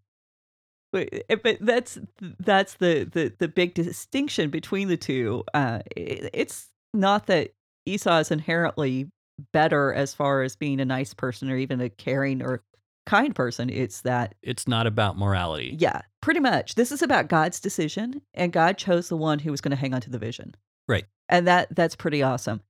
But, 0.92 1.10
eh, 1.30 1.36
but 1.44 1.58
that's 1.62 2.00
that's 2.40 2.76
the, 2.76 3.04
the 3.04 3.34
the 3.38 3.48
big 3.48 3.74
distinction 3.76 4.50
between 4.50 4.88
the 4.88 4.98
two. 4.98 5.44
Uh, 5.54 5.80
it, 5.96 6.32
it's 6.34 6.70
not 6.94 7.28
that 7.28 7.52
Esau 7.86 8.18
is 8.18 8.32
inherently 8.32 9.10
better 9.54 9.94
as 9.94 10.14
far 10.14 10.42
as 10.44 10.56
being 10.56 10.80
a 10.80 10.86
nice 10.86 11.14
person 11.14 11.50
or 11.50 11.58
even 11.58 11.82
a 11.82 11.90
caring 11.90 12.42
or 12.42 12.64
kind 13.06 13.36
person. 13.36 13.70
It's 13.70 14.02
that 14.02 14.36
It's 14.44 14.68
not 14.68 14.88
about 14.88 15.18
morality. 15.18 15.76
Yeah, 15.80 16.02
pretty 16.22 16.40
much. 16.40 16.76
This 16.76 16.92
is 16.92 17.02
about 17.02 17.28
God's 17.28 17.60
decision, 17.60 18.22
and 18.34 18.54
God 18.54 18.78
chose 18.78 19.10
the 19.10 19.18
one 19.18 19.40
who 19.40 19.52
was 19.52 19.62
going 19.62 19.72
to 19.72 19.78
hang 19.78 19.94
on 19.94 20.02
to 20.02 20.10
the 20.10 20.20
vision. 20.20 20.56
Right. 20.88 21.06
And 21.28 21.48
that 21.48 21.76
that's 21.76 21.96
pretty 21.96 22.24
awesome. 22.24 22.62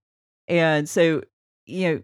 And 0.47 0.89
so, 0.89 1.23
you 1.65 1.89
know, 1.89 2.01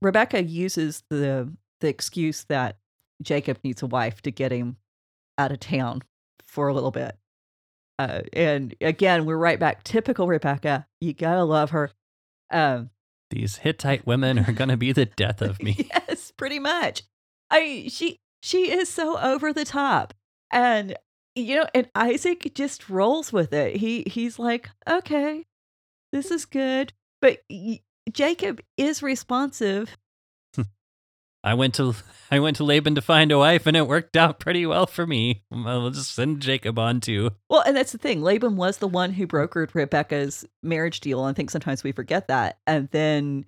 Rebecca 0.00 0.42
uses 0.42 1.02
the 1.10 1.52
the 1.80 1.88
excuse 1.88 2.44
that 2.44 2.78
Jacob 3.22 3.58
needs 3.64 3.82
a 3.82 3.86
wife 3.86 4.20
to 4.22 4.30
get 4.30 4.52
him 4.52 4.76
out 5.38 5.52
of 5.52 5.60
town 5.60 6.02
for 6.46 6.68
a 6.68 6.74
little 6.74 6.90
bit. 6.90 7.16
Uh, 7.98 8.22
and 8.32 8.74
again, 8.80 9.24
we're 9.24 9.36
right 9.36 9.58
back. 9.58 9.84
Typical 9.84 10.26
Rebecca. 10.26 10.86
You 11.00 11.12
gotta 11.12 11.44
love 11.44 11.70
her. 11.70 11.90
Um, 12.50 12.90
These 13.30 13.56
Hittite 13.58 14.06
women 14.06 14.38
are 14.38 14.52
gonna 14.52 14.76
be 14.76 14.92
the 14.92 15.06
death 15.06 15.42
of 15.42 15.62
me. 15.62 15.88
yes, 15.92 16.32
pretty 16.36 16.58
much. 16.58 17.02
I 17.50 17.86
she 17.88 18.18
she 18.42 18.70
is 18.70 18.88
so 18.88 19.18
over 19.18 19.52
the 19.52 19.64
top. 19.64 20.14
And 20.50 20.96
you 21.34 21.56
know, 21.56 21.66
and 21.74 21.88
Isaac 21.94 22.52
just 22.54 22.88
rolls 22.88 23.32
with 23.32 23.52
it. 23.52 23.76
He 23.76 24.04
he's 24.06 24.38
like, 24.38 24.70
"Okay. 24.88 25.46
This 26.12 26.30
is 26.30 26.44
good." 26.44 26.92
But 27.20 27.40
Jacob 28.12 28.60
is 28.76 29.02
responsive. 29.02 29.96
I 31.44 31.54
went 31.54 31.74
to 31.74 31.94
I 32.30 32.40
went 32.40 32.56
to 32.56 32.64
Laban 32.64 32.96
to 32.96 33.02
find 33.02 33.30
a 33.30 33.38
wife, 33.38 33.66
and 33.66 33.76
it 33.76 33.86
worked 33.86 34.16
out 34.16 34.40
pretty 34.40 34.66
well 34.66 34.86
for 34.86 35.06
me. 35.06 35.44
I'll 35.52 35.90
just 35.90 36.14
send 36.14 36.40
Jacob 36.40 36.78
on 36.78 37.00
too. 37.00 37.30
Well, 37.48 37.62
and 37.64 37.76
that's 37.76 37.92
the 37.92 37.98
thing. 37.98 38.22
Laban 38.22 38.56
was 38.56 38.78
the 38.78 38.88
one 38.88 39.12
who 39.12 39.26
brokered 39.26 39.74
Rebecca's 39.74 40.44
marriage 40.62 41.00
deal. 41.00 41.20
I 41.20 41.32
think 41.34 41.50
sometimes 41.50 41.84
we 41.84 41.92
forget 41.92 42.26
that. 42.28 42.58
And 42.66 42.88
then 42.90 43.44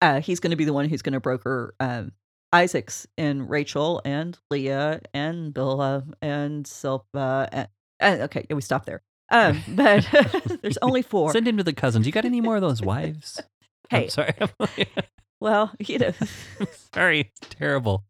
uh, 0.00 0.20
he's 0.20 0.40
going 0.40 0.52
to 0.52 0.56
be 0.56 0.64
the 0.64 0.72
one 0.72 0.88
who's 0.88 1.02
going 1.02 1.12
to 1.12 1.20
broker 1.20 1.74
um, 1.80 2.12
Isaac's 2.52 3.06
and 3.18 3.50
Rachel 3.50 4.00
and 4.04 4.38
Leah 4.50 5.00
and 5.12 5.52
Bilhah 5.52 6.10
and 6.22 6.66
Zilpah. 6.66 7.48
And, 7.52 7.68
and 8.00 8.22
okay, 8.22 8.46
yeah, 8.48 8.54
we 8.56 8.62
stop 8.62 8.86
there. 8.86 9.02
Um, 9.30 9.60
but 9.68 10.08
there's 10.62 10.78
only 10.80 11.02
four. 11.02 11.32
Send 11.32 11.48
him 11.48 11.56
to 11.58 11.64
the 11.64 11.74
cousins. 11.74 12.06
You 12.06 12.12
got 12.12 12.24
any 12.24 12.40
more 12.40 12.54
of 12.54 12.62
those 12.62 12.80
wives? 12.80 13.42
I'm 13.90 14.02
Hey, 14.02 14.08
sorry. 14.08 14.34
Well, 15.44 15.70
you 15.78 15.98
know, 15.98 16.12
sorry. 16.94 17.30
Terrible. 17.42 18.02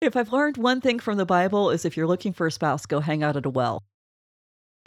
if 0.00 0.16
I've 0.16 0.32
learned 0.32 0.56
one 0.56 0.80
thing 0.80 0.98
from 0.98 1.18
the 1.18 1.26
Bible 1.26 1.70
is 1.70 1.84
if 1.84 1.94
you're 1.96 2.06
looking 2.06 2.32
for 2.32 2.46
a 2.46 2.50
spouse, 2.50 2.86
go 2.86 3.00
hang 3.00 3.22
out 3.22 3.36
at 3.36 3.44
a 3.44 3.50
well. 3.50 3.84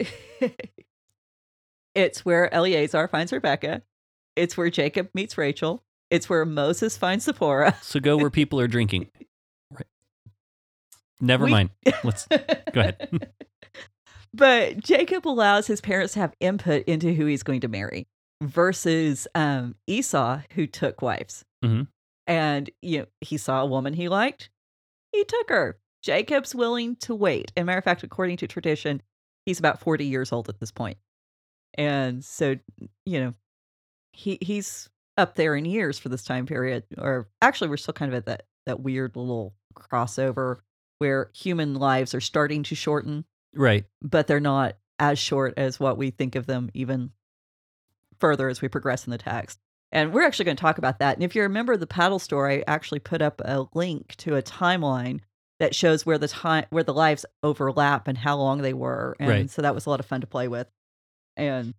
it's 1.94 2.24
where 2.24 2.52
Eleazar 2.52 3.06
finds 3.08 3.32
Rebecca. 3.32 3.82
It's 4.34 4.56
where 4.56 4.70
Jacob 4.70 5.08
meets 5.14 5.38
Rachel. 5.38 5.84
It's 6.10 6.28
where 6.28 6.44
Moses 6.44 6.96
finds 6.96 7.24
Zipporah. 7.26 7.76
So 7.80 8.00
go 8.00 8.16
where 8.16 8.30
people 8.30 8.58
are 8.58 8.66
drinking. 8.66 9.08
Right. 9.70 9.86
Never 11.20 11.44
We- 11.44 11.50
mind. 11.52 11.70
Let's 12.02 12.26
go 12.26 12.80
ahead. 12.80 13.30
but 14.34 14.80
Jacob 14.82 15.28
allows 15.28 15.68
his 15.68 15.80
parents 15.80 16.14
to 16.14 16.20
have 16.20 16.34
input 16.40 16.84
into 16.86 17.12
who 17.14 17.26
he's 17.26 17.44
going 17.44 17.60
to 17.60 17.68
marry 17.68 18.08
versus 18.42 19.26
um, 19.34 19.74
Esau, 19.86 20.40
who 20.54 20.66
took 20.66 21.02
wives. 21.02 21.44
Mhm. 21.64 21.88
And 22.26 22.70
you 22.82 23.00
know, 23.00 23.06
he 23.20 23.36
saw 23.36 23.62
a 23.62 23.66
woman 23.66 23.94
he 23.94 24.08
liked, 24.08 24.50
he 25.12 25.24
took 25.24 25.48
her. 25.50 25.78
Jacob's 26.02 26.54
willing 26.54 26.96
to 26.96 27.14
wait. 27.14 27.52
And 27.56 27.66
matter 27.66 27.78
of 27.78 27.84
fact, 27.84 28.02
according 28.02 28.38
to 28.38 28.46
tradition, 28.46 29.02
he's 29.44 29.58
about 29.58 29.80
40 29.80 30.06
years 30.06 30.32
old 30.32 30.48
at 30.48 30.58
this 30.58 30.70
point. 30.70 30.96
And 31.74 32.24
so, 32.24 32.56
you 33.04 33.20
know, 33.20 33.34
he 34.12 34.38
he's 34.40 34.88
up 35.16 35.34
there 35.34 35.54
in 35.54 35.64
years 35.64 35.98
for 35.98 36.08
this 36.08 36.24
time 36.24 36.46
period. 36.46 36.84
Or 36.96 37.28
actually, 37.42 37.68
we're 37.68 37.76
still 37.76 37.94
kind 37.94 38.10
of 38.12 38.16
at 38.16 38.26
that 38.26 38.44
that 38.66 38.80
weird 38.80 39.16
little 39.16 39.54
crossover 39.74 40.60
where 40.98 41.30
human 41.34 41.74
lives 41.74 42.14
are 42.14 42.20
starting 42.20 42.62
to 42.62 42.74
shorten 42.74 43.24
right. 43.54 43.84
but 44.02 44.26
they're 44.26 44.38
not 44.40 44.76
as 44.98 45.18
short 45.18 45.54
as 45.56 45.80
what 45.80 45.96
we 45.96 46.10
think 46.10 46.34
of 46.34 46.44
them 46.46 46.70
even 46.74 47.10
further 48.20 48.48
as 48.48 48.60
we 48.62 48.68
progress 48.68 49.04
in 49.06 49.10
the 49.10 49.18
text. 49.18 49.58
And 49.92 50.12
we're 50.12 50.22
actually 50.24 50.44
going 50.44 50.56
to 50.56 50.60
talk 50.60 50.78
about 50.78 51.00
that. 51.00 51.16
And 51.16 51.24
if 51.24 51.34
you 51.34 51.42
remember 51.42 51.76
the 51.76 51.86
paddle 51.86 52.18
story, 52.20 52.60
I 52.60 52.72
actually 52.72 53.00
put 53.00 53.20
up 53.22 53.40
a 53.44 53.66
link 53.74 54.14
to 54.18 54.36
a 54.36 54.42
timeline 54.42 55.20
that 55.58 55.74
shows 55.74 56.06
where 56.06 56.16
the 56.18 56.28
time 56.28 56.64
where 56.70 56.84
the 56.84 56.94
lives 56.94 57.26
overlap 57.42 58.06
and 58.08 58.16
how 58.16 58.36
long 58.36 58.62
they 58.62 58.72
were. 58.72 59.16
And 59.18 59.28
Right. 59.28 59.50
so 59.50 59.62
that 59.62 59.74
was 59.74 59.86
a 59.86 59.90
lot 59.90 59.98
of 60.00 60.06
fun 60.06 60.20
to 60.20 60.26
play 60.26 60.46
with. 60.48 60.68
And 61.36 61.74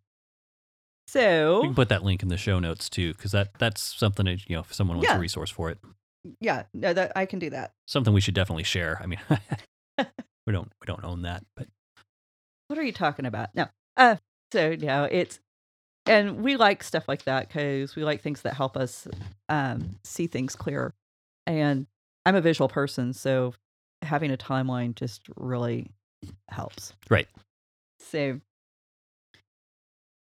so 1.08 1.62
We 1.62 1.68
can 1.68 1.76
put 1.76 1.90
that 1.90 2.04
link 2.04 2.22
in 2.24 2.30
the 2.30 2.38
show 2.38 2.60
notes 2.60 2.90
too, 2.90 3.14
because 3.14 3.32
that 3.32 3.58
that's 3.60 3.82
something 3.82 4.26
that 4.26 4.48
you 4.50 4.56
know 4.56 4.62
if 4.62 4.74
someone 4.74 4.98
wants 4.98 5.10
Yeah. 5.12 5.18
a 5.18 5.20
resource 5.20 5.50
for 5.50 5.70
it, 5.70 5.80
yeah, 6.40 6.64
no, 6.74 6.94
that 6.94 7.12
I 7.16 7.26
can 7.26 7.40
do 7.40 7.50
that. 7.50 7.74
something 7.86 8.14
we 8.14 8.22
should 8.22 8.36
definitely 8.36 8.64
share. 8.64 9.00
I 9.02 9.08
mean, 9.08 9.20
we 10.46 10.54
don't 10.54 10.72
we 10.82 10.86
don't 10.86 11.04
own 11.04 11.24
that, 11.24 11.44
but 11.56 11.68
What 12.68 12.78
are 12.80 12.84
you 12.84 12.94
talking 12.94 13.26
about? 13.26 13.54
No. 13.56 13.68
Uh, 13.98 14.18
so 14.54 14.76
know, 14.76 15.04
it's 15.06 15.40
and 16.06 16.44
we 16.44 16.58
like 16.58 16.84
stuff 16.84 17.08
like 17.08 17.24
that 17.24 17.48
because 17.48 17.96
we 17.96 18.04
like 18.04 18.22
things 18.22 18.42
that 18.42 18.54
help 18.54 18.76
us 18.76 19.08
um, 19.50 19.98
see 20.04 20.28
things 20.28 20.56
clearer. 20.56 20.94
And 21.46 21.88
I'm 22.26 22.36
a 22.36 22.42
visual 22.42 22.68
person, 22.68 23.14
so 23.14 23.54
having 24.02 24.32
a 24.32 24.38
timeline 24.38 24.96
just 24.96 25.22
really 25.36 25.92
helps. 26.50 26.94
Right. 27.10 27.28
So 28.00 28.40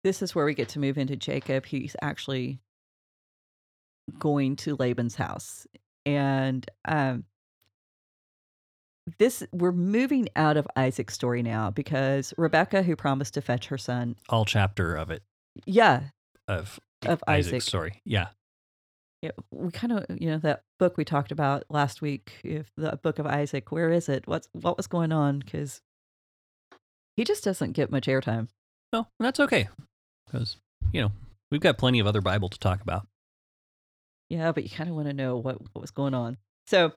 this 0.04 0.22
is 0.22 0.34
where 0.34 0.44
we 0.44 0.54
get 0.54 0.68
to 0.70 0.78
move 0.78 0.98
into 0.98 1.16
Jacob. 1.16 1.66
He's 1.66 1.96
actually 2.02 2.60
going 4.18 4.56
to 4.56 4.76
Laban's 4.76 5.16
house, 5.16 5.66
and 6.06 6.68
um, 6.86 7.24
this 9.18 9.42
we're 9.52 9.72
moving 9.72 10.28
out 10.36 10.56
of 10.56 10.66
Isaac's 10.76 11.14
story 11.14 11.42
now 11.42 11.70
because 11.70 12.32
Rebecca, 12.36 12.82
who 12.82 12.96
promised 12.96 13.34
to 13.34 13.42
fetch 13.42 13.66
her 13.66 13.78
son, 13.78 14.16
all 14.28 14.44
chapter 14.44 14.94
of 14.94 15.10
it 15.10 15.22
yeah, 15.66 16.04
of 16.46 16.78
Of 17.04 17.22
Isaac's 17.26 17.48
Isaac. 17.54 17.62
story. 17.62 18.02
Yeah, 18.04 18.28
yeah 19.22 19.30
we 19.50 19.70
kind 19.70 19.92
of 19.92 20.04
you 20.20 20.30
know 20.30 20.38
that 20.38 20.62
book 20.78 20.96
we 20.96 21.04
talked 21.04 21.32
about 21.32 21.64
last 21.68 22.02
week, 22.02 22.32
if 22.44 22.72
the 22.76 22.98
book 23.02 23.18
of 23.18 23.26
Isaac, 23.26 23.70
where 23.72 23.90
is 23.90 24.08
it? 24.08 24.26
What's 24.26 24.48
what 24.52 24.76
was 24.76 24.86
going 24.86 25.12
on? 25.12 25.40
Because 25.40 25.80
he 27.16 27.24
just 27.24 27.44
doesn't 27.44 27.72
get 27.72 27.90
much 27.90 28.06
airtime. 28.06 28.48
no, 28.92 29.06
that's 29.18 29.40
okay, 29.40 29.68
because 30.26 30.56
you 30.92 31.00
know 31.02 31.12
we've 31.50 31.60
got 31.60 31.78
plenty 31.78 31.98
of 31.98 32.06
other 32.06 32.20
Bible 32.20 32.48
to 32.48 32.58
talk 32.58 32.80
about. 32.80 33.06
Yeah, 34.28 34.52
but 34.52 34.62
you 34.62 34.70
kind 34.70 34.90
of 34.90 34.96
want 34.96 35.08
to 35.08 35.14
know 35.14 35.36
what 35.36 35.60
what 35.60 35.80
was 35.80 35.90
going 35.90 36.14
on. 36.14 36.36
So, 36.66 36.92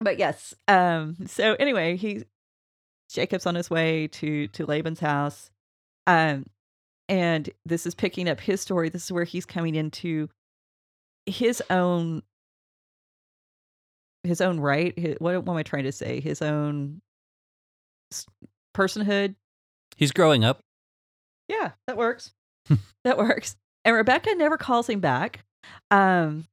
but 0.00 0.18
yes. 0.18 0.54
Um. 0.68 1.16
So 1.26 1.54
anyway, 1.54 1.96
he 1.96 2.24
Jacob's 3.10 3.46
on 3.46 3.56
his 3.56 3.68
way 3.68 4.06
to 4.08 4.46
to 4.48 4.64
Laban's 4.64 5.00
house, 5.00 5.50
um, 6.06 6.46
and 7.12 7.50
this 7.66 7.84
is 7.84 7.94
picking 7.94 8.26
up 8.26 8.40
his 8.40 8.62
story. 8.62 8.88
This 8.88 9.04
is 9.04 9.12
where 9.12 9.24
he's 9.24 9.44
coming 9.44 9.74
into 9.74 10.30
his 11.26 11.62
own 11.68 12.22
his 14.24 14.40
own 14.40 14.58
right. 14.58 14.98
His, 14.98 15.16
what, 15.18 15.44
what 15.44 15.52
am 15.52 15.58
I 15.58 15.62
trying 15.62 15.84
to 15.84 15.92
say? 15.92 16.20
His 16.20 16.40
own 16.40 17.02
personhood. 18.74 19.34
He's 19.98 20.10
growing 20.10 20.42
up. 20.42 20.60
Yeah, 21.48 21.72
that 21.86 21.98
works. 21.98 22.32
that 23.04 23.18
works. 23.18 23.56
And 23.84 23.94
Rebecca 23.94 24.34
never 24.36 24.56
calls 24.56 24.88
him 24.88 25.00
back. 25.00 25.44
Um, 25.90 26.46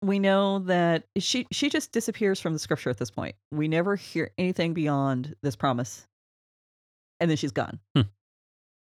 we 0.00 0.20
know 0.20 0.60
that 0.60 1.06
she 1.18 1.48
she 1.50 1.68
just 1.68 1.90
disappears 1.90 2.38
from 2.38 2.52
the 2.52 2.60
scripture 2.60 2.90
at 2.90 2.98
this 2.98 3.10
point. 3.10 3.34
We 3.50 3.66
never 3.66 3.96
hear 3.96 4.30
anything 4.38 4.74
beyond 4.74 5.34
this 5.42 5.56
promise, 5.56 6.06
and 7.18 7.28
then 7.28 7.36
she's 7.36 7.52
gone. 7.52 7.80
Hmm. 7.96 8.02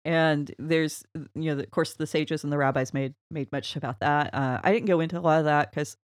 And 0.09 0.51
there's 0.57 1.03
you 1.35 1.53
know, 1.53 1.59
of 1.61 1.69
course, 1.69 1.93
the 1.93 2.07
sages 2.07 2.43
and 2.43 2.51
the 2.51 2.57
rabbis 2.57 2.95
made 2.95 3.13
made 3.29 3.51
much 3.51 3.75
about 3.75 3.99
that. 3.99 4.33
Uh, 4.33 4.59
I 4.63 4.71
didn't 4.71 4.87
go 4.87 5.01
into 5.01 5.19
a 5.19 5.21
lot 5.21 5.37
of 5.37 5.45
that 5.45 5.69
because 5.69 5.97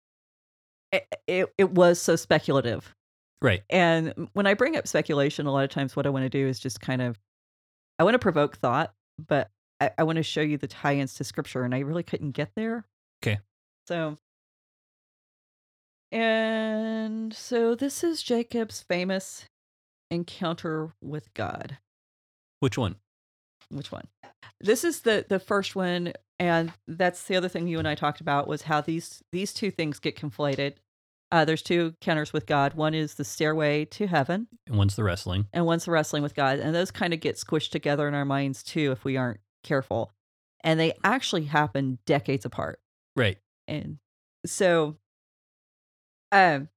it, 0.93 1.07
it 1.27 1.55
it 1.57 1.71
was 1.71 2.03
so 2.03 2.15
speculative. 2.15 2.95
Right. 3.41 3.63
And 3.71 4.29
when 4.35 4.47
I 4.47 4.53
bring 4.53 4.77
up 4.77 4.87
speculation, 4.87 5.47
a 5.47 5.53
lot 5.53 5.65
of 5.65 5.71
times 5.71 5.97
what 5.97 6.05
I 6.05 6.11
want 6.11 6.27
to 6.27 6.29
do 6.29 6.47
is 6.47 6.61
just 6.61 6.83
kind 6.83 7.01
of, 7.01 7.19
I 7.99 8.05
want 8.05 8.13
to 8.13 8.19
provoke 8.19 8.59
thought, 8.59 8.93
but 9.27 9.51
I, 9.81 9.91
I 9.97 10.03
want 10.03 10.17
to 10.17 10.23
show 10.23 10.43
you 10.43 10.59
the 10.59 10.67
tie-ins 10.67 11.15
to 11.15 11.25
scripture, 11.25 11.63
and 11.63 11.75
I 11.75 11.79
really 11.79 12.03
couldn't 12.03 12.33
get 12.33 12.51
there 12.57 12.85
okay 13.25 13.41
So, 13.89 14.19
and 16.13 17.33
so 17.33 17.75
this 17.75 18.05
is 18.05 18.23
Jacob's 18.23 18.83
famous 18.83 19.47
encounter 20.11 20.91
with 21.03 21.33
God. 21.33 21.79
Which 22.61 22.77
one? 22.77 22.97
Which 23.75 23.91
one? 23.93 24.07
This 24.61 24.85
is 24.85 25.01
the 25.01 25.27
the 25.29 25.39
first 25.41 25.75
one, 25.77 26.13
and 26.39 26.73
that's 26.87 27.25
the 27.25 27.37
other 27.37 27.49
thing 27.49 27.67
you 27.67 27.79
and 27.79 27.89
I 27.89 27.95
talked 27.95 28.21
about 28.21 28.47
was 28.49 28.63
how 28.63 28.81
these 28.81 29.23
these 29.33 29.53
two 29.53 29.71
things 29.71 29.99
get 29.99 30.17
conflated. 30.17 30.75
Uh, 31.33 31.45
there's 31.45 31.63
two 31.63 31.95
encounters 32.01 32.33
with 32.33 32.47
God. 32.47 32.75
One 32.75 32.95
is 32.95 33.15
the 33.15 33.25
stairway 33.25 33.85
to 33.87 34.07
heaven, 34.07 34.47
And 34.69 34.77
one's 34.77 34.95
the 34.95 35.03
wrestling. 35.03 35.47
and 35.53 35.67
one's 35.67 35.85
the 35.87 35.91
wrestling 35.91 36.23
with 36.23 36.35
God. 36.37 36.61
And 36.61 36.73
those 36.75 36.93
kind 36.93 37.13
of 37.13 37.19
get 37.19 37.35
squished 37.37 37.71
together 37.71 38.07
in 38.07 38.15
our 38.15 38.25
minds 38.25 38.63
too 38.63 38.93
if 38.93 39.05
we 39.05 39.17
aren't 39.17 39.41
careful. 39.65 40.13
And 40.63 40.79
they 40.79 40.93
actually 41.03 41.47
happen 41.47 41.99
decades 42.07 42.45
apart. 42.45 42.79
Right. 43.17 43.39
And 43.67 43.99
so 44.47 44.97
um 46.31 46.69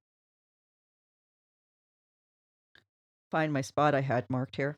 find 3.30 3.52
my 3.52 3.60
spot 3.60 3.94
I 3.94 4.00
had 4.00 4.28
marked 4.28 4.56
here. 4.56 4.76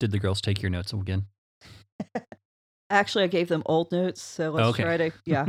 Did 0.00 0.10
the 0.10 0.18
girls 0.18 0.40
take 0.40 0.60
your 0.62 0.70
notes 0.70 0.92
again? 0.92 1.26
Actually, 2.90 3.24
I 3.24 3.28
gave 3.28 3.48
them 3.48 3.62
old 3.66 3.92
notes, 3.92 4.20
so 4.20 4.50
let's 4.50 4.70
Okay. 4.70 4.82
try 4.82 4.96
to 4.96 5.10
yeah. 5.26 5.46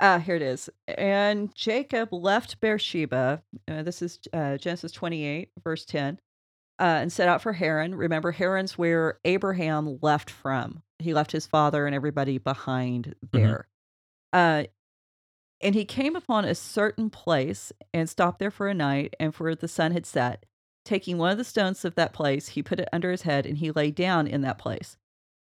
Ah, 0.00 0.18
here 0.18 0.36
it 0.36 0.42
is. 0.42 0.70
And 0.88 1.54
Jacob 1.54 2.12
left 2.12 2.60
Beersheba. 2.60 3.42
Uh, 3.68 3.82
this 3.82 4.00
is 4.00 4.18
uh, 4.32 4.56
Genesis 4.58 4.92
28, 4.92 5.50
verse 5.62 5.84
10, 5.84 6.18
uh, 6.78 6.82
and 6.82 7.12
set 7.12 7.28
out 7.28 7.42
for 7.42 7.52
Haran. 7.54 7.94
Remember, 7.94 8.30
Haran's 8.32 8.78
where 8.78 9.18
Abraham 9.24 9.98
left 10.02 10.30
from. 10.30 10.82
He 10.98 11.12
left 11.12 11.32
his 11.32 11.46
father 11.46 11.84
and 11.86 11.94
everybody 11.94 12.38
behind 12.38 13.14
there. 13.32 13.68
Uh, 14.32 14.64
and 15.62 15.74
he 15.74 15.84
came 15.86 16.14
upon 16.14 16.44
a 16.44 16.54
certain 16.54 17.08
place 17.10 17.72
and 17.92 18.08
stopped 18.08 18.38
there 18.38 18.50
for 18.50 18.68
a 18.68 18.74
night, 18.74 19.14
and 19.18 19.34
for 19.34 19.54
the 19.54 19.68
sun 19.68 19.92
had 19.92 20.06
set. 20.06 20.44
Taking 20.86 21.18
one 21.18 21.32
of 21.32 21.36
the 21.36 21.44
stones 21.44 21.84
of 21.84 21.96
that 21.96 22.12
place, 22.12 22.48
he 22.48 22.62
put 22.62 22.78
it 22.78 22.88
under 22.92 23.10
his 23.10 23.22
head, 23.22 23.44
and 23.44 23.58
he 23.58 23.72
lay 23.72 23.90
down 23.90 24.28
in 24.28 24.40
that 24.42 24.56
place. 24.56 24.96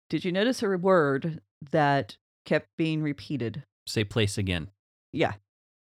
Did 0.08 0.24
you 0.24 0.32
notice 0.32 0.62
a 0.62 0.68
word 0.76 1.42
that 1.70 2.16
kept 2.46 2.68
being 2.78 3.02
repeated? 3.02 3.62
Say 3.86 4.04
place 4.04 4.38
again. 4.38 4.70
Yeah, 5.12 5.34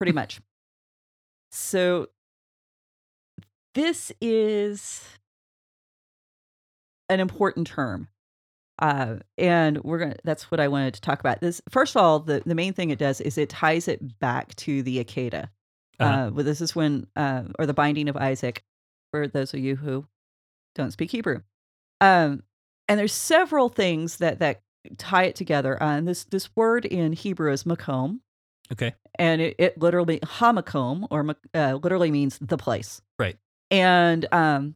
pretty 0.00 0.12
much. 0.14 0.40
So 1.52 2.08
this 3.74 4.10
is 4.20 5.04
an 7.08 7.20
important 7.20 7.66
term. 7.66 8.08
Uh, 8.80 9.16
and 9.38 9.78
we're 9.84 9.98
gonna 9.98 10.16
that's 10.24 10.50
what 10.50 10.58
I 10.58 10.68
wanted 10.68 10.94
to 10.94 11.00
talk 11.00 11.20
about. 11.20 11.40
This 11.40 11.60
first 11.70 11.94
of 11.94 12.02
all, 12.02 12.18
the, 12.18 12.42
the 12.44 12.56
main 12.56 12.72
thing 12.72 12.90
it 12.90 12.98
does 12.98 13.20
is 13.20 13.38
it 13.38 13.50
ties 13.50 13.86
it 13.88 14.18
back 14.18 14.54
to 14.56 14.82
the 14.82 15.04
Akeda. 15.04 15.48
Uh-huh. 16.00 16.04
Uh, 16.04 16.30
well, 16.30 16.44
this 16.44 16.60
is 16.60 16.74
when 16.74 17.06
uh, 17.14 17.44
or 17.58 17.66
the 17.66 17.74
binding 17.74 18.08
of 18.08 18.16
Isaac, 18.16 18.64
for 19.14 19.28
those 19.28 19.54
of 19.54 19.60
you 19.60 19.76
who 19.76 20.04
don't 20.74 20.90
speak 20.90 21.12
Hebrew. 21.12 21.40
Um, 22.00 22.42
and 22.88 22.98
there's 22.98 23.12
several 23.12 23.68
things 23.68 24.16
that 24.16 24.40
that 24.40 24.62
tie 24.98 25.24
it 25.24 25.36
together. 25.36 25.80
Uh, 25.80 25.96
and 25.98 26.08
this 26.08 26.24
this 26.24 26.50
word 26.56 26.84
in 26.84 27.12
Hebrew 27.12 27.52
is 27.52 27.62
makom, 27.62 28.18
Okay. 28.72 28.92
and 29.18 29.40
it, 29.40 29.54
it 29.58 29.78
literally 29.78 30.18
hamakom 30.20 31.06
or 31.12 31.36
uh, 31.54 31.74
literally 31.80 32.10
means 32.10 32.38
the 32.40 32.56
place. 32.58 33.00
Right. 33.20 33.38
And 33.70 34.26
um, 34.32 34.74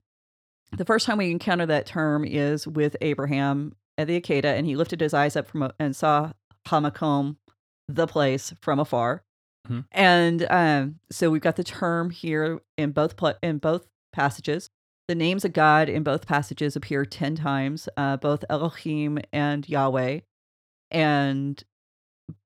the 0.76 0.84
first 0.84 1.04
time 1.04 1.18
we 1.18 1.30
encounter 1.32 1.66
that 1.66 1.86
term 1.86 2.24
is 2.24 2.66
with 2.66 2.96
Abraham 3.00 3.74
at 3.98 4.06
the 4.06 4.20
Akeda, 4.20 4.44
and 4.44 4.66
he 4.66 4.76
lifted 4.76 5.00
his 5.00 5.12
eyes 5.14 5.34
up 5.34 5.48
from 5.48 5.62
a, 5.64 5.74
and 5.80 5.96
saw 5.96 6.30
hamakom, 6.68 7.36
the 7.88 8.06
place, 8.06 8.54
from 8.60 8.78
afar. 8.78 9.24
Mhm. 9.68 9.84
And 9.90 10.46
um, 10.48 11.00
so 11.10 11.28
we've 11.28 11.42
got 11.42 11.56
the 11.56 11.64
term 11.64 12.10
here 12.10 12.60
in 12.78 12.92
both 12.92 13.16
pla 13.16 13.32
in 13.42 13.58
both 13.58 13.86
passages. 14.18 14.68
The 15.06 15.14
names 15.14 15.44
of 15.44 15.52
God 15.52 15.88
in 15.88 16.02
both 16.02 16.26
passages 16.26 16.74
appear 16.74 17.04
ten 17.04 17.36
times, 17.36 17.88
uh, 17.96 18.16
both 18.16 18.44
Elohim 18.50 19.20
and 19.32 19.66
Yahweh, 19.68 20.20
and 20.90 21.62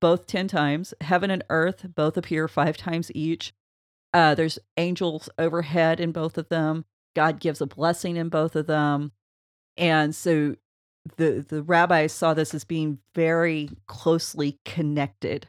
both 0.01 0.27
10 0.27 0.49
times. 0.49 0.95
Heaven 1.01 1.31
and 1.31 1.45
earth 1.51 1.87
both 1.95 2.17
appear 2.17 2.47
five 2.49 2.77
times 2.77 3.11
each. 3.15 3.53
Uh, 4.15 4.35
there's 4.35 4.59
angels 4.77 5.29
overhead 5.39 5.99
in 5.99 6.13
both 6.13 6.37
of 6.37 6.49
them. 6.51 6.85
God 7.17 7.41
gives 7.41 7.61
a 7.61 7.67
blessing 7.67 8.17
in 8.17 8.29
both 8.29 8.55
of 8.55 8.67
them. 8.67 9.13
And 9.77 10.15
so 10.15 10.57
the, 11.17 11.45
the 11.47 11.63
rabbis 11.63 12.13
saw 12.13 12.35
this 12.35 12.55
as 12.55 12.65
being 12.65 12.99
very 13.15 13.71
closely 13.87 14.59
connected. 14.65 15.49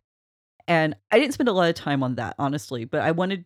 And 0.67 0.95
I 1.11 1.19
didn't 1.19 1.33
spend 1.33 1.49
a 1.49 1.53
lot 1.53 1.69
of 1.69 1.75
time 1.75 2.03
on 2.03 2.15
that, 2.15 2.35
honestly, 2.39 2.85
but 2.85 3.01
I 3.01 3.11
wanted 3.11 3.45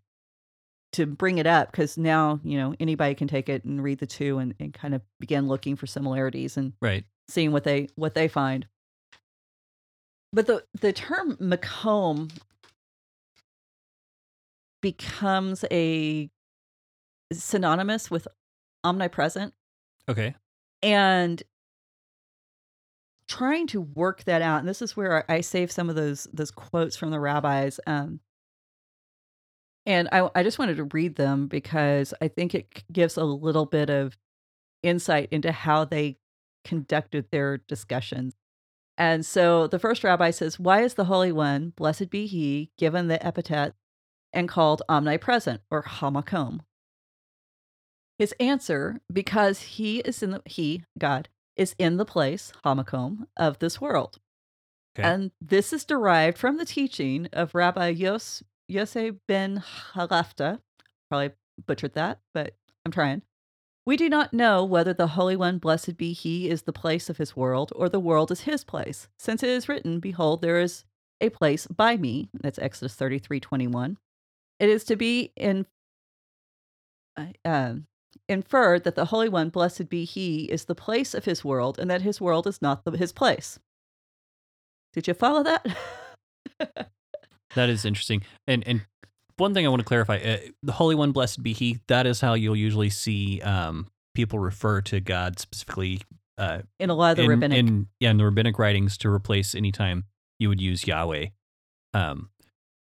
to 0.93 1.05
bring 1.05 1.37
it 1.37 1.45
up 1.47 1.71
because 1.71 1.97
now, 1.97 2.39
you 2.43 2.57
know, 2.57 2.73
anybody 2.79 3.13
can 3.15 3.27
take 3.27 3.49
it 3.49 3.63
and 3.65 3.83
read 3.83 3.99
the 3.99 4.07
two 4.07 4.37
and, 4.39 4.53
and 4.59 4.73
kind 4.73 4.93
of 4.95 5.01
begin 5.19 5.47
looking 5.47 5.75
for 5.75 5.85
similarities 5.87 6.57
and 6.57 6.73
Right. 6.81 7.03
seeing 7.27 7.51
what 7.51 7.63
they 7.63 7.87
what 7.95 8.13
they 8.13 8.27
find. 8.27 8.67
But 10.33 10.47
the 10.47 10.63
the 10.79 10.93
term 10.93 11.35
makom 11.37 12.31
becomes 14.81 15.65
a 15.71 16.29
synonymous 17.33 18.09
with 18.09 18.27
omnipresent 18.83 19.53
Okay. 20.07 20.35
and 20.81 21.41
trying 23.27 23.67
to 23.67 23.81
work 23.81 24.23
that 24.23 24.41
out 24.41 24.59
and 24.59 24.69
this 24.69 24.81
is 24.81 24.95
where 24.95 25.29
i 25.29 25.41
save 25.41 25.69
some 25.69 25.89
of 25.89 25.95
those 25.97 26.27
those 26.31 26.51
quotes 26.51 26.95
from 26.95 27.09
the 27.11 27.19
rabbis 27.19 27.79
um 27.85 28.21
and 29.87 30.07
i 30.11 30.29
i 30.35 30.43
just 30.43 30.59
wanted 30.59 30.77
to 30.77 30.83
read 30.85 31.15
them 31.15 31.47
because 31.47 32.13
i 32.21 32.27
think 32.27 32.53
it 32.53 32.83
gives 32.91 33.17
a 33.17 33.23
little 33.23 33.65
bit 33.65 33.89
of 33.89 34.17
insight 34.83 35.27
into 35.31 35.51
how 35.51 35.83
they 35.83 36.17
conducted 36.63 37.25
their 37.31 37.57
discussions 37.57 38.35
and 38.97 39.25
so 39.25 39.65
the 39.65 39.79
first 39.79 40.03
rabbi 40.03 40.29
says 40.29 40.59
why 40.59 40.81
is 40.83 40.93
the 40.93 41.05
holy 41.05 41.31
one 41.31 41.73
blessed 41.75 42.09
be 42.09 42.27
he 42.27 42.69
given 42.77 43.07
the 43.07 43.25
epithet 43.25 43.73
and 44.33 44.47
called 44.47 44.83
omnipresent 44.87 45.61
or 45.71 45.81
hamakom 45.83 46.59
his 48.19 48.35
answer 48.39 48.99
because 49.11 49.61
he 49.61 49.99
is 49.99 50.21
in 50.21 50.31
the 50.31 50.41
he 50.45 50.83
god 50.99 51.29
is 51.57 51.75
in 51.77 51.97
the 51.97 52.05
place, 52.05 52.53
Hamakom, 52.63 53.27
of 53.35 53.59
this 53.59 53.81
world. 53.81 54.19
Okay. 54.97 55.07
And 55.07 55.31
this 55.41 55.73
is 55.73 55.83
derived 55.83 56.37
from 56.37 56.57
the 56.57 56.65
teaching 56.65 57.27
of 57.33 57.53
Rabbi 57.53 57.89
Yos, 57.89 58.43
Yosef 58.67 59.15
ben 59.27 59.63
Halafta. 59.93 60.59
Probably 61.09 61.31
butchered 61.65 61.93
that, 61.93 62.19
but 62.33 62.55
I'm 62.85 62.91
trying. 62.91 63.21
We 63.85 63.95
do 63.95 64.09
not 64.09 64.33
know 64.33 64.65
whether 64.65 64.93
the 64.93 65.07
Holy 65.07 65.37
One, 65.37 65.59
blessed 65.59 65.95
be 65.95 66.11
He, 66.11 66.49
is 66.49 66.63
the 66.63 66.73
place 66.73 67.09
of 67.09 67.17
His 67.17 67.37
world, 67.37 67.71
or 67.75 67.87
the 67.87 68.01
world 68.01 68.31
is 68.31 68.41
His 68.41 68.65
place, 68.65 69.07
since 69.17 69.41
it 69.43 69.49
is 69.49 69.69
written, 69.69 70.01
Behold, 70.01 70.41
there 70.41 70.59
is 70.59 70.83
a 71.21 71.29
place 71.29 71.67
by 71.67 71.95
me. 71.95 72.29
That's 72.33 72.59
Exodus 72.59 72.95
33 72.95 73.39
21. 73.39 73.97
It 74.59 74.69
is 74.69 74.83
to 74.85 74.97
be 74.97 75.31
in, 75.37 75.65
uh, 77.15 77.27
um, 77.45 77.87
inferred 78.27 78.83
that 78.83 78.95
the 78.95 79.05
Holy 79.05 79.29
One, 79.29 79.49
blessed 79.49 79.87
be 79.87 80.03
He, 80.03 80.43
is 80.45 80.65
the 80.65 80.75
place 80.75 81.13
of 81.13 81.23
His 81.23 81.45
world, 81.45 81.79
and 81.79 81.89
that 81.89 82.01
His 82.01 82.19
world 82.19 82.45
is 82.45 82.61
not 82.61 82.83
the, 82.83 82.91
His 82.91 83.13
place. 83.13 83.57
Did 84.91 85.07
you 85.07 85.13
follow 85.13 85.43
that? 85.43 85.65
That 87.57 87.69
is 87.69 87.85
interesting. 87.85 88.21
And 88.47 88.63
and 88.67 88.85
one 89.37 89.53
thing 89.53 89.65
I 89.65 89.69
want 89.69 89.79
to 89.79 89.85
clarify: 89.85 90.17
uh, 90.17 90.37
the 90.63 90.71
Holy 90.71 90.95
One, 90.95 91.11
blessed 91.11 91.41
be 91.41 91.53
He. 91.53 91.79
That 91.87 92.05
is 92.05 92.21
how 92.21 92.35
you'll 92.35 92.55
usually 92.55 92.89
see 92.89 93.41
um, 93.41 93.87
people 94.13 94.39
refer 94.39 94.81
to 94.81 94.99
God 94.99 95.39
specifically 95.39 96.01
uh, 96.37 96.59
in 96.79 96.89
a 96.89 96.93
lot 96.93 97.11
of 97.11 97.17
the 97.17 97.23
in, 97.23 97.29
rabbinic. 97.29 97.57
in 97.57 97.87
yeah 97.99 98.11
in 98.11 98.17
the 98.17 98.25
rabbinic 98.25 98.59
writings 98.59 98.97
to 98.99 99.09
replace 99.09 99.55
anytime 99.55 100.05
you 100.39 100.49
would 100.49 100.61
use 100.61 100.85
Yahweh, 100.85 101.27
um, 101.93 102.29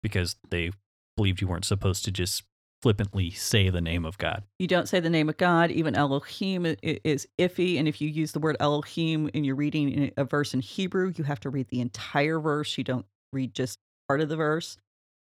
because 0.03 0.37
they 0.51 0.71
believed 1.17 1.41
you 1.41 1.49
weren't 1.49 1.65
supposed 1.65 2.05
to 2.05 2.11
just 2.11 2.43
flippantly 2.83 3.31
say 3.31 3.71
the 3.71 3.81
name 3.81 4.05
of 4.05 4.19
God. 4.19 4.45
You 4.59 4.67
don't 4.67 4.89
say 4.89 5.01
the 5.01 5.09
name 5.09 5.31
of 5.31 5.39
God. 5.39 5.71
Even 5.71 5.95
Elohim 5.95 6.77
is 6.83 7.27
iffy. 7.39 7.79
And 7.79 7.89
if 7.89 8.03
you 8.03 8.09
use 8.09 8.33
the 8.33 8.39
word 8.39 8.57
Elohim 8.61 9.31
and 9.33 9.47
you're 9.47 9.57
reading 9.57 10.13
a 10.19 10.25
verse 10.25 10.53
in 10.53 10.61
Hebrew, 10.61 11.13
you 11.17 11.25
have 11.25 11.41
to 11.41 11.51
read 11.51 11.69
the 11.69 11.81
entire 11.81 12.39
verse. 12.39 12.77
You 12.77 12.85
don't 12.85 13.07
read 13.33 13.55
just 13.55 13.79
part 14.09 14.21
of 14.21 14.29
the 14.29 14.37
verse. 14.37 14.79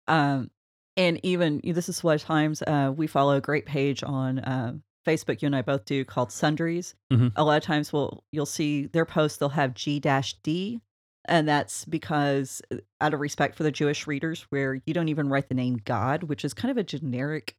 Um, 0.08 0.50
and 0.96 1.20
even 1.22 1.60
this 1.64 1.88
is 1.88 2.02
what 2.04 2.20
times 2.20 2.62
uh, 2.62 2.92
we 2.94 3.06
follow 3.06 3.36
a 3.36 3.40
great 3.40 3.66
page 3.66 4.02
on 4.02 4.40
uh, 4.40 4.74
Facebook. 5.06 5.40
You 5.42 5.46
and 5.46 5.56
I 5.56 5.62
both 5.62 5.84
do 5.84 6.04
called 6.04 6.30
Sundries. 6.32 6.94
Mhm. 7.12 7.32
A 7.36 7.44
lot 7.44 7.56
of 7.56 7.62
times, 7.62 7.92
we'll 7.92 8.24
you'll 8.30 8.46
see 8.46 8.86
their 8.86 9.06
posts. 9.06 9.38
They'll 9.38 9.48
have 9.50 9.74
G 9.74 10.00
dash 10.00 10.34
D, 10.42 10.80
and 11.24 11.48
that's 11.48 11.84
because 11.86 12.60
uh, 12.70 12.76
out 13.00 13.14
of 13.14 13.20
respect 13.20 13.56
for 13.56 13.62
the 13.62 13.72
Jewish 13.72 14.06
readers, 14.06 14.42
where 14.50 14.80
you 14.84 14.92
don't 14.92 15.08
even 15.08 15.28
write 15.28 15.48
the 15.48 15.54
name 15.54 15.80
God, 15.84 16.24
which 16.24 16.44
is 16.44 16.52
kind 16.52 16.70
of 16.70 16.76
a 16.76 16.84
generic 16.84 17.56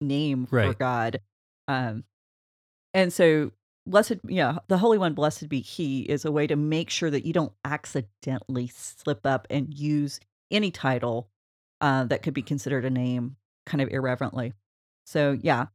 name 0.00 0.46
for 0.46 0.74
God. 0.74 1.20
Um, 1.68 2.04
and 2.94 3.12
so 3.12 3.52
blessed, 3.86 4.20
yeah, 4.26 4.58
the 4.68 4.78
Holy 4.78 4.96
One, 4.96 5.12
blessed 5.12 5.50
be 5.50 5.60
He, 5.60 6.02
is 6.02 6.24
a 6.24 6.32
way 6.32 6.46
to 6.46 6.56
make 6.56 6.88
sure 6.88 7.10
that 7.10 7.26
you 7.26 7.34
don't 7.34 7.52
accidentally 7.64 8.68
slip 8.68 9.26
up 9.26 9.46
and 9.50 9.72
use 9.74 10.18
any 10.54 10.70
title 10.70 11.28
uh, 11.80 12.04
that 12.04 12.22
could 12.22 12.34
be 12.34 12.42
considered 12.42 12.84
a 12.84 12.90
name 12.90 13.36
kind 13.66 13.82
of 13.82 13.88
irreverently. 13.88 14.52
So 15.04 15.38
yeah, 15.40 15.66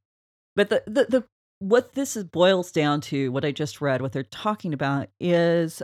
but 0.55 0.69
the 0.69 0.83
the, 0.87 1.05
the 1.05 1.23
what 1.59 1.93
this 1.93 2.15
is 2.15 2.23
boils 2.23 2.71
down 2.71 3.01
to, 3.01 3.31
what 3.31 3.45
I 3.45 3.51
just 3.51 3.81
read, 3.81 4.01
what 4.01 4.13
they're 4.13 4.23
talking 4.23 4.73
about 4.73 5.09
is 5.19 5.81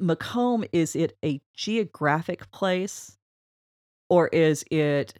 makom. 0.00 0.66
Is 0.72 0.96
it 0.96 1.16
a 1.24 1.40
geographic 1.54 2.50
place, 2.50 3.16
or 4.08 4.28
is 4.28 4.64
it 4.70 5.14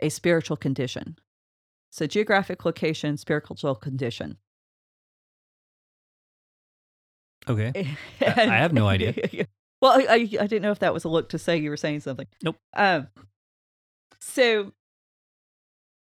a 0.00 0.08
spiritual 0.08 0.56
condition? 0.56 1.16
So 1.90 2.06
geographic 2.06 2.64
location, 2.64 3.16
spiritual 3.16 3.74
condition. 3.76 4.38
Okay. 7.48 7.96
I 8.20 8.56
have 8.56 8.72
no 8.72 8.88
idea. 8.88 9.14
Well, 9.80 9.92
I, 9.92 10.06
I 10.08 10.14
I 10.14 10.46
didn't 10.46 10.62
know 10.62 10.70
if 10.72 10.78
that 10.80 10.94
was 10.94 11.04
a 11.04 11.08
look 11.08 11.28
to 11.30 11.38
say 11.38 11.56
you 11.56 11.70
were 11.70 11.76
saying 11.76 12.00
something. 12.00 12.26
Nope. 12.42 12.56
Um. 12.74 13.08
So 14.20 14.72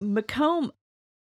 makom 0.02 0.70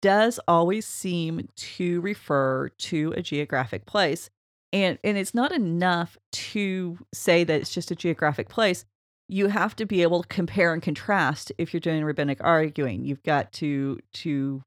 does 0.01 0.39
always 0.47 0.85
seem 0.85 1.47
to 1.55 2.01
refer 2.01 2.69
to 2.69 3.13
a 3.15 3.21
geographic 3.21 3.85
place, 3.85 4.29
and 4.73 4.99
and 5.03 5.17
it's 5.17 5.33
not 5.33 5.51
enough 5.51 6.17
to 6.31 6.97
say 7.13 7.43
that 7.43 7.61
it's 7.61 7.73
just 7.73 7.91
a 7.91 7.95
geographic 7.95 8.49
place. 8.49 8.85
You 9.27 9.47
have 9.47 9.75
to 9.77 9.85
be 9.85 10.03
able 10.03 10.21
to 10.21 10.27
compare 10.27 10.73
and 10.73 10.83
contrast 10.83 11.51
if 11.57 11.73
you're 11.73 11.79
doing 11.79 12.03
rabbinic 12.03 12.37
arguing. 12.43 13.05
You've 13.05 13.23
got 13.23 13.51
to 13.53 13.99
to 14.13 14.61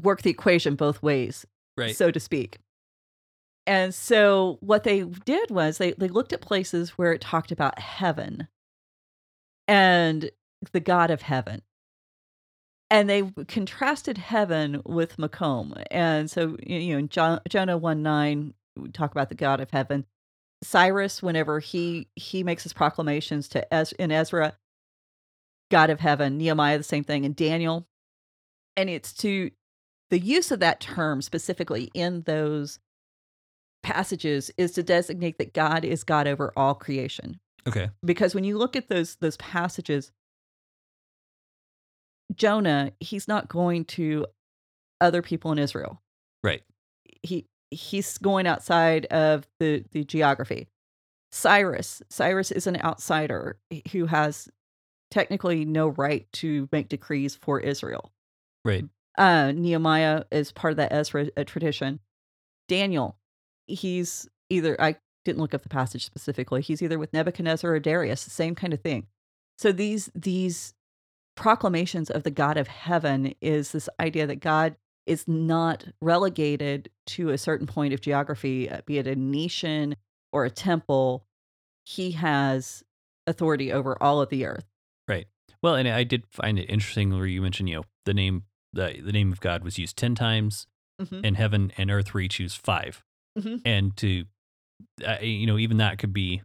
work 0.00 0.22
the 0.22 0.30
equation 0.30 0.76
both 0.76 1.02
ways 1.02 1.44
Right. 1.76 1.94
so 1.94 2.10
to 2.10 2.20
speak. 2.20 2.58
And 3.66 3.94
so 3.94 4.58
what 4.60 4.84
they 4.84 5.02
did 5.02 5.50
was 5.50 5.78
they, 5.78 5.92
they 5.92 6.08
looked 6.08 6.32
at 6.32 6.40
places 6.40 6.90
where 6.90 7.12
it 7.12 7.20
talked 7.20 7.52
about 7.52 7.78
heaven 7.78 8.48
and 9.68 10.30
the 10.72 10.80
God 10.80 11.10
of 11.10 11.22
heaven. 11.22 11.62
And 12.90 13.08
they 13.08 13.22
contrasted 13.46 14.18
heaven 14.18 14.82
with 14.84 15.16
makom. 15.16 15.80
And 15.92 16.28
so, 16.28 16.56
you 16.66 16.92
know, 16.92 16.98
in 16.98 17.08
Jo- 17.08 17.38
Jonah 17.48 17.78
1 17.78 18.02
9, 18.02 18.54
we 18.76 18.88
talk 18.90 19.12
about 19.12 19.28
the 19.28 19.36
God 19.36 19.60
of 19.60 19.70
heaven. 19.70 20.06
Cyrus, 20.62 21.22
whenever 21.22 21.60
he 21.60 22.08
he 22.16 22.42
makes 22.42 22.64
his 22.64 22.72
proclamations 22.72 23.48
to 23.50 23.72
Ez- 23.72 23.92
in 23.92 24.10
Ezra, 24.10 24.58
God 25.70 25.90
of 25.90 26.00
heaven, 26.00 26.36
Nehemiah, 26.36 26.78
the 26.78 26.84
same 26.84 27.04
thing, 27.04 27.24
and 27.24 27.36
Daniel. 27.36 27.86
And 28.76 28.90
it's 28.90 29.12
to 29.14 29.52
the 30.10 30.18
use 30.18 30.50
of 30.50 30.60
that 30.60 30.80
term 30.80 31.22
specifically 31.22 31.90
in 31.94 32.22
those 32.22 32.80
passages 33.82 34.50
is 34.56 34.72
to 34.72 34.82
designate 34.82 35.38
that 35.38 35.54
God 35.54 35.84
is 35.84 36.04
God 36.04 36.26
over 36.26 36.52
all 36.56 36.74
creation. 36.74 37.40
Okay. 37.66 37.90
Because 38.04 38.34
when 38.34 38.44
you 38.44 38.58
look 38.58 38.76
at 38.76 38.88
those 38.88 39.16
those 39.16 39.36
passages, 39.36 40.12
Jonah, 42.34 42.92
he's 43.00 43.28
not 43.28 43.48
going 43.48 43.84
to 43.86 44.26
other 45.00 45.22
people 45.22 45.52
in 45.52 45.58
Israel. 45.58 46.00
Right. 46.42 46.62
He 47.22 47.46
he's 47.70 48.18
going 48.18 48.46
outside 48.46 49.06
of 49.06 49.46
the 49.58 49.84
the 49.92 50.04
geography. 50.04 50.68
Cyrus, 51.32 52.02
Cyrus 52.10 52.50
is 52.50 52.66
an 52.66 52.80
outsider 52.82 53.56
who 53.92 54.06
has 54.06 54.48
technically 55.10 55.64
no 55.64 55.88
right 55.88 56.26
to 56.32 56.68
make 56.72 56.88
decrees 56.88 57.36
for 57.36 57.60
Israel. 57.60 58.10
Right. 58.64 58.84
Uh, 59.16 59.52
Nehemiah 59.52 60.24
is 60.30 60.52
part 60.52 60.72
of 60.72 60.76
that 60.78 60.92
Ezra 60.92 61.28
uh, 61.36 61.44
tradition. 61.44 62.00
Daniel, 62.68 63.16
he's 63.66 64.28
either 64.48 64.80
I 64.80 64.96
didn't 65.24 65.38
look 65.40 65.54
up 65.54 65.62
the 65.62 65.68
passage 65.68 66.04
specifically. 66.06 66.62
He's 66.62 66.82
either 66.82 66.98
with 66.98 67.12
Nebuchadnezzar 67.12 67.70
or 67.70 67.78
Darius, 67.80 68.20
same 68.20 68.54
kind 68.54 68.72
of 68.72 68.80
thing. 68.80 69.06
So 69.58 69.72
these 69.72 70.10
these 70.14 70.74
proclamations 71.36 72.10
of 72.10 72.22
the 72.22 72.30
God 72.30 72.56
of 72.56 72.68
heaven 72.68 73.34
is 73.40 73.72
this 73.72 73.88
idea 73.98 74.26
that 74.26 74.36
God 74.40 74.76
is 75.06 75.26
not 75.26 75.84
relegated 76.00 76.90
to 77.06 77.30
a 77.30 77.38
certain 77.38 77.66
point 77.66 77.94
of 77.94 78.00
geography, 78.00 78.68
uh, 78.68 78.80
be 78.86 78.98
it 78.98 79.06
a 79.06 79.16
nation 79.16 79.96
or 80.32 80.44
a 80.44 80.50
temple. 80.50 81.24
He 81.84 82.12
has 82.12 82.84
authority 83.26 83.72
over 83.72 84.00
all 84.02 84.20
of 84.20 84.28
the 84.28 84.44
earth. 84.46 84.66
Right. 85.08 85.26
Well, 85.62 85.74
and 85.74 85.88
I 85.88 86.04
did 86.04 86.24
find 86.30 86.58
it 86.58 86.64
interesting 86.70 87.10
where 87.10 87.26
you 87.26 87.42
mentioned, 87.42 87.68
you 87.68 87.76
know, 87.76 87.84
the 88.04 88.14
name 88.14 88.44
the 88.72 89.00
the 89.02 89.12
name 89.12 89.32
of 89.32 89.40
God 89.40 89.64
was 89.64 89.78
used 89.78 89.96
ten 89.96 90.14
times, 90.14 90.66
Mhm. 91.02 91.22
and 91.24 91.36
heaven 91.36 91.72
and 91.76 91.90
earth 91.90 92.12
were 92.14 92.20
each 92.20 92.38
used 92.38 92.58
5 92.58 93.02
Mhm. 93.38 93.62
And 93.64 93.96
to, 93.98 94.24
uh, 95.06 95.18
you 95.20 95.46
know, 95.46 95.58
even 95.58 95.78
that 95.78 95.98
could 95.98 96.12
be. 96.12 96.42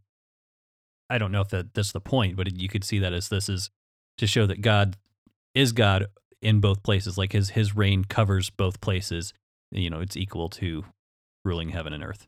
I 1.10 1.18
don't 1.20 1.32
know 1.32 1.42
if 1.42 1.50
that 1.50 1.74
that's 1.74 1.92
the 1.92 2.02
point, 2.02 2.36
but 2.36 2.60
you 2.60 2.68
could 2.68 2.84
see 2.84 3.00
that 3.00 3.14
as 3.14 3.30
this 3.30 3.48
is 3.48 3.70
to 4.18 4.26
show 4.26 4.48
that 4.48 4.62
God 4.62 4.98
is 5.54 5.72
God 5.72 6.08
in 6.42 6.60
both 6.60 6.84
places. 6.84 7.18
Like 7.18 7.32
his 7.34 7.52
his 7.52 7.76
reign 7.76 8.04
covers 8.06 8.50
both 8.50 8.82
places. 8.82 9.34
You 9.72 9.90
know, 9.90 10.00
it's 10.00 10.18
equal 10.18 10.50
to 10.50 10.84
ruling 11.44 11.70
heaven 11.70 11.94
and 11.94 12.04
earth. 12.04 12.28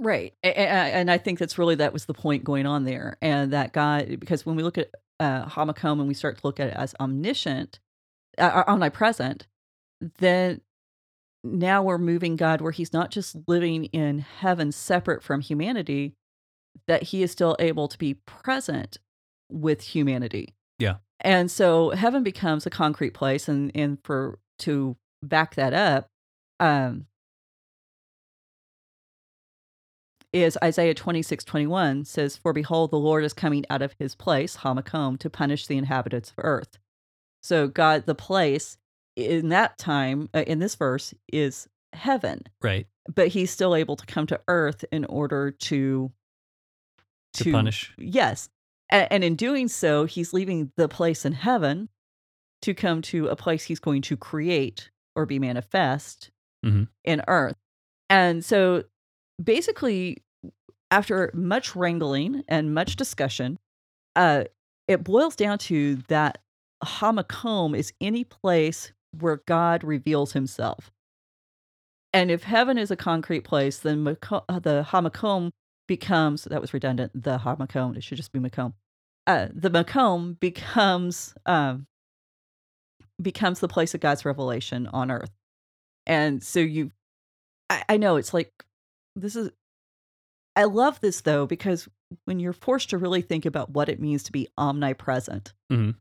Right. 0.00 0.34
And 0.44 1.10
I 1.10 1.18
think 1.18 1.38
that's 1.38 1.58
really 1.58 1.74
that 1.76 1.92
was 1.92 2.04
the 2.06 2.14
point 2.14 2.44
going 2.44 2.66
on 2.66 2.84
there. 2.84 3.16
And 3.20 3.52
that 3.52 3.72
God, 3.72 4.20
because 4.20 4.46
when 4.46 4.54
we 4.54 4.62
look 4.62 4.78
at 4.78 4.90
uh, 5.18 5.46
Hamakom 5.46 5.98
and 5.98 6.06
we 6.06 6.14
start 6.14 6.38
to 6.38 6.46
look 6.46 6.60
at 6.60 6.68
it 6.68 6.74
as 6.74 6.94
omniscient, 7.00 7.80
uh, 8.38 8.62
omnipresent, 8.68 9.48
then 10.18 10.60
now 11.44 11.82
we're 11.82 11.98
moving 11.98 12.36
God 12.36 12.60
where 12.60 12.72
he's 12.72 12.92
not 12.92 13.10
just 13.10 13.36
living 13.46 13.84
in 13.86 14.18
heaven 14.18 14.72
separate 14.72 15.22
from 15.22 15.40
humanity, 15.40 16.14
that 16.86 17.04
he 17.04 17.22
is 17.22 17.30
still 17.30 17.56
able 17.58 17.88
to 17.88 17.98
be 17.98 18.14
present 18.14 18.98
with 19.50 19.82
humanity. 19.82 20.54
Yeah. 20.78 20.96
And 21.20 21.50
so 21.50 21.90
heaven 21.90 22.22
becomes 22.22 22.66
a 22.66 22.70
concrete 22.70 23.14
place. 23.14 23.48
And, 23.48 23.72
and 23.74 23.98
for 24.04 24.38
to 24.60 24.96
back 25.22 25.54
that 25.56 25.72
up, 25.72 26.08
um, 26.60 27.06
is 30.32 30.58
Isaiah 30.62 30.94
26, 30.94 31.44
21 31.44 32.04
says, 32.04 32.36
For 32.36 32.52
behold, 32.52 32.90
the 32.90 32.98
Lord 32.98 33.24
is 33.24 33.32
coming 33.32 33.64
out 33.70 33.82
of 33.82 33.94
his 33.98 34.14
place, 34.14 34.58
Hamakom, 34.58 35.18
to 35.20 35.30
punish 35.30 35.66
the 35.66 35.78
inhabitants 35.78 36.30
of 36.30 36.44
earth. 36.44 36.78
So, 37.42 37.66
God, 37.68 38.04
the 38.06 38.14
place 38.14 38.76
in 39.18 39.48
that 39.50 39.78
time, 39.78 40.28
uh, 40.34 40.44
in 40.46 40.58
this 40.60 40.74
verse, 40.76 41.12
is 41.32 41.68
heaven, 41.92 42.42
Right. 42.62 42.86
but 43.12 43.28
he's 43.28 43.50
still 43.50 43.74
able 43.74 43.96
to 43.96 44.06
come 44.06 44.26
to 44.28 44.40
earth 44.48 44.84
in 44.92 45.04
order 45.06 45.50
to. 45.50 46.12
To, 47.34 47.52
punish. 47.52 47.92
Yes. 47.98 48.48
A- 48.90 49.12
And 49.12 49.22
in 49.22 49.36
doing 49.36 49.68
so, 49.68 50.04
he's 50.06 50.32
leaving 50.32 50.72
the 50.76 50.88
place 50.88 51.24
in 51.24 51.32
heaven 51.32 51.88
to 52.62 52.74
come 52.74 53.02
to 53.02 53.28
a 53.28 53.36
place 53.36 53.64
he's 53.64 53.78
going 53.80 54.02
to 54.02 54.16
create 54.16 54.90
or 55.14 55.26
be 55.26 55.38
manifest 55.38 56.30
Mhm. 56.64 56.88
in 57.04 57.22
earth. 57.28 57.56
And 58.10 58.44
so 58.44 58.84
basically, 59.42 60.22
after 60.90 61.30
much 61.34 61.76
wrangling 61.76 62.42
and 62.48 62.72
much 62.74 62.96
discussion, 62.96 63.58
uh, 64.16 64.44
it 64.88 65.04
boils 65.04 65.36
down 65.36 65.58
to 65.58 65.96
that 66.08 66.38
Hamakom 66.82 67.76
is 67.76 67.92
any 68.00 68.24
place 68.24 68.92
where 69.12 69.42
God 69.46 69.84
reveals 69.84 70.32
himself. 70.32 70.90
And 72.12 72.30
if 72.30 72.42
heaven 72.44 72.78
is 72.78 72.90
a 72.90 72.96
concrete 72.96 73.44
place, 73.44 73.78
then 73.78 74.06
uh, 74.08 74.58
the 74.60 74.86
Hamakom 74.88 75.50
becomes 75.86 76.44
that 76.44 76.60
was 76.60 76.72
redundant. 76.72 77.12
The 77.14 77.38
Hamakom, 77.38 77.96
it 77.96 78.02
should 78.02 78.16
just 78.16 78.32
be 78.32 78.38
makom. 78.38 78.72
Uh, 79.26 79.48
the 79.52 79.70
makom 79.70 80.38
becomes 80.40 81.34
um, 81.46 81.86
becomes 83.20 83.60
the 83.60 83.68
place 83.68 83.94
of 83.94 84.00
God's 84.00 84.24
revelation 84.24 84.86
on 84.86 85.10
earth. 85.10 85.30
And 86.06 86.42
so 86.42 86.60
you, 86.60 86.92
I, 87.68 87.82
I 87.90 87.96
know 87.98 88.16
it's 88.16 88.32
like 88.32 88.52
this 89.16 89.36
is. 89.36 89.50
I 90.56 90.64
love 90.64 91.00
this 91.00 91.20
though 91.20 91.46
because 91.46 91.88
when 92.24 92.40
you're 92.40 92.52
forced 92.52 92.90
to 92.90 92.98
really 92.98 93.20
think 93.22 93.44
about 93.46 93.70
what 93.70 93.88
it 93.88 94.00
means 94.00 94.22
to 94.24 94.32
be 94.32 94.48
omnipresent, 94.56 95.52
Mhm. 95.70 95.94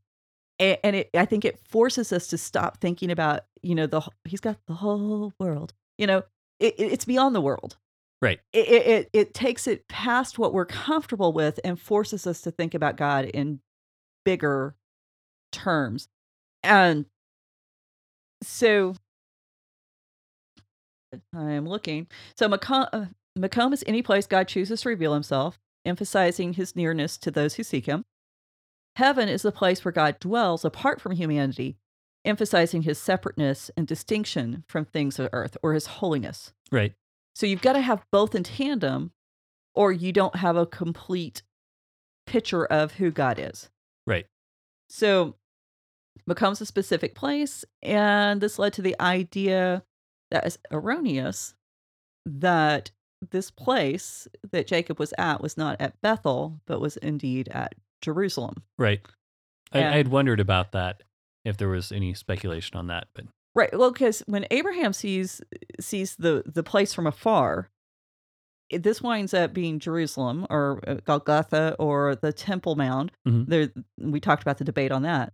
A- 0.59 0.83
And 0.85 0.95
it, 0.95 1.09
I 1.13 1.25
think 1.25 1.45
it 1.45 1.59
forces 1.59 2.11
us 2.11 2.27
to 2.27 2.37
stop 2.37 2.79
thinking 2.79 3.11
about, 3.11 3.41
you 3.61 3.75
know, 3.75 3.87
the 3.87 4.01
he's 4.25 4.39
got 4.39 4.57
the 4.67 4.73
whole 4.73 5.33
world. 5.39 5.73
You 5.97 6.07
know, 6.07 6.23
it, 6.59 6.75
it- 6.79 6.91
it's 6.91 7.05
beyond 7.05 7.35
the 7.35 7.41
world. 7.41 7.77
Right. 8.21 8.39
It, 8.53 8.67
it 8.67 8.87
it 8.87 9.09
it 9.13 9.33
takes 9.35 9.67
it 9.67 9.87
past 9.87 10.39
what 10.39 10.53
we're 10.53 10.65
comfortable 10.65 11.33
with 11.33 11.59
and 11.63 11.79
forces 11.79 12.25
us 12.25 12.41
to 12.41 12.51
think 12.51 12.73
about 12.73 12.97
God 12.97 13.25
in 13.25 13.59
bigger 14.25 14.75
terms. 15.51 16.07
And 16.63 17.05
so 18.41 18.95
I 21.33 21.51
am 21.51 21.67
looking. 21.67 22.07
So 22.35 22.49
makom, 22.49 22.87
uh, 22.91 23.05
makom 23.37 23.73
is 23.73 23.83
any 23.87 24.01
place 24.01 24.27
God 24.27 24.47
chooses 24.47 24.81
to 24.81 24.89
reveal 24.89 25.13
himself, 25.13 25.59
emphasizing 25.85 26.53
his 26.53 26.75
nearness 26.75 27.17
to 27.19 27.31
those 27.31 27.55
who 27.55 27.63
seek 27.63 27.85
him. 27.85 28.03
Heaven 28.97 29.29
is 29.29 29.43
the 29.43 29.51
place 29.51 29.85
where 29.85 29.91
God 29.91 30.19
dwells 30.19 30.65
apart 30.65 30.99
from 30.99 31.11
humanity, 31.11 31.77
emphasizing 32.25 32.81
his 32.81 32.97
separateness 32.97 33.69
and 33.77 33.85
distinction 33.85 34.63
from 34.67 34.85
things 34.85 35.19
of 35.19 35.29
earth 35.33 35.55
or 35.61 35.75
his 35.75 35.85
holiness. 35.85 36.51
Right. 36.71 36.95
So 37.35 37.45
you've 37.45 37.61
got 37.61 37.73
to 37.73 37.81
have 37.81 38.07
both 38.11 38.33
in 38.33 38.41
tandem, 38.41 39.11
or 39.75 39.91
you 39.91 40.11
don't 40.11 40.37
have 40.37 40.57
a 40.57 40.65
complete 40.65 41.43
picture 42.25 42.65
of 42.65 42.93
who 42.93 43.11
God 43.11 43.37
is. 43.37 43.69
Right. 44.07 44.25
So 44.89 45.35
becomes 46.25 46.59
a 46.59 46.65
specific 46.65 47.13
place, 47.13 47.63
and 47.83 48.41
this 48.41 48.57
led 48.57 48.73
to 48.73 48.81
the 48.81 48.99
idea 48.99 49.83
that 50.31 50.47
is 50.47 50.57
erroneous 50.71 51.53
that 52.25 52.89
this 53.29 53.51
place 53.51 54.27
that 54.51 54.65
Jacob 54.65 54.97
was 54.97 55.13
at 55.19 55.39
was 55.39 55.55
not 55.55 55.79
at 55.79 56.01
Bethel, 56.01 56.61
but 56.65 56.81
was 56.81 56.97
indeed 56.97 57.47
at 57.49 57.75
Jerusalem. 58.01 58.63
Right. 58.77 59.01
I, 59.71 59.79
And- 59.79 59.95
I'd 59.95 60.07
wondered 60.09 60.39
about 60.39 60.71
that 60.73 61.03
if 61.45 61.57
there 61.57 61.69
was 61.69 61.91
any 61.91 62.13
speculation 62.13 62.77
on 62.77 62.87
that, 62.87 63.07
but 63.13 63.25
Right. 63.55 63.75
Well, 63.75 63.91
because 63.91 64.21
when 64.27 64.45
Abraham 64.51 64.93
sees 64.93 65.41
sees 65.79 66.15
the 66.17 66.43
the 66.45 66.61
place 66.63 66.93
from 66.93 67.07
afar, 67.07 67.69
it, 68.69 68.83
this 68.83 69.01
winds 69.01 69.33
up 69.33 69.51
being 69.53 69.79
Jerusalem 69.79 70.45
or 70.49 70.79
uh, 70.85 70.95
Golgotha 71.05 71.75
or 71.79 72.15
the 72.15 72.31
Temple 72.33 72.75
Mound. 72.75 73.11
Mhm. 73.27 73.47
There, 73.47 73.69
we 73.99 74.19
talked 74.19 74.43
about 74.43 74.57
the 74.59 74.63
debate 74.63 74.91
on 74.91 75.01
that. 75.03 75.33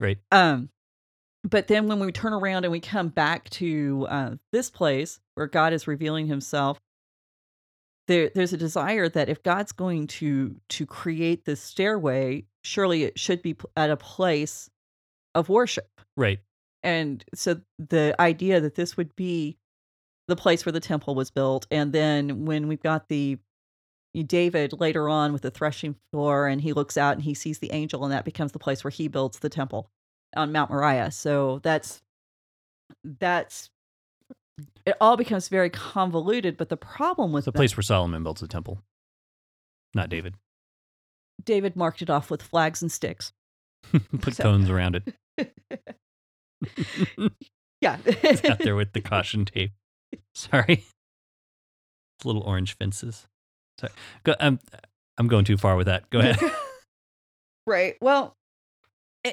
right. 0.00 0.18
Um, 0.30 0.68
but 1.44 1.66
then 1.68 1.88
when 1.88 1.98
we 1.98 2.12
turn 2.12 2.32
around 2.34 2.64
and 2.64 2.70
we 2.72 2.78
come 2.80 3.08
back 3.08 3.48
to 3.50 4.06
uh, 4.10 4.30
this 4.52 4.68
place 4.70 5.18
where 5.34 5.46
God 5.46 5.72
is 5.72 5.86
revealing 5.88 6.26
Himself, 6.26 6.78
there 8.12 8.30
there's 8.34 8.52
a 8.52 8.58
desire 8.58 9.08
that 9.08 9.28
if 9.28 9.42
God's 9.42 9.72
going 9.72 10.06
to 10.08 10.54
to 10.68 10.86
create 10.86 11.44
this 11.44 11.60
stairway, 11.60 12.44
surely 12.62 13.04
it 13.04 13.18
should 13.18 13.42
be 13.42 13.56
at 13.76 13.90
a 13.90 13.96
place 13.96 14.68
of 15.34 15.48
worship. 15.48 15.88
Right. 16.16 16.40
And 16.82 17.24
so 17.34 17.60
the 17.78 18.14
idea 18.20 18.60
that 18.60 18.74
this 18.74 18.96
would 18.96 19.16
be 19.16 19.56
the 20.28 20.36
place 20.36 20.66
where 20.66 20.72
the 20.72 20.80
temple 20.80 21.14
was 21.14 21.30
built, 21.30 21.66
and 21.70 21.92
then 21.92 22.44
when 22.44 22.68
we've 22.68 22.82
got 22.82 23.08
the 23.08 23.38
David 24.26 24.78
later 24.78 25.08
on 25.08 25.32
with 25.32 25.40
the 25.40 25.50
threshing 25.50 25.96
floor, 26.12 26.46
and 26.46 26.60
he 26.60 26.74
looks 26.74 26.98
out 26.98 27.14
and 27.14 27.22
he 27.22 27.32
sees 27.32 27.60
the 27.60 27.72
angel, 27.72 28.04
and 28.04 28.12
that 28.12 28.26
becomes 28.26 28.52
the 28.52 28.58
place 28.58 28.84
where 28.84 28.90
he 28.90 29.08
builds 29.08 29.38
the 29.38 29.48
temple 29.48 29.90
on 30.36 30.52
Mount 30.52 30.70
Moriah. 30.70 31.10
So 31.10 31.60
that's 31.62 32.02
that's 33.02 33.70
it. 34.86 34.96
All 35.00 35.16
becomes 35.16 35.48
very 35.48 35.70
convoluted. 35.70 36.56
But 36.56 36.68
the 36.68 36.76
problem 36.76 37.32
with 37.32 37.44
The 37.46 37.52
that- 37.52 37.58
place 37.58 37.76
where 37.76 37.82
Solomon 37.82 38.22
builds 38.22 38.40
the 38.40 38.48
temple, 38.48 38.80
not 39.94 40.08
David. 40.08 40.34
David 41.44 41.74
marked 41.76 42.02
it 42.02 42.10
off 42.10 42.30
with 42.30 42.42
flags 42.42 42.82
and 42.82 42.90
sticks. 42.92 43.32
Put 44.20 44.34
So- 44.36 44.42
cones 44.44 44.70
around 44.70 44.96
it. 44.96 45.14
yeah, 47.80 47.98
It's 48.04 48.44
out 48.44 48.58
there 48.60 48.76
with 48.76 48.92
the 48.92 49.00
caution 49.04 49.44
tape. 49.44 49.72
Sorry. 50.34 50.84
Little 52.24 52.42
orange 52.42 52.76
fences. 52.76 53.26
Sorry. 53.80 53.92
Go, 54.24 54.34
I'm, 54.38 54.60
I'm 55.18 55.26
going 55.28 55.44
too 55.44 55.56
far 55.56 55.76
with 55.76 55.86
that. 55.86 56.08
Go 56.10 56.20
ahead. 56.20 56.38
right. 57.66 57.96
Well, 58.00 58.36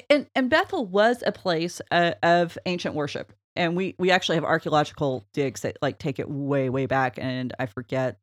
and 0.08 0.26
and 0.34 0.48
Bethel 0.50 0.86
was 0.86 1.22
a 1.26 1.32
place 1.32 1.80
uh, 1.90 2.12
of 2.22 2.56
ancient 2.66 2.94
worship, 2.94 3.32
and 3.56 3.76
we 3.76 3.94
we 3.98 4.10
actually 4.10 4.36
have 4.36 4.44
archaeological 4.44 5.24
digs 5.32 5.62
that 5.62 5.78
like 5.82 5.98
take 5.98 6.18
it 6.18 6.28
way 6.30 6.70
way 6.70 6.86
back, 6.86 7.18
and 7.18 7.54
I 7.58 7.66
forget. 7.66 8.18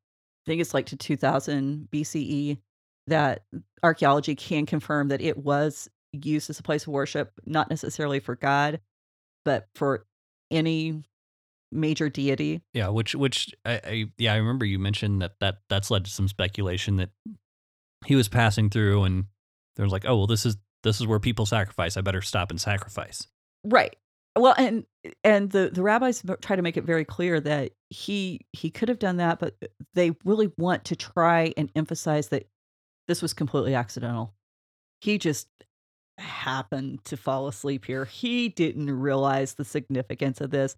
I 0.46 0.50
think 0.50 0.62
it's 0.62 0.74
like 0.74 0.86
to 0.88 0.96
2000 0.96 1.90
BCE 1.92 2.58
that 3.08 3.44
archaeology 3.84 4.34
can 4.34 4.66
confirm 4.66 5.10
that 5.10 5.20
it 5.20 5.38
was 5.38 5.90
used 6.14 6.50
as 6.50 6.58
a 6.58 6.64
place 6.64 6.84
of 6.84 6.94
worship, 6.94 7.34
not 7.46 7.70
necessarily 7.70 8.22
for 8.22 8.36
God, 8.36 8.80
but 9.44 9.68
for 9.76 10.06
any 10.50 11.04
major 11.72 12.10
deity. 12.10 12.62
Yeah, 12.74 12.90
which 12.90 13.16
which 13.16 13.54
I, 13.66 13.82
I 13.84 14.06
yeah, 14.18 14.34
I 14.34 14.38
remember 14.38 14.66
you 14.66 14.80
mentioned 14.80 15.22
that 15.22 15.34
that 15.40 15.60
that's 15.70 15.92
led 15.92 16.06
to 16.06 16.12
some 16.12 16.28
speculation 16.28 16.98
that 16.98 17.10
he 18.06 18.16
was 18.16 18.30
passing 18.30 18.70
through 18.70 19.04
and 19.04 19.26
there 19.76 19.84
was 19.84 19.92
like, 19.92 20.06
"Oh, 20.06 20.18
well 20.18 20.28
this 20.28 20.46
is 20.46 20.58
this 20.84 21.00
is 21.00 21.08
where 21.08 21.20
people 21.20 21.46
sacrifice. 21.46 21.98
I 21.98 22.02
better 22.02 22.22
stop 22.22 22.52
and 22.52 22.60
sacrifice." 22.60 23.28
Right. 23.64 23.96
Well, 24.38 24.56
and 24.58 24.86
and 25.24 25.50
the 25.52 25.70
the 25.74 25.82
rabbis 25.84 26.24
try 26.42 26.56
to 26.56 26.62
make 26.62 26.78
it 26.78 26.84
very 26.84 27.06
clear 27.06 27.40
that 27.40 27.72
he 27.90 28.42
he 28.54 28.70
could 28.70 28.90
have 28.90 29.00
done 29.00 29.18
that, 29.18 29.40
but 29.40 29.56
uh, 29.64 29.68
they 29.94 30.12
really 30.26 30.52
want 30.58 30.86
to 30.86 30.96
try 30.96 31.54
and 31.58 31.72
emphasize 31.76 32.30
that 32.30 32.48
this 33.08 33.22
was 33.22 33.34
completely 33.34 33.74
accidental. 33.76 34.34
He 35.02 35.18
just 35.18 35.48
happened 36.18 37.04
to 37.06 37.18
fall 37.18 37.48
asleep 37.48 37.86
here. 37.86 38.06
He 38.06 38.50
didn't 38.50 38.90
realize 38.92 39.54
the 39.54 39.66
significance 39.66 40.42
of 40.42 40.52
this. 40.52 40.76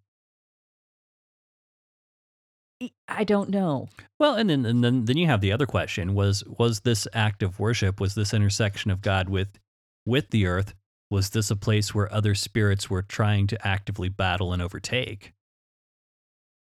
I- 2.82 2.92
I 3.08 3.24
don't 3.24 3.50
know. 3.50 3.90
Well, 4.20 4.36
and 4.36 4.50
then 4.50 4.66
and 4.66 4.84
then 4.84 5.06
then 5.06 5.18
you 5.18 5.28
have 5.28 5.42
the 5.42 5.52
other 5.52 5.66
question 5.66 6.14
was 6.14 6.44
was 6.46 6.82
this 6.82 7.08
act 7.14 7.44
of 7.44 7.60
worship 7.60 8.00
was 8.00 8.16
this 8.16 8.34
intersection 8.34 8.92
of 8.92 9.02
God 9.02 9.30
with 9.30 9.60
with 10.06 10.30
the 10.30 10.46
earth 10.46 10.74
was 11.10 11.32
this 11.32 11.50
a 11.50 11.56
place 11.56 11.94
where 11.94 12.12
other 12.14 12.36
spirits 12.36 12.90
were 12.90 13.02
trying 13.02 13.48
to 13.48 13.68
actively 13.68 14.10
battle 14.10 14.54
and 14.54 14.62
overtake 14.62 15.34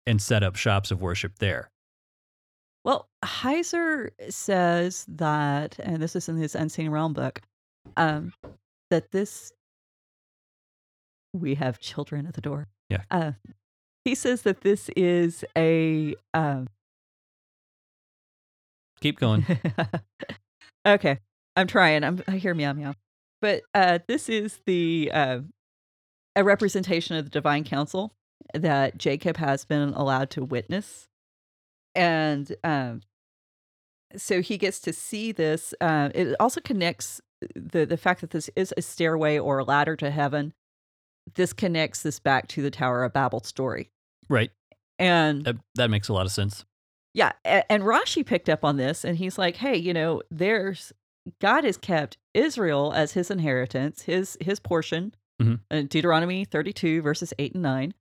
and 0.06 0.20
set 0.20 0.42
up 0.42 0.56
shops 0.56 0.90
of 0.90 1.00
worship 1.00 1.38
there? 1.38 1.70
Well, 2.84 3.08
Heiser 3.24 4.10
says 4.28 5.06
that, 5.08 5.78
and 5.78 6.02
this 6.02 6.16
is 6.16 6.28
in 6.28 6.36
his 6.36 6.54
Unseen 6.54 6.90
Realm 6.90 7.12
book, 7.12 7.40
um, 7.96 8.32
that 8.90 9.12
this 9.12 9.52
we 11.32 11.54
have 11.54 11.78
children 11.78 12.26
at 12.26 12.34
the 12.34 12.40
door. 12.40 12.66
Yeah. 12.90 13.02
Uh, 13.10 13.32
he 14.04 14.14
says 14.14 14.42
that 14.42 14.62
this 14.62 14.90
is 14.96 15.44
a 15.56 16.14
um, 16.34 16.68
Keep 19.02 19.18
going. 19.18 19.44
okay, 20.86 21.18
I'm 21.56 21.66
trying. 21.66 22.04
I'm 22.04 22.22
I 22.28 22.36
hear 22.36 22.54
meow 22.54 22.72
meow, 22.72 22.94
but 23.42 23.62
uh, 23.74 23.98
this 24.08 24.30
is 24.30 24.60
the 24.64 25.10
uh, 25.12 25.40
a 26.34 26.42
representation 26.44 27.16
of 27.16 27.24
the 27.26 27.30
divine 27.30 27.64
council 27.64 28.14
that 28.54 28.96
Jacob 28.96 29.36
has 29.36 29.66
been 29.66 29.90
allowed 29.94 30.30
to 30.30 30.42
witness, 30.44 31.08
and 31.94 32.54
um, 32.64 33.02
so 34.16 34.40
he 34.40 34.56
gets 34.58 34.80
to 34.80 34.92
see 34.92 35.32
this. 35.32 35.74
Uh, 35.80 36.08
it 36.14 36.34
also 36.40 36.60
connects 36.60 37.20
the 37.54 37.84
the 37.84 37.96
fact 37.96 38.20
that 38.22 38.30
this 38.30 38.48
is 38.56 38.72
a 38.76 38.82
stairway 38.82 39.38
or 39.38 39.58
a 39.58 39.64
ladder 39.64 39.96
to 39.96 40.10
heaven. 40.10 40.54
This 41.34 41.52
connects 41.52 42.02
this 42.02 42.18
back 42.18 42.48
to 42.48 42.62
the 42.62 42.70
Tower 42.70 43.04
of 43.04 43.12
Babel 43.12 43.40
story, 43.40 43.90
right. 44.28 44.50
and 44.98 45.44
That, 45.44 45.56
that 45.76 45.88
makes 45.90 46.08
a 46.08 46.12
lot 46.12 46.26
of 46.26 46.32
sense. 46.32 46.64
yeah, 47.14 47.32
a- 47.44 47.70
and 47.70 47.82
Rashi 47.84 48.24
picked 48.26 48.48
up 48.48 48.64
on 48.64 48.76
this 48.76 49.04
and 49.04 49.16
he's 49.18 49.38
like, 49.38 49.56
"Hey, 49.56 49.76
you 49.76 49.92
know, 49.94 50.22
there's 50.30 50.92
God 51.40 51.64
has 51.64 51.76
kept 51.76 52.18
Israel 52.34 52.92
as 52.92 53.12
his 53.12 53.30
inheritance, 53.30 54.02
his 54.02 54.36
his 54.40 54.60
portion." 54.60 55.14
Mhm. 55.40 55.88
Deuteronomy 55.88 56.44
32 56.44 57.02
verses 57.02 57.32
8 57.38 57.54
and 57.54 57.62
9. 57.62 57.94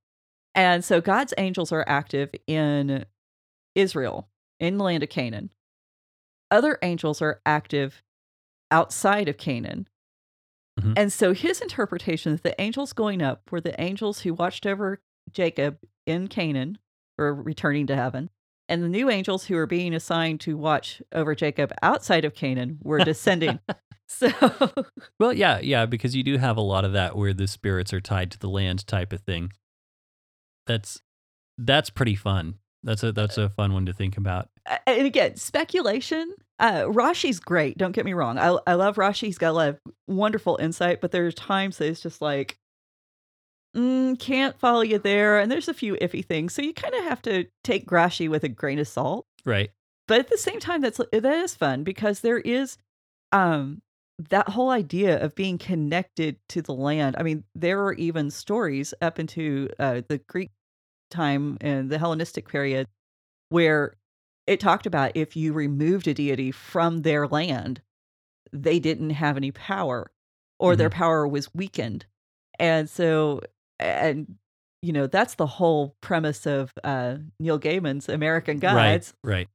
And 0.54 0.84
so 0.84 1.00
God's 1.02 1.34
angels 1.38 1.72
are 1.72 1.86
active 1.88 2.32
in 2.46 3.06
Israel, 3.76 4.30
in 4.60 4.78
the 4.78 4.84
land 4.84 5.04
of 5.04 5.10
Canaan. 5.10 5.50
Other 6.50 6.78
angels 6.82 7.22
are 7.22 7.42
active 7.46 8.04
outside 8.70 9.30
of 9.30 9.38
Canaan. 9.38 9.88
Mhm. 10.80 10.94
And 10.98 11.14
so 11.14 11.34
his 11.34 11.62
interpretation 11.62 12.34
that 12.34 12.44
the 12.44 12.60
angels 12.60 12.94
going 12.94 13.22
up 13.22 13.52
were 13.52 13.62
the 13.62 13.80
angels 13.80 14.22
who 14.22 14.34
watched 14.34 14.66
over 14.66 15.02
Jacob 15.32 15.80
in 16.06 16.28
Canaan 16.28 16.78
or 17.18 17.34
returning 17.34 17.88
to 17.88 17.96
heaven. 17.96 18.30
And 18.72 18.82
the 18.82 18.88
new 18.88 19.10
angels 19.10 19.44
who 19.44 19.58
are 19.58 19.68
being 19.68 19.94
assigned 19.94 20.40
to 20.42 20.56
watch 20.56 21.02
over 21.12 21.36
Jacob 21.36 21.74
outside 21.82 22.24
of 22.24 22.34
Canaan 22.34 22.80
were 22.82 23.00
descending. 23.00 23.60
so, 24.08 24.32
Well, 25.20 25.34
yeah, 25.34 25.60
yeah, 25.60 25.86
because 25.86 26.16
you 26.16 26.24
do 26.24 26.38
have 26.38 26.56
a 26.56 26.62
lot 26.62 26.86
of 26.86 26.94
that 26.94 27.18
where 27.18 27.34
the 27.34 27.48
spirits 27.48 27.92
are 27.92 28.00
tied 28.00 28.32
to 28.32 28.40
the 28.40 28.48
land 28.48 28.88
type 28.88 29.12
of 29.12 29.20
thing. 29.20 29.52
That's 30.68 31.02
that's 31.58 31.90
pretty 31.90 32.16
fun. 32.16 32.56
That's 32.84 33.04
a 33.04 33.12
that's 33.12 33.38
a 33.38 33.50
fun 33.50 33.74
one 33.74 33.86
to 33.88 33.94
think 33.94 34.16
about. 34.16 34.48
and 34.88 35.06
again, 35.06 35.36
speculation. 35.36 36.34
Uh, 36.58 36.84
Rashi's 36.84 37.42
great. 37.42 37.78
Don't 37.78 37.92
get 37.92 38.06
me 38.06 38.14
wrong. 38.14 38.38
I 38.38 38.58
I 38.66 38.76
love 38.76 38.96
Rashi. 38.96 39.24
He's 39.24 39.38
got 39.38 39.50
a 39.50 39.52
lot 39.52 39.68
of 39.68 39.80
wonderful 40.08 40.58
insight, 40.62 41.02
but 41.02 41.12
there 41.12 41.26
are 41.28 41.32
times 41.34 41.78
that 41.80 41.90
it's 41.90 42.02
just 42.02 42.22
like, 42.22 42.58
mm, 43.76 44.20
can't 44.20 44.60
follow 44.60 44.82
you 44.82 45.00
there. 45.00 45.40
And 45.40 45.52
there's 45.52 45.68
a 45.68 45.74
few 45.74 45.96
iffy 45.96 46.26
things, 46.26 46.54
so 46.54 46.62
you 46.62 46.74
kind 46.74 46.94
of 46.96 47.04
have 47.04 47.22
to 47.24 47.46
take 47.64 47.88
Rashi 47.88 48.30
with 48.30 48.44
a 48.44 48.50
grain 48.50 48.80
of 48.80 48.88
salt. 48.88 49.26
Right. 49.46 49.72
But 50.08 50.20
at 50.20 50.30
the 50.30 50.38
same 50.38 50.60
time, 50.60 50.82
that's 50.82 51.00
that 51.12 51.26
is 51.26 51.56
fun 51.56 51.84
because 51.84 52.20
there 52.20 52.40
is, 52.40 52.78
um, 53.32 53.82
that 54.30 54.50
whole 54.50 54.70
idea 54.70 55.24
of 55.24 55.36
being 55.36 55.58
connected 55.58 56.38
to 56.50 56.62
the 56.62 56.74
land. 56.74 57.16
I 57.18 57.24
mean, 57.24 57.44
there 57.56 57.84
are 57.84 57.94
even 57.94 58.30
stories 58.30 58.94
up 59.02 59.20
into 59.20 59.70
uh, 59.80 60.02
the 60.08 60.20
Greek 60.20 60.52
time 61.10 61.58
and 61.62 61.90
the 61.90 61.98
Hellenistic 61.98 62.48
period 62.48 62.88
where 63.50 63.96
it 64.48 64.60
talked 64.60 64.86
about 64.86 65.12
if 65.16 65.36
you 65.36 65.54
removed 65.54 66.08
a 66.08 66.14
deity 66.14 66.52
from 66.52 67.02
their 67.02 67.28
land, 67.28 67.82
they 68.52 68.80
didn't 68.80 69.12
have 69.12 69.38
any 69.38 69.52
power 69.52 70.12
or 70.60 70.76
their 70.76 70.90
power 70.90 71.28
was 71.28 71.54
weakened. 71.54 72.06
And 72.60 72.90
so, 72.90 73.42
and 73.82 74.36
you 74.82 74.94
know, 74.94 75.06
that's 75.08 75.36
the 75.36 75.46
whole 75.46 75.96
premise 76.02 76.48
of 76.48 76.72
uh, 76.84 77.18
Neil 77.40 77.60
Gaiman's 77.60 78.10
American 78.10 78.58
Gods. 78.58 79.14
Right. 79.24 79.36
Right. 79.38 79.48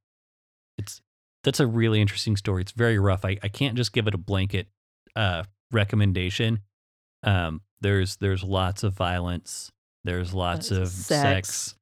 It's 0.77 1.01
that's 1.43 1.59
a 1.59 1.67
really 1.67 1.99
interesting 2.01 2.37
story. 2.37 2.61
It's 2.61 2.71
very 2.71 2.97
rough. 2.99 3.25
I, 3.25 3.37
I 3.43 3.47
can't 3.49 3.75
just 3.75 3.91
give 3.93 4.07
it 4.07 4.13
a 4.13 4.17
blanket 4.17 4.67
uh, 5.15 5.43
recommendation. 5.71 6.59
Um, 7.23 7.61
there's 7.81 8.17
there's 8.17 8.43
lots 8.43 8.83
of 8.83 8.93
violence. 8.93 9.71
There's 10.03 10.33
lots 10.33 10.71
Uh, 10.71 10.81
of 10.81 10.87
sex. 10.89 11.49
sex. 11.49 11.75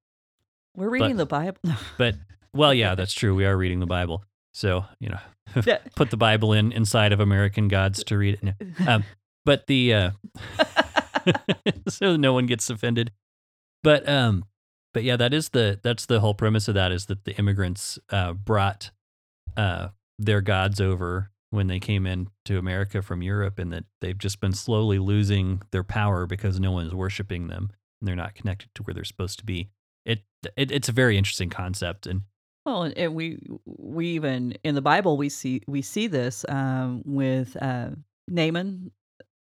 We're 0.75 0.89
reading 0.89 1.11
But- 1.11 1.17
the 1.17 1.25
Bible. 1.25 1.59
But 1.97 2.15
well, 2.53 2.73
yeah, 2.73 2.95
that's 2.95 3.13
true. 3.13 3.35
We 3.35 3.45
are 3.45 3.55
reading 3.55 3.79
the 3.79 3.85
Bible, 3.85 4.23
so 4.53 4.85
you 4.99 5.09
know, 5.09 5.61
put 5.95 6.09
the 6.09 6.17
Bible 6.17 6.53
in 6.53 6.71
inside 6.71 7.11
of 7.11 7.19
American 7.19 7.67
Gods 7.67 8.03
to 8.05 8.17
read 8.17 8.39
it. 8.41 8.55
Um, 8.87 9.03
but 9.45 9.67
the 9.67 9.93
uh, 9.93 10.11
so 11.87 12.15
no 12.15 12.33
one 12.33 12.45
gets 12.45 12.69
offended. 12.69 13.11
But 13.83 14.07
um, 14.07 14.45
but 14.93 15.03
yeah, 15.03 15.17
that 15.17 15.33
is 15.33 15.49
the 15.49 15.79
that's 15.83 16.05
the 16.05 16.19
whole 16.19 16.33
premise 16.33 16.67
of 16.67 16.75
that 16.75 16.91
is 16.91 17.05
that 17.07 17.25
the 17.25 17.35
immigrants 17.37 17.99
uh, 18.09 18.33
brought 18.33 18.91
uh, 19.57 19.89
their 20.17 20.41
gods 20.41 20.81
over 20.81 21.31
when 21.51 21.67
they 21.67 21.79
came 21.79 22.05
into 22.05 22.57
America 22.57 23.01
from 23.01 23.21
Europe, 23.21 23.59
and 23.59 23.71
that 23.71 23.85
they've 24.01 24.17
just 24.17 24.39
been 24.39 24.53
slowly 24.53 24.99
losing 24.99 25.61
their 25.71 25.83
power 25.83 26.25
because 26.25 26.59
no 26.59 26.71
one's 26.71 26.93
worshiping 26.93 27.47
them 27.47 27.71
and 28.05 28.07
they're 28.07 28.15
not 28.15 28.35
connected 28.35 28.69
to 28.75 28.83
where 28.83 28.93
they're 28.93 29.03
supposed 29.03 29.39
to 29.39 29.45
be. 29.45 29.69
It, 30.05 30.23
it 30.55 30.71
it's 30.71 30.89
a 30.89 30.91
very 30.91 31.17
interesting 31.17 31.49
concept, 31.49 32.05
and 32.05 32.21
Well, 32.65 32.83
and, 32.83 32.97
and 32.97 33.15
we 33.15 33.39
we 33.65 34.09
even 34.09 34.55
in 34.63 34.75
the 34.75 34.81
Bible 34.81 35.17
we 35.17 35.29
see 35.29 35.61
we 35.67 35.81
see 35.81 36.07
this 36.07 36.45
um, 36.47 37.01
with 37.05 37.57
uh, 37.61 37.89
Naaman, 38.27 38.91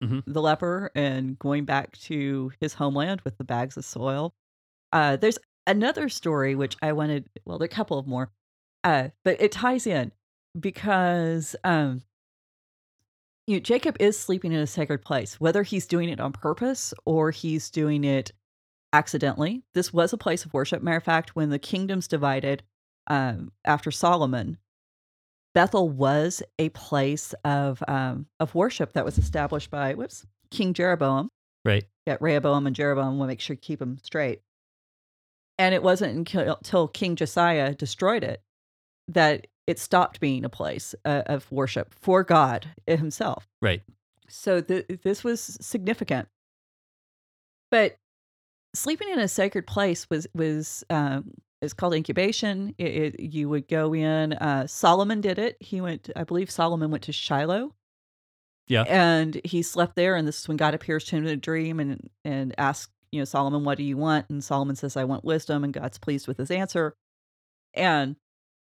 Mhm. 0.04 0.24
the 0.28 0.42
leper, 0.42 0.92
and 0.96 1.40
going 1.40 1.66
back 1.66 1.94
to 2.00 2.52
his 2.60 2.74
homeland 2.76 3.22
with 3.22 3.38
the 3.38 3.44
bags 3.44 3.78
of 3.78 3.86
soil. 3.86 4.36
Uh, 4.92 5.16
there's 5.18 5.40
another 5.68 6.10
story 6.10 6.56
which 6.56 6.78
I 6.82 6.94
wanted. 6.94 7.30
Well, 7.46 7.58
there 7.58 7.66
are 7.66 7.68
a 7.68 7.70
couple 7.70 7.98
of 8.00 8.08
more, 8.08 8.32
uh, 8.84 9.10
but 9.24 9.42
it 9.42 9.52
ties 9.52 9.88
in 9.88 10.12
because 10.60 11.56
um, 11.64 12.04
you 13.48 13.58
know, 13.58 13.60
Jacob 13.60 13.98
is 14.00 14.18
sleeping 14.18 14.54
in 14.54 14.60
a 14.60 14.68
sacred 14.68 15.02
place, 15.04 15.40
whether 15.40 15.64
he's 15.64 15.86
doing 15.88 16.10
it 16.10 16.20
on 16.20 16.32
purpose 16.32 16.94
or 17.06 17.32
he's 17.32 17.70
doing 17.70 18.04
it 18.04 18.32
accidentally. 18.94 19.64
This 19.74 19.94
was 19.94 20.14
a 20.14 20.18
place 20.18 20.46
of 20.46 20.54
worship. 20.54 20.82
Matter 20.84 20.98
of 20.98 21.04
fact, 21.04 21.36
when 21.36 21.50
the 21.50 21.60
kingdoms 21.60 22.08
divided 22.08 22.64
um, 23.08 23.52
after 23.66 23.92
Solomon, 23.92 24.58
Bethel 25.54 25.90
was 25.90 26.42
a 26.58 26.70
place 26.70 27.34
of 27.44 27.84
um, 27.88 28.26
of 28.40 28.56
worship 28.56 28.94
that 28.94 29.06
was 29.06 29.18
established 29.18 29.70
by 29.70 29.94
whoops 29.94 30.26
King 30.52 30.74
Jeroboam. 30.74 31.30
right, 31.66 31.86
Got 32.08 32.22
Rehoboam 32.22 32.68
and 32.68 32.76
Jeroboam. 32.76 33.18
We'll 33.18 33.28
make 33.28 33.40
sure 33.40 33.56
to 33.56 33.62
keep 33.62 33.80
them 33.80 33.98
straight. 34.04 34.42
And 35.60 35.76
it 35.76 35.84
wasn't 35.84 36.16
until, 36.18 36.56
until 36.56 36.88
King 36.88 37.16
Josiah 37.16 37.76
destroyed 37.76 38.24
it 38.24 38.42
that 39.08 39.48
it 39.68 39.78
stopped 39.80 40.20
being 40.20 40.44
a 40.44 40.50
place 40.50 40.96
uh, 41.06 41.24
of 41.28 41.50
worship 41.52 41.94
for 41.94 42.24
God 42.24 42.68
Himself. 42.88 43.48
right, 43.62 43.82
So 44.28 44.62
th- 44.62 44.86
this 45.04 45.24
was 45.24 45.58
significant. 45.62 46.28
But 47.70 47.96
sleeping 48.76 49.10
in 49.10 49.20
a 49.20 49.28
sacred 49.28 49.68
place 49.68 50.10
was 50.10 50.28
was 50.34 50.84
um, 50.90 51.34
it's 51.64 51.74
called 51.74 51.94
incubation. 51.94 52.76
It, 52.78 53.16
it, 53.16 53.20
you 53.20 53.50
would 53.50 53.68
go 53.68 53.94
in. 53.94 54.34
Uh, 54.34 54.68
Solomon 54.68 55.22
did 55.22 55.40
it. 55.40 55.58
He 55.60 55.82
went. 55.82 56.10
I 56.16 56.24
believe 56.24 56.52
Solomon 56.52 56.92
went 56.92 57.04
to 57.04 57.12
Shiloh. 57.12 57.74
Yeah. 58.68 58.84
and 58.84 59.42
he 59.44 59.62
slept 59.62 59.96
there. 59.96 60.16
And 60.16 60.28
this 60.28 60.40
is 60.40 60.48
when 60.48 60.58
God 60.58 60.74
appears 60.74 61.04
to 61.06 61.18
him 61.18 61.26
in 61.26 61.34
a 61.34 61.38
dream 61.38 61.80
and 61.80 62.10
and 62.24 62.56
asks, 62.58 62.92
you 63.12 63.20
know, 63.20 63.26
Solomon, 63.26 63.64
what 63.64 63.78
do 63.78 63.84
you 63.84 63.98
want? 63.98 64.30
And 64.30 64.44
Solomon 64.44 64.76
says, 64.76 64.98
I 64.98 65.04
want 65.04 65.24
wisdom. 65.24 65.64
And 65.64 65.74
God's 65.74 65.98
pleased 65.98 66.28
with 66.28 66.38
his 66.38 66.50
answer. 66.50 66.96
And 67.74 68.16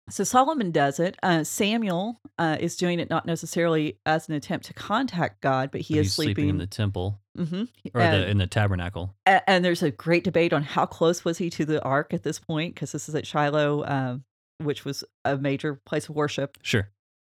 so 0.10 0.24
Solomon 0.24 0.72
does 0.72 1.00
it. 1.00 1.18
Uh, 1.24 1.44
Samuel 1.44 2.20
uh, 2.38 2.58
is 2.60 2.76
doing 2.76 3.00
it 3.00 3.10
not 3.10 3.26
necessarily 3.26 3.98
as 4.06 4.28
an 4.30 4.36
attempt 4.36 4.66
to 4.68 4.74
contact 4.74 5.42
God, 5.42 5.72
but 5.72 5.82
he 5.82 5.96
But 5.96 6.00
is 6.02 6.06
he's 6.08 6.14
sleeping 6.16 6.50
in 6.50 6.58
the 6.58 6.68
temple 6.68 7.20
hmm 7.38 7.64
or 7.94 8.02
and, 8.02 8.14
the 8.14 8.28
in 8.30 8.38
the 8.38 8.48
tabernacle. 8.48 9.16
and 9.26 9.64
there's 9.64 9.82
a 9.84 9.92
great 9.92 10.24
debate 10.24 10.52
on 10.54 10.64
how 10.64 10.86
close 10.86 11.24
was 11.24 11.38
he 11.38 11.50
to 11.52 11.66
the 11.66 11.82
ark 11.84 12.14
at 12.14 12.24
this 12.24 12.40
point, 12.40 12.76
because 12.76 12.92
this 12.92 13.08
is 13.08 13.16
at 13.16 13.26
Shiloh, 13.26 13.86
um, 13.86 14.24
which 14.58 14.84
was 14.84 15.04
a 15.24 15.38
major 15.38 15.80
place 15.86 16.10
of 16.10 16.16
worship. 16.16 16.58
Sure, 16.62 16.90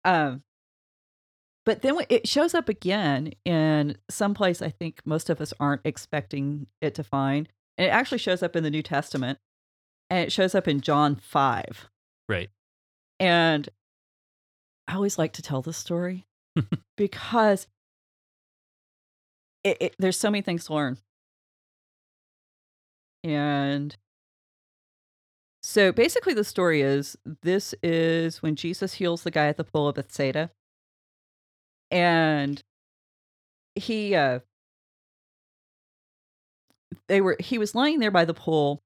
Um, 0.05 0.43
but 1.64 1.83
then 1.83 1.97
it 2.09 2.27
shows 2.27 2.55
up 2.55 2.68
again 2.68 3.33
in 3.45 3.97
some 4.11 4.35
place 4.35 4.61
I 4.61 4.70
think 4.70 5.01
most 5.05 5.31
of 5.31 5.41
us 5.41 5.53
aren't 5.61 5.83
expecting 5.85 6.66
it 6.81 6.95
to 6.97 7.05
find. 7.05 7.49
And 7.79 7.87
it 7.87 7.91
actually 7.91 8.18
shows 8.18 8.43
up 8.43 8.57
in 8.57 8.64
the 8.64 8.70
New 8.70 8.83
Testament, 8.83 9.39
and 10.11 10.25
it 10.27 10.33
shows 10.33 10.55
up 10.55 10.66
in 10.68 10.81
John 10.81 11.14
5. 11.16 11.89
right, 12.29 12.51
And 13.23 13.68
I 14.89 14.97
always 14.97 15.16
like 15.16 15.33
to 15.35 15.43
tell 15.43 15.62
this 15.62 15.77
story 15.77 16.27
because 16.97 17.68
it, 19.62 19.77
it, 19.81 19.95
there's 19.97 20.18
so 20.18 20.29
many 20.29 20.43
things 20.43 20.64
to 20.64 20.75
learn. 20.75 20.99
And 23.23 23.97
so 25.62 25.93
basically, 25.93 26.35
the 26.35 26.43
story 26.43 26.83
is 26.83 27.16
this 27.43 27.77
is 27.81 28.43
when 28.43 28.57
Jesus 28.57 28.95
heals 28.95 29.23
the 29.23 29.31
guy 29.31 29.47
at 29.47 29.57
the 29.57 29.62
pool 29.62 29.87
of 29.87 29.95
Bethsaida. 29.95 30.51
And 31.93 32.61
he, 33.77 34.16
uh, 34.16 34.41
they 37.07 37.20
were, 37.20 37.37
he 37.39 37.57
was 37.57 37.77
lying 37.77 38.01
there 38.01 38.11
by 38.11 38.25
the 38.25 38.35
pool. 38.35 38.83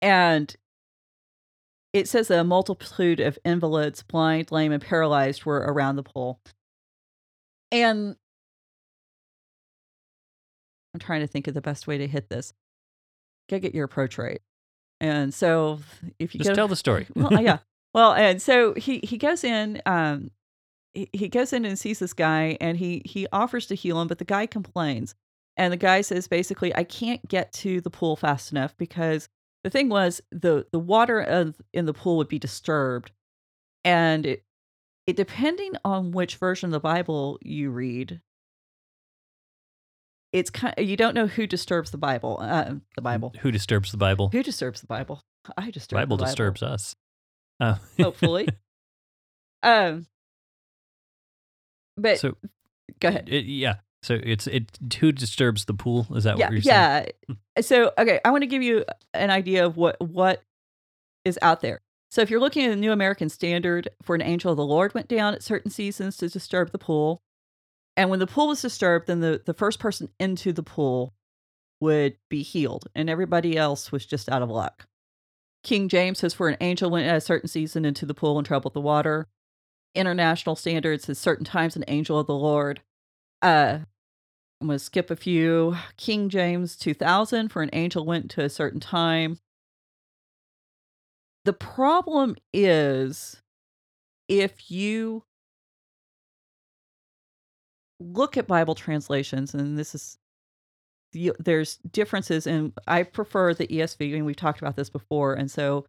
And 0.00 0.56
it 1.96 2.08
says 2.08 2.28
that 2.28 2.38
a 2.38 2.44
multitude 2.44 3.20
of 3.20 3.38
invalids, 3.44 4.02
blind, 4.02 4.52
lame, 4.52 4.72
and 4.72 4.82
paralyzed 4.82 5.44
were 5.44 5.58
around 5.58 5.96
the 5.96 6.02
pool. 6.02 6.40
And 7.72 8.16
I'm 10.92 11.00
trying 11.00 11.22
to 11.22 11.26
think 11.26 11.48
of 11.48 11.54
the 11.54 11.62
best 11.62 11.86
way 11.86 11.98
to 11.98 12.06
hit 12.06 12.28
this. 12.28 12.52
Gotta 13.48 13.60
get 13.60 13.74
your 13.74 13.84
approach 13.84 14.18
right. 14.18 14.40
And 15.00 15.32
so 15.32 15.80
if 16.18 16.34
you 16.34 16.38
just 16.38 16.50
go 16.50 16.54
tell 16.54 16.68
the 16.68 16.76
story. 16.76 17.06
well, 17.16 17.40
yeah. 17.40 17.58
Well, 17.94 18.12
and 18.12 18.42
so 18.42 18.74
he 18.74 18.98
he 18.98 19.16
goes 19.16 19.42
in. 19.42 19.80
Um, 19.86 20.30
he, 20.92 21.08
he 21.14 21.28
goes 21.30 21.54
in 21.54 21.64
and 21.64 21.78
sees 21.78 21.98
this 21.98 22.12
guy, 22.12 22.58
and 22.60 22.76
he 22.76 23.00
he 23.06 23.26
offers 23.32 23.64
to 23.68 23.74
heal 23.74 23.98
him, 23.98 24.06
but 24.06 24.18
the 24.18 24.26
guy 24.26 24.44
complains, 24.44 25.14
and 25.56 25.72
the 25.72 25.78
guy 25.78 26.02
says 26.02 26.28
basically, 26.28 26.76
"I 26.76 26.84
can't 26.84 27.26
get 27.26 27.54
to 27.54 27.80
the 27.80 27.88
pool 27.88 28.14
fast 28.14 28.52
enough 28.52 28.76
because 28.76 29.30
the 29.66 29.70
thing 29.70 29.88
was 29.88 30.20
the 30.30 30.64
the 30.70 30.78
water 30.78 31.20
of, 31.20 31.60
in 31.72 31.86
the 31.86 31.92
pool 31.92 32.18
would 32.18 32.28
be 32.28 32.38
disturbed, 32.38 33.10
and 33.84 34.24
it, 34.24 34.44
it 35.08 35.16
depending 35.16 35.72
on 35.84 36.12
which 36.12 36.36
version 36.36 36.68
of 36.68 36.72
the 36.72 36.78
Bible 36.78 37.40
you 37.42 37.70
read." 37.70 38.20
It's 40.32 40.50
kind. 40.50 40.72
You 40.78 40.96
don't 40.96 41.16
know 41.16 41.26
who 41.26 41.48
disturbs 41.48 41.90
the 41.90 41.98
Bible. 41.98 42.38
Uh, 42.40 42.74
the 42.94 43.02
Bible. 43.02 43.34
Who 43.40 43.50
disturbs 43.50 43.90
the 43.90 43.96
Bible? 43.96 44.28
Who 44.28 44.44
disturbs 44.44 44.82
the 44.82 44.86
Bible? 44.86 45.24
I 45.56 45.72
disturb 45.72 45.96
Bible 45.96 46.16
the 46.16 46.22
Bible. 46.22 46.30
disturbs 46.30 46.62
us. 46.62 46.94
Uh, 47.58 47.74
hopefully. 47.98 48.46
um, 49.64 50.06
but 51.96 52.20
so 52.20 52.36
go 53.00 53.08
ahead. 53.08 53.28
it, 53.28 53.46
yeah, 53.46 53.78
so 54.06 54.18
it's 54.22 54.46
it. 54.46 54.78
Who 55.00 55.12
disturbs 55.12 55.64
the 55.64 55.74
pool? 55.74 56.06
Is 56.14 56.24
that 56.24 56.38
Yeah, 56.38 56.46
what 56.46 56.52
you're 56.52 56.62
saying? 56.62 57.08
yeah. 57.28 57.62
So 57.62 57.92
okay, 57.98 58.20
I 58.24 58.30
want 58.30 58.42
to 58.42 58.46
give 58.46 58.62
you 58.62 58.84
an 59.14 59.30
idea 59.30 59.66
of 59.66 59.76
what 59.76 60.00
what 60.00 60.42
is 61.24 61.38
out 61.42 61.60
there. 61.60 61.80
So 62.10 62.22
if 62.22 62.30
you're 62.30 62.40
looking 62.40 62.64
at 62.64 62.70
the 62.70 62.76
New 62.76 62.92
American 62.92 63.28
Standard, 63.28 63.88
for 64.02 64.14
an 64.14 64.22
angel 64.22 64.52
of 64.52 64.56
the 64.56 64.64
Lord 64.64 64.94
went 64.94 65.08
down 65.08 65.34
at 65.34 65.42
certain 65.42 65.70
seasons 65.70 66.16
to 66.18 66.28
disturb 66.28 66.70
the 66.70 66.78
pool, 66.78 67.20
and 67.96 68.08
when 68.10 68.20
the 68.20 68.26
pool 68.26 68.48
was 68.48 68.62
disturbed, 68.62 69.08
then 69.08 69.20
the 69.20 69.42
the 69.44 69.54
first 69.54 69.78
person 69.80 70.08
into 70.20 70.52
the 70.52 70.62
pool 70.62 71.12
would 71.80 72.16
be 72.30 72.42
healed, 72.42 72.86
and 72.94 73.10
everybody 73.10 73.56
else 73.56 73.90
was 73.92 74.06
just 74.06 74.28
out 74.30 74.42
of 74.42 74.48
luck. 74.50 74.86
King 75.62 75.88
James 75.88 76.20
says, 76.20 76.32
For 76.32 76.48
an 76.48 76.56
angel 76.60 76.90
went 76.90 77.08
at 77.08 77.16
a 77.16 77.20
certain 77.20 77.48
season 77.48 77.84
into 77.84 78.06
the 78.06 78.14
pool 78.14 78.38
and 78.38 78.46
troubled 78.46 78.72
the 78.72 78.80
water. 78.80 79.26
International 79.96 80.54
standards 80.54 81.04
says, 81.06 81.18
Certain 81.18 81.44
times 81.44 81.74
an 81.74 81.84
angel 81.88 82.20
of 82.20 82.28
the 82.28 82.34
Lord. 82.36 82.82
Uh, 83.42 83.80
I'm 84.60 84.68
going 84.68 84.78
to 84.78 84.84
skip 84.84 85.10
a 85.10 85.16
few. 85.16 85.76
King 85.96 86.28
James 86.28 86.76
2000, 86.76 87.50
for 87.50 87.62
an 87.62 87.70
angel 87.72 88.06
went 88.06 88.30
to 88.32 88.42
a 88.42 88.48
certain 88.48 88.80
time. 88.80 89.38
The 91.44 91.52
problem 91.52 92.36
is 92.52 93.40
if 94.28 94.70
you 94.70 95.22
look 98.00 98.36
at 98.36 98.46
Bible 98.46 98.74
translations, 98.74 99.54
and 99.54 99.78
this 99.78 99.94
is 99.94 100.18
there's 101.38 101.76
differences, 101.90 102.46
and 102.46 102.72
I 102.86 103.02
prefer 103.04 103.54
the 103.54 103.66
ESV, 103.68 104.16
and 104.16 104.26
we've 104.26 104.36
talked 104.36 104.60
about 104.60 104.76
this 104.76 104.90
before, 104.90 105.34
and 105.34 105.50
so 105.50 105.86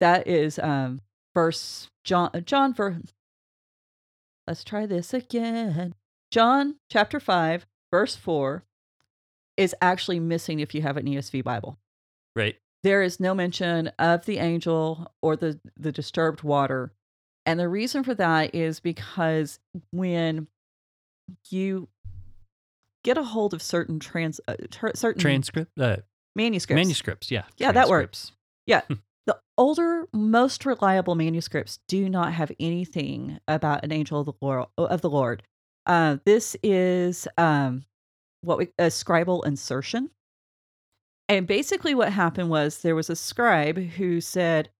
that 0.00 0.26
is 0.26 0.58
um, 0.58 1.00
verse 1.34 1.88
John 2.04 2.30
John 2.46 2.74
for. 2.74 2.98
Let's 4.46 4.64
try 4.64 4.86
this 4.86 5.14
again. 5.14 5.94
John 6.30 6.76
chapter 6.90 7.20
five, 7.20 7.66
verse 7.92 8.16
four, 8.16 8.64
is 9.56 9.74
actually 9.80 10.18
missing 10.18 10.58
if 10.58 10.74
you 10.74 10.82
have 10.82 10.96
an 10.96 11.06
ESV 11.06 11.44
Bible. 11.44 11.78
Right. 12.34 12.56
There 12.82 13.02
is 13.02 13.20
no 13.20 13.34
mention 13.34 13.92
of 14.00 14.26
the 14.26 14.38
angel 14.38 15.12
or 15.22 15.36
the 15.36 15.60
the 15.76 15.92
disturbed 15.92 16.42
water. 16.42 16.92
And 17.46 17.60
the 17.60 17.68
reason 17.68 18.02
for 18.02 18.14
that 18.14 18.54
is 18.54 18.80
because 18.80 19.60
when 19.92 20.48
you 21.50 21.88
get 23.04 23.18
a 23.18 23.22
hold 23.22 23.54
of 23.54 23.62
certain 23.62 24.00
trans 24.00 24.40
uh, 24.48 24.56
ter- 24.70 24.92
certain 24.94 25.20
Transcript. 25.20 25.70
Uh, 25.78 25.98
manuscripts. 26.34 26.78
manuscripts. 26.78 27.30
Yeah. 27.30 27.44
Yeah, 27.58 27.72
that 27.72 27.88
works 27.88 28.32
yeah 28.66 28.82
the 29.26 29.38
older, 29.56 30.08
most 30.12 30.66
reliable 30.66 31.14
manuscripts 31.14 31.78
do 31.88 32.08
not 32.08 32.32
have 32.32 32.50
anything 32.58 33.38
about 33.46 33.84
an 33.84 33.92
angel 33.92 34.20
of 34.20 34.26
the 34.26 34.32
Lord. 34.40 34.66
Of 34.76 35.00
the 35.00 35.10
Lord. 35.10 35.42
Uh, 35.86 36.18
this 36.24 36.56
is 36.62 37.26
um, 37.38 37.84
what 38.42 38.58
we 38.58 38.68
a 38.78 38.86
scribal 38.86 39.44
insertion. 39.46 40.10
And 41.28 41.46
basically, 41.46 41.94
what 41.94 42.12
happened 42.12 42.50
was 42.50 42.78
there 42.78 42.94
was 42.94 43.10
a 43.10 43.16
scribe 43.16 43.78
who 43.78 44.20
said, 44.20 44.70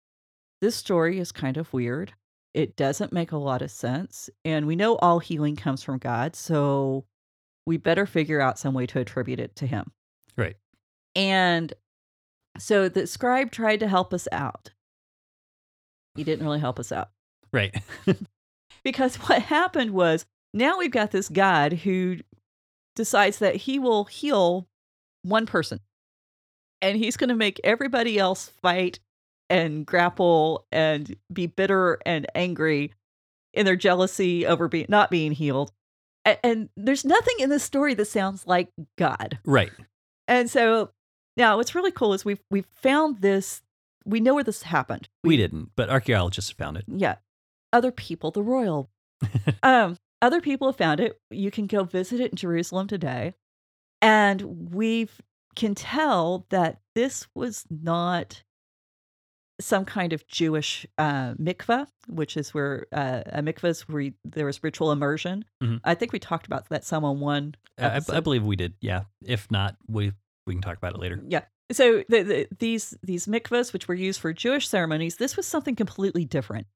This 0.60 0.76
story 0.76 1.18
is 1.18 1.32
kind 1.32 1.56
of 1.56 1.72
weird. 1.72 2.12
It 2.54 2.76
doesn't 2.76 3.12
make 3.12 3.32
a 3.32 3.38
lot 3.38 3.62
of 3.62 3.70
sense. 3.70 4.28
And 4.44 4.66
we 4.66 4.76
know 4.76 4.96
all 4.96 5.18
healing 5.18 5.56
comes 5.56 5.82
from 5.82 5.98
God. 5.98 6.36
So 6.36 7.06
we 7.66 7.78
better 7.78 8.04
figure 8.04 8.40
out 8.40 8.58
some 8.58 8.74
way 8.74 8.86
to 8.86 9.00
attribute 9.00 9.40
it 9.40 9.56
to 9.56 9.66
him. 9.66 9.92
Right. 10.36 10.56
And 11.14 11.72
so 12.58 12.88
the 12.90 13.06
scribe 13.06 13.50
tried 13.50 13.80
to 13.80 13.88
help 13.88 14.12
us 14.12 14.28
out. 14.30 14.72
He 16.14 16.24
didn't 16.24 16.44
really 16.44 16.60
help 16.60 16.78
us 16.78 16.92
out 16.92 17.08
Right. 17.52 17.74
because 18.84 19.16
what 19.16 19.42
happened 19.42 19.90
was 19.90 20.24
now 20.54 20.78
we've 20.78 20.90
got 20.90 21.10
this 21.10 21.28
God 21.28 21.72
who 21.72 22.18
decides 22.96 23.38
that 23.38 23.56
he 23.56 23.78
will 23.78 24.04
heal 24.04 24.66
one 25.22 25.46
person 25.46 25.80
and 26.80 26.96
he's 26.98 27.16
going 27.16 27.28
to 27.28 27.34
make 27.34 27.60
everybody 27.64 28.18
else 28.18 28.48
fight 28.62 28.98
and 29.48 29.86
grapple 29.86 30.66
and 30.72 31.14
be 31.32 31.46
bitter 31.46 31.98
and 32.04 32.26
angry 32.34 32.92
in 33.54 33.64
their 33.66 33.76
jealousy 33.76 34.46
over 34.46 34.68
being 34.68 34.86
not 34.88 35.10
being 35.10 35.32
healed. 35.32 35.72
A- 36.26 36.44
And, 36.44 36.68
there's 36.76 37.04
nothing 37.04 37.34
in 37.38 37.50
this 37.50 37.62
story 37.62 37.94
that 37.94 38.06
sounds 38.06 38.46
like 38.46 38.70
God. 38.96 39.38
right. 39.44 39.72
And 40.28 40.48
so 40.50 40.90
now 41.36 41.56
what's 41.56 41.74
really 41.74 41.90
cool 41.90 42.14
is 42.14 42.24
we've 42.24 42.42
we've 42.50 42.66
found 42.82 43.20
this. 43.20 43.60
We 44.04 44.20
know 44.20 44.34
where 44.34 44.44
this 44.44 44.62
happened. 44.62 45.08
We 45.24 45.36
didn't, 45.36 45.70
but 45.76 45.90
archaeologists 45.90 46.50
found 46.50 46.76
it. 46.76 46.84
Yeah. 46.88 47.16
Other 47.72 47.90
people, 47.92 48.30
the 48.30 48.42
royal. 48.42 48.88
um, 49.62 49.96
other 50.22 50.40
people 50.40 50.68
have 50.68 50.76
found 50.76 51.00
it. 51.00 51.20
You 51.30 51.50
can 51.50 51.66
go 51.66 51.84
visit 51.84 52.20
it 52.20 52.30
in 52.30 52.36
Jerusalem 52.36 52.86
today. 52.86 53.34
And 54.00 54.72
we 54.74 55.08
can 55.54 55.74
tell 55.74 56.46
that 56.50 56.80
this 56.94 57.26
was 57.34 57.64
not 57.70 58.42
some 59.60 59.84
kind 59.84 60.12
of 60.12 60.26
Jewish 60.26 60.86
uh, 60.98 61.34
mikveh, 61.34 61.86
which 62.08 62.36
is 62.36 62.52
where 62.54 62.86
uh, 62.92 63.22
a 63.26 63.42
mikveh 63.42 63.68
is 63.68 63.82
where 63.88 64.00
you- 64.02 64.14
there 64.24 64.46
was 64.46 64.62
ritual 64.64 64.90
immersion. 64.90 65.44
Mhm. 65.62 65.80
I 65.84 65.94
think 65.94 66.12
we 66.12 66.18
talked 66.18 66.46
about 66.46 66.68
that 66.70 66.84
some 66.84 67.04
on 67.04 67.20
one. 67.20 67.54
I, 67.78 67.98
I- 67.98 68.00
I 68.16 68.20
believe 68.20 68.44
we 68.44 68.56
did. 68.56 68.74
Yeah. 68.80 69.02
If 69.24 69.50
not, 69.50 69.76
we 69.86 70.12
we 70.46 70.54
can 70.54 70.62
talk 70.62 70.76
about 70.78 70.94
it 70.94 70.98
later. 71.00 71.22
Yeah. 71.28 71.42
So 71.70 72.02
the, 72.08 72.22
the, 72.22 72.48
these 72.58 72.96
these 73.02 73.26
mikvahs, 73.26 73.72
which 73.72 73.86
were 73.86 73.94
used 73.94 74.20
for 74.20 74.32
Jewish 74.32 74.68
ceremonies, 74.68 75.16
this 75.16 75.36
was 75.36 75.46
something 75.46 75.76
completely 75.76 76.24
different. 76.24 76.66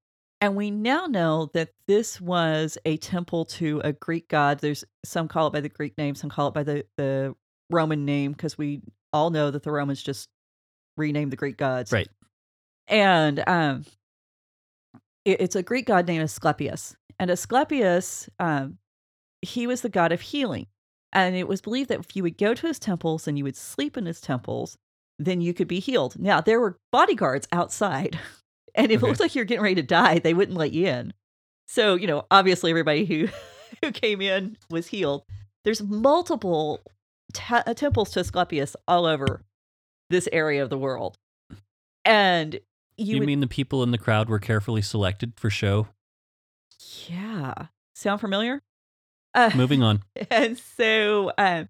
And 0.47 0.55
we 0.55 0.71
now 0.71 1.07
know 1.07 1.51
that 1.55 1.71
this 1.89 2.21
was 2.21 2.79
a 2.85 2.99
temple 2.99 3.47
to 3.47 3.81
a 3.83 3.93
Greek 3.93 4.29
god. 4.29 4.61
There's 4.61 4.85
some 5.05 5.27
call 5.27 5.49
it 5.49 5.53
by 5.53 5.61
the 5.61 5.69
Greek 5.69 5.99
name, 5.99 6.15
some 6.15 6.31
call 6.31 6.47
it 6.47 6.55
by 6.55 6.63
the, 6.63 6.85
the 6.97 7.35
Roman 7.69 8.05
name, 8.05 8.31
because 8.31 8.57
we 8.57 8.81
all 9.13 9.31
know 9.31 9.51
that 9.51 9.65
the 9.65 9.73
Romans 9.73 10.01
just 10.01 10.29
renamed 10.97 11.33
the 11.33 11.37
Greek 11.37 11.57
gods. 11.57 11.91
Right. 11.91 12.07
And 12.87 13.43
um, 13.49 13.87
it- 15.25 15.41
it's 15.41 15.57
a 15.57 15.65
Greek 15.65 15.87
god 15.87 16.07
named 16.07 16.23
Asclepius. 16.23 16.95
And 17.19 17.29
Asclepius, 17.29 18.29
um, 18.39 18.79
he 19.43 19.67
was 19.67 19.81
the 19.81 19.89
god 19.89 20.13
of 20.13 20.21
healing. 20.21 20.69
And 21.13 21.35
it 21.35 21.49
was 21.49 21.61
believed 21.61 21.89
that 21.91 21.99
if 21.99 22.15
you 22.15 22.23
would 22.23 22.39
go 22.39 22.55
to 22.55 22.67
his 22.69 22.79
temples 22.79 23.27
and 23.27 23.37
you 23.37 23.43
would 23.43 23.57
sleep 23.57 23.97
in 23.97 24.07
his 24.07 24.21
temples, 24.21 24.79
then 25.19 25.41
you 25.41 25.53
could 25.53 25.67
be 25.67 25.81
healed. 25.81 26.17
Now, 26.21 26.41
there 26.41 26.61
were 26.61 26.79
bodyguards 26.93 27.49
outside. 27.51 28.21
And 28.77 28.93
if 28.93 28.99
Okay. 28.99 29.07
it 29.07 29.09
looked 29.09 29.21
like 29.21 29.35
you're 29.35 29.45
getting 29.45 29.63
ready 29.65 29.75
to 29.77 29.83
die, 29.83 30.19
they 30.21 30.35
wouldn't 30.35 30.57
let 30.59 30.73
you 30.73 30.87
in. 30.87 31.13
So, 31.67 31.95
you 31.97 32.07
know, 32.07 32.25
obviously 32.31 32.71
everybody 32.71 33.05
who 33.05 33.29
who 33.83 33.91
came 33.91 34.21
in 34.21 34.57
was 34.71 34.87
healed. 34.87 35.25
There's 35.65 35.83
multiple 35.83 36.81
te- 37.33 37.55
uh, 37.55 37.75
temples 37.75 38.11
to 38.13 38.21
Asclepius 38.21 38.77
all 38.87 39.05
over 39.07 39.43
this 40.11 40.29
area 40.33 40.63
of 40.63 40.71
the 40.71 40.79
world. 40.79 41.17
And 42.05 42.55
you, 42.97 43.15
You, 43.15 43.19
would, 43.21 43.27
mean 43.27 43.41
the 43.41 43.49
people 43.49 43.83
in 43.83 43.91
the 43.91 43.99
crowd 43.99 44.29
were 44.29 44.39
carefully 44.39 44.83
selected 44.83 45.33
for 45.37 45.51
show? 45.51 45.89
yeah. 47.09 47.55
Sound 47.95 48.21
familiar? 48.21 48.63
Uh, 49.35 49.51
Moving 49.57 49.83
on. 49.83 50.03
and 50.31 50.59
so 50.59 51.33
um, 51.39 51.69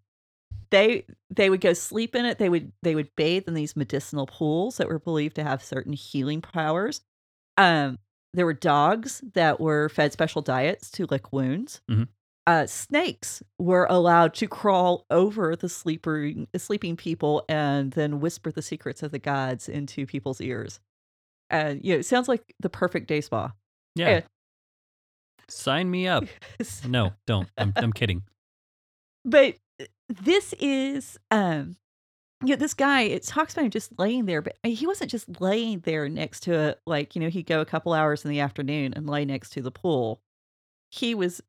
they 0.71 1.05
they 1.31 1.51
would 1.51 1.61
go 1.61 1.73
sleep 1.73 2.15
in 2.15 2.25
it. 2.25 2.39
They 2.39 2.49
would 2.49 2.73
they 2.83 2.95
would 2.95 3.11
bathe 3.17 3.45
in 3.49 3.55
these 3.55 3.77
medicinal 3.77 4.27
pools 4.27 4.77
that 4.79 4.89
were 4.89 4.99
believed 4.99 5.37
to 5.37 5.45
have 5.45 5.63
certain 5.63 5.93
healing 5.93 6.41
powers. 6.41 7.01
Um, 7.57 7.99
there 8.35 8.45
were 8.47 8.53
dogs 8.55 9.23
that 9.35 9.61
were 9.61 9.89
fed 9.89 10.13
special 10.13 10.43
diets 10.43 10.91
to 10.93 11.07
lick 11.07 11.33
wounds. 11.33 11.81
Mhm. 11.91 12.09
Uh, 12.47 12.67
snakes 12.67 13.43
were 13.59 13.87
allowed 13.91 14.33
to 14.35 14.47
crawl 14.47 15.05
over 15.11 15.57
the 15.57 15.69
sleeper 15.69 16.31
sleeping 16.57 16.97
people 16.97 17.45
and 17.49 17.93
then 17.93 18.21
whisper 18.21 18.53
the 18.53 18.63
secrets 18.63 19.03
of 19.03 19.11
the 19.11 19.19
gods 19.19 19.69
into 19.69 20.07
people's 20.07 20.41
ears. 20.41 20.79
And 21.51 21.85
you 21.85 21.95
know, 21.95 21.99
it 21.99 22.07
sounds 22.07 22.29
like 22.29 22.55
the 22.61 22.69
perfect 22.71 23.09
day 23.09 23.21
spa. 23.21 23.53
Yeah. 23.97 24.09
Yeah. 24.09 24.21
Sign 25.49 25.91
me 25.91 26.07
up. 26.09 26.25
No, 26.89 27.13
don't. 27.27 27.49
I'm, 27.59 27.73
I'm 27.77 27.93
kidding. 27.93 28.23
but 29.25 29.57
this 30.09 30.55
is 30.61 31.19
um 31.31 31.77
you 32.43 32.51
know, 32.51 32.57
this 32.57 32.75
guy 32.75 33.03
it 33.03 33.23
talks 33.23 33.55
about 33.55 33.65
him 33.65 33.71
just 33.71 33.99
laying 33.99 34.27
there 34.27 34.43
but 34.43 34.57
he 34.63 34.87
wasn't 34.87 35.11
just 35.11 35.41
laying 35.41 35.81
there 35.81 36.09
next 36.09 36.41
to 36.41 36.55
a 36.55 36.75
like 36.87 37.15
you 37.17 37.21
know 37.21 37.29
he'd 37.31 37.47
go 37.47 37.61
a 37.61 37.65
couple 37.67 37.93
hours 37.95 38.25
in 38.25 38.31
the 38.31 38.41
afternoon 38.41 38.93
and 38.95 39.09
lay 39.09 39.25
next 39.25 39.51
to 39.51 39.63
the 39.63 39.71
pool 39.71 40.21
he 40.91 41.15
was 41.15 41.41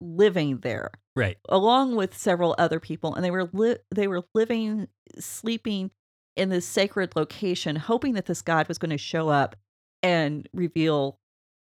living 0.00 0.58
there 0.58 0.90
Right. 1.16 1.38
along 1.48 1.94
with 1.94 2.16
several 2.18 2.56
other 2.58 2.80
people 2.80 3.14
and 3.14 3.24
they 3.24 3.30
were 3.30 3.48
li- 3.52 3.78
they 3.94 4.08
were 4.08 4.24
living 4.34 4.88
sleeping 5.20 5.92
in 6.34 6.48
this 6.48 6.66
sacred 6.66 7.14
location 7.14 7.76
hoping 7.76 8.14
that 8.14 8.26
this 8.26 8.42
god 8.42 8.66
was 8.66 8.78
going 8.78 8.90
to 8.90 8.98
show 8.98 9.28
up 9.28 9.54
and 10.02 10.48
reveal 10.52 11.20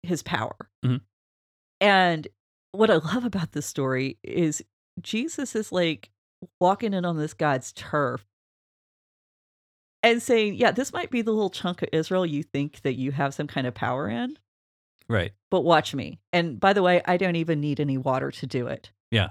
his 0.04 0.22
power 0.22 0.70
Mhm. 0.86 1.00
and 1.80 2.28
what 2.74 2.92
i 2.92 2.96
love 2.98 3.24
about 3.24 3.54
this 3.54 3.66
story 3.66 4.18
is 4.24 4.62
jesus 5.02 5.56
is 5.56 5.72
like 5.72 6.10
walking 6.60 6.94
in 6.94 7.06
on 7.06 7.18
this 7.18 7.34
god's 7.34 7.72
turf 7.74 8.26
and 10.04 10.22
saying 10.22 10.56
yeah 10.56 10.72
this 10.72 10.94
might 10.94 11.10
be 11.12 11.22
the 11.22 11.32
little 11.32 11.50
chunk 11.50 11.82
of 11.82 11.90
israel 11.92 12.26
you 12.26 12.44
think 12.44 12.82
that 12.82 12.96
you 12.96 13.12
have 13.12 13.34
some 13.34 13.48
kind 13.48 13.68
of 13.68 13.74
power 13.74 14.08
in 14.08 14.38
Right. 15.10 15.32
but 15.50 15.62
watch 15.62 15.96
me. 15.96 16.20
And 16.32 16.60
by 16.60 16.72
the 16.74 16.84
way, 16.84 17.02
I 17.04 17.18
don't 17.18 17.36
even 17.36 17.60
need 17.60 17.80
any 17.80 17.98
water 17.98 18.30
to 18.30 18.46
do 18.46 18.68
it. 18.68 18.92
Yeah. 19.10 19.30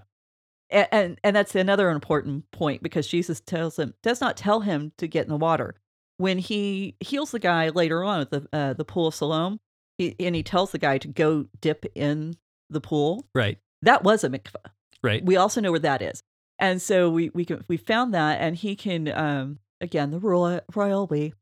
And 0.71 0.89
and, 0.91 1.21
and 1.23 1.37
that's 1.37 1.55
another 1.55 1.91
important 1.91 2.51
point 2.51 2.83
because 2.83 3.07
Jesus 3.07 3.39
tells 3.41 3.79
him 3.79 3.95
does 4.03 4.21
not 4.21 4.37
tell 4.37 4.59
him 4.59 4.91
to 4.99 5.07
get 5.07 5.23
in 5.23 5.29
the 5.29 5.37
water. 5.37 5.77
When 6.17 6.39
he 6.39 6.97
heals 6.99 7.31
the 7.31 7.39
guy 7.39 7.69
later 7.69 8.03
on 8.03 8.23
at 8.23 8.31
the 8.31 8.49
uh, 8.53 8.73
the 8.73 8.85
pool 8.85 9.07
of 9.07 9.15
Siloam, 9.15 9.61
he, 9.99 10.17
and 10.19 10.35
he 10.35 10.43
tells 10.43 10.73
the 10.73 10.79
guy 10.79 10.99
to 10.99 11.07
go 11.07 11.47
dip 11.61 11.87
in 11.95 12.35
the 12.69 12.81
pool. 12.81 13.25
Right. 13.33 13.59
That 13.83 14.03
was 14.03 14.25
a 14.25 14.29
mikveh. 14.29 14.57
Right. 15.05 15.25
We 15.25 15.37
also 15.37 15.61
know 15.61 15.71
where 15.71 15.79
that 15.79 16.03
is, 16.03 16.25
and 16.59 16.81
so 16.81 17.11
we 17.11 17.31
we 17.31 17.45
can 17.45 17.65
we 17.69 17.77
found 17.77 18.15
that, 18.15 18.41
and 18.41 18.57
he 18.57 18.77
can 18.77 19.09
um 19.09 19.59
again 19.81 20.11
the 20.11 20.19
royal 20.19 20.61
royal 20.75 21.07
we 21.07 21.35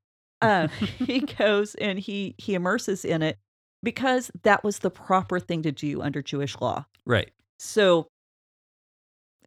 uh, 0.43 0.69
he 0.99 1.21
goes 1.39 1.75
and 1.77 1.99
he 1.99 2.35
he 2.39 2.55
immerses 2.55 3.05
in 3.05 3.23
it 3.23 3.39
because 3.83 4.31
that 4.43 4.65
was 4.65 4.81
the 4.81 4.91
proper 4.91 5.39
thing 5.41 5.63
to 5.63 5.73
do 5.73 6.03
under 6.03 6.23
Jewish 6.23 6.57
law. 6.61 6.87
Right. 7.05 7.31
So 7.59 8.09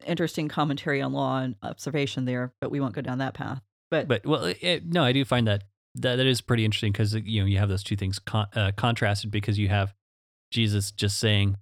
interesting 0.05 0.47
commentary 0.47 1.01
on 1.01 1.13
law 1.13 1.39
and 1.39 1.55
observation 1.61 2.25
there, 2.25 2.53
but 2.61 2.71
we 2.71 2.79
won't 2.79 2.93
go 2.93 3.01
down 3.01 3.17
that 3.17 3.33
path. 3.33 3.61
But, 3.91 4.07
But 4.07 4.25
well, 4.25 4.53
it, 4.61 4.85
no, 4.85 5.03
I 5.03 5.11
do 5.11 5.25
find 5.25 5.47
that 5.47 5.63
that, 5.95 6.15
that 6.17 6.25
is 6.25 6.41
pretty 6.41 6.63
interesting 6.63 6.91
because 6.91 7.13
you 7.13 7.41
know 7.41 7.45
you 7.47 7.57
have 7.57 7.69
those 7.69 7.83
two 7.83 7.95
things 7.95 8.19
con- 8.19 8.47
uh, 8.55 8.71
contrasted 8.75 9.31
because 9.31 9.57
you 9.57 9.67
have 9.67 9.93
Jesus 10.51 10.91
just 10.91 11.19
saying 11.19 11.57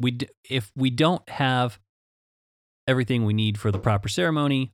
we 0.00 0.12
d- 0.12 0.28
if 0.48 0.70
we 0.76 0.90
don't 0.90 1.28
have 1.28 1.78
everything 2.86 3.24
we 3.24 3.32
need 3.34 3.58
for 3.58 3.70
the 3.70 3.78
proper 3.78 4.08
ceremony, 4.08 4.72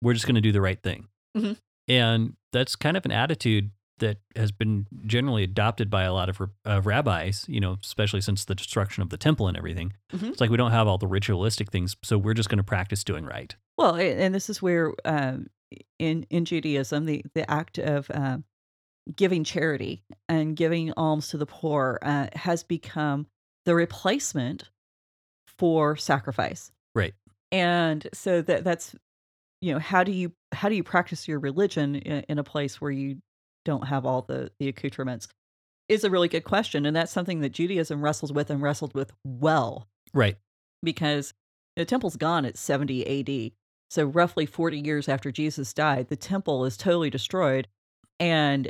we're 0.00 0.14
just 0.14 0.26
going 0.26 0.34
to 0.34 0.40
do 0.40 0.52
the 0.52 0.60
right 0.60 0.82
thing, 0.82 1.08
Mhm. 1.36 1.56
and 1.88 2.36
that's 2.52 2.76
kind 2.76 2.96
of 2.96 3.04
an 3.04 3.12
attitude 3.12 3.70
that 3.98 4.18
has 4.34 4.50
been 4.50 4.86
generally 5.06 5.44
adopted 5.44 5.88
by 5.88 6.02
a 6.02 6.12
lot 6.12 6.28
of 6.28 6.40
uh, 6.66 6.80
rabbis, 6.82 7.44
you 7.48 7.60
know, 7.60 7.78
especially 7.82 8.20
since 8.20 8.44
the 8.44 8.54
destruction 8.54 9.00
of 9.02 9.10
the 9.10 9.16
temple 9.16 9.46
and 9.46 9.56
everything. 9.56 9.92
Mhm. 10.12 10.30
It's 10.30 10.40
like 10.40 10.50
we 10.50 10.56
don't 10.56 10.72
have 10.72 10.88
all 10.88 10.98
the 10.98 11.06
ritualistic 11.06 11.70
things, 11.70 11.94
so 12.02 12.18
we're 12.18 12.34
just 12.34 12.48
going 12.48 12.58
to 12.58 12.64
practice 12.64 13.04
doing 13.04 13.24
right. 13.24 13.54
well, 13.78 13.94
and 13.96 14.34
this 14.34 14.50
is 14.50 14.60
where 14.60 14.92
um, 15.04 15.48
in 15.98 16.24
in 16.30 16.44
Judaism 16.44 17.04
the 17.06 17.24
the 17.34 17.48
act 17.50 17.78
of 17.78 18.10
um, 18.12 18.44
giving 19.16 19.44
charity 19.44 20.04
and 20.28 20.56
giving 20.56 20.92
alms 20.96 21.28
to 21.28 21.38
the 21.38 21.46
poor 21.46 21.98
uh, 22.02 22.26
has 22.34 22.62
become 22.64 23.26
the 23.64 23.74
replacement 23.74 24.70
for 25.46 25.96
sacrifice. 25.96 26.72
And 27.52 28.08
so 28.14 28.42
that 28.42 28.64
that's 28.64 28.96
you 29.60 29.72
know 29.72 29.78
how 29.78 30.02
do 30.02 30.10
you 30.10 30.32
how 30.52 30.68
do 30.68 30.74
you 30.74 30.82
practice 30.82 31.28
your 31.28 31.38
religion 31.38 31.94
in, 31.96 32.24
in 32.28 32.38
a 32.38 32.44
place 32.44 32.80
where 32.80 32.90
you 32.90 33.18
don't 33.64 33.86
have 33.86 34.04
all 34.04 34.22
the 34.22 34.50
the 34.58 34.66
accoutrements 34.68 35.28
is 35.88 36.02
a 36.02 36.10
really 36.10 36.28
good 36.28 36.42
question 36.44 36.84
and 36.86 36.96
that's 36.96 37.12
something 37.12 37.40
that 37.42 37.50
judaism 37.52 38.02
wrestles 38.02 38.32
with 38.32 38.50
and 38.50 38.60
wrestled 38.62 38.92
with 38.94 39.12
well 39.24 39.86
Right. 40.12 40.36
because 40.82 41.32
the 41.76 41.84
temple's 41.84 42.16
gone 42.16 42.44
at 42.44 42.56
70 42.58 43.06
ad 43.06 43.52
so 43.88 44.04
roughly 44.06 44.46
40 44.46 44.80
years 44.80 45.08
after 45.08 45.30
jesus 45.30 45.72
died 45.72 46.08
the 46.08 46.16
temple 46.16 46.64
is 46.64 46.76
totally 46.76 47.10
destroyed 47.10 47.68
and 48.18 48.68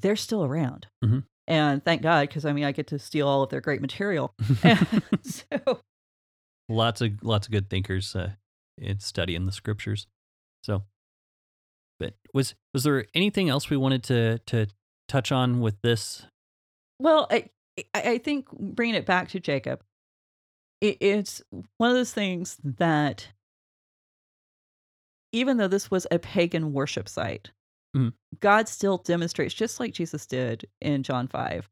they're 0.00 0.14
still 0.16 0.44
around 0.44 0.86
Mhm. 1.04 1.24
and 1.48 1.84
thank 1.84 2.02
god 2.02 2.28
because 2.28 2.44
i 2.44 2.52
mean 2.52 2.64
i 2.64 2.70
get 2.72 2.86
to 2.88 2.98
steal 2.98 3.26
all 3.26 3.42
of 3.42 3.50
their 3.50 3.60
great 3.60 3.80
material 3.80 4.34
so 5.22 5.80
lots 6.70 7.00
of 7.00 7.22
lots 7.22 7.46
of 7.46 7.52
good 7.52 7.68
thinkers 7.68 8.14
uh, 8.16 8.30
in 8.78 9.00
studying 9.00 9.46
the 9.46 9.52
scriptures. 9.52 10.06
So, 10.62 10.84
but 11.98 12.14
was 12.32 12.54
was 12.72 12.84
there 12.84 13.06
anything 13.14 13.48
else 13.48 13.68
we 13.70 13.76
wanted 13.76 14.02
to 14.04 14.38
to 14.46 14.66
touch 15.08 15.32
on 15.32 15.60
with 15.60 15.80
this? 15.82 16.26
Well, 16.98 17.26
I 17.30 17.50
I 17.94 18.18
think 18.18 18.48
bringing 18.52 18.94
it 18.94 19.06
back 19.06 19.28
to 19.30 19.40
Jacob, 19.40 19.82
it, 20.80 20.98
it's 21.00 21.42
one 21.78 21.90
of 21.90 21.96
those 21.96 22.12
things 22.12 22.58
that 22.62 23.28
even 25.32 25.56
though 25.56 25.68
this 25.68 25.90
was 25.90 26.06
a 26.10 26.18
pagan 26.18 26.72
worship 26.72 27.08
site, 27.08 27.50
Mhm. 27.96 28.12
God 28.40 28.68
still 28.68 28.98
demonstrates, 28.98 29.54
just 29.54 29.80
like 29.80 29.94
Jesus 29.94 30.26
did 30.26 30.68
in 30.80 31.02
John 31.02 31.26
five, 31.28 31.68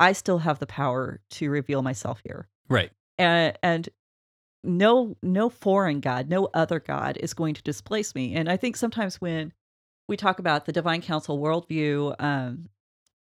I 0.00 0.12
still 0.12 0.38
have 0.38 0.58
the 0.58 0.66
power 0.66 1.20
to 1.30 1.50
reveal 1.50 1.82
myself 1.82 2.20
here, 2.24 2.48
Right. 2.68 2.92
and 3.18 3.58
and 3.62 3.88
no 4.64 5.16
no 5.22 5.48
foreign 5.48 6.00
god, 6.00 6.28
no 6.28 6.48
other 6.54 6.80
god 6.80 7.16
is 7.18 7.34
going 7.34 7.54
to 7.54 7.62
displace 7.62 8.14
me. 8.14 8.34
And 8.34 8.48
I 8.50 8.56
think 8.56 8.76
sometimes 8.76 9.16
when 9.20 9.52
we 10.08 10.16
talk 10.16 10.38
about 10.40 10.66
the 10.66 10.72
divine 10.72 11.02
council 11.02 11.38
worldview, 11.40 12.16
um, 12.20 12.68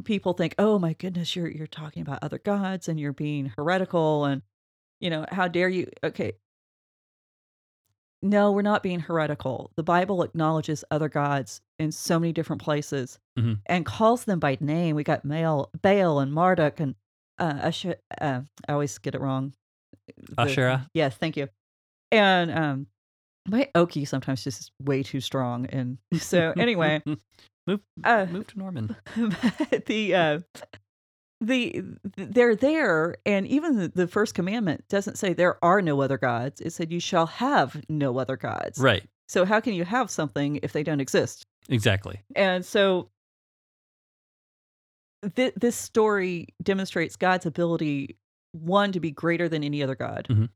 people 0.05 0.35
think, 0.35 0.55
"Oh 0.59 0.79
my 0.81 0.95
goodness, 0.95 1.37
you're 1.37 1.49
you're 1.51 1.67
talking 1.69 2.03
about 2.03 2.21
other 2.25 2.39
gods 2.41 2.89
and 2.89 3.01
you're 3.01 3.13
being 3.15 3.47
heretical 3.59 4.25
and 4.27 4.43
you 5.01 5.11
know, 5.11 5.27
how 5.33 5.49
dare 5.49 5.69
you?" 5.71 5.89
Okay. 6.05 6.35
No, 8.23 8.53
we're 8.53 8.63
not 8.63 8.83
being 8.83 9.01
heretical. 9.01 9.73
The 9.77 9.83
Bible 9.83 10.23
acknowledges 10.23 10.85
other 10.91 11.09
gods 11.09 11.63
in 11.79 11.91
so 11.93 12.19
many 12.19 12.33
different 12.33 12.61
places 12.63 13.19
Mhm. 13.39 13.61
and 13.67 13.87
calls 13.87 14.25
them 14.25 14.39
by 14.39 14.59
name. 14.61 14.95
We 14.97 15.05
got 15.05 15.27
Baal, 15.27 15.71
Baal 15.81 16.19
and 16.21 16.33
Marduk 16.33 16.81
and 16.81 16.97
uh, 17.39 17.59
Ash- 17.63 17.87
uh, 17.87 18.43
I 18.69 18.73
always 18.73 18.99
get 18.99 19.15
it 19.15 19.21
wrong. 19.21 19.55
Asherah? 20.39 20.89
Yes, 20.95 21.17
thank 21.17 21.37
you. 21.37 21.49
And 22.13 22.51
um, 22.51 22.87
my 23.49 23.69
Okie 23.75 24.07
sometimes 24.07 24.45
just 24.45 24.61
is 24.61 24.71
way 24.83 25.03
too 25.03 25.21
strong. 25.21 25.67
And 25.67 25.99
so 26.15 26.53
anyway, 26.57 27.03
move 27.67 27.81
uh, 28.05 28.27
move 28.31 28.47
to 28.49 28.59
Norman. 28.59 28.97
the 29.87 30.15
uh 30.15 30.39
the 31.43 31.83
they're 32.17 32.55
there 32.55 33.17
and 33.25 33.47
even 33.47 33.77
the, 33.79 33.89
the 33.89 34.07
first 34.07 34.35
commandment 34.35 34.85
doesn't 34.91 35.17
say 35.17 35.33
there 35.33 35.63
are 35.65 35.81
no 35.81 36.03
other 36.03 36.19
gods 36.19 36.61
it 36.61 36.71
said 36.71 36.93
you 36.93 37.01
shall 37.01 37.25
have 37.25 37.81
no 37.89 38.19
other 38.19 38.37
gods 38.37 38.79
Right. 38.79 39.05
so 39.27 39.47
how 39.47 39.59
can 39.59 39.73
you 39.73 39.87
have 39.87 40.11
something 40.11 40.61
if 40.63 40.75
they 40.75 40.83
don't 40.83 41.01
exist 41.01 41.43
Exactly. 41.71 42.21
and 42.37 42.63
so 42.63 43.09
th- 45.35 45.55
this 45.57 45.77
story 45.77 46.49
demonstrates 46.63 47.17
god's 47.17 47.47
ability 47.47 48.17
one 48.53 48.93
to 48.93 49.01
be 49.01 49.11
greater 49.11 49.49
than 49.49 49.65
any 49.65 49.83
other 49.83 49.95
god. 49.95 50.31
Mhm. 50.31 50.49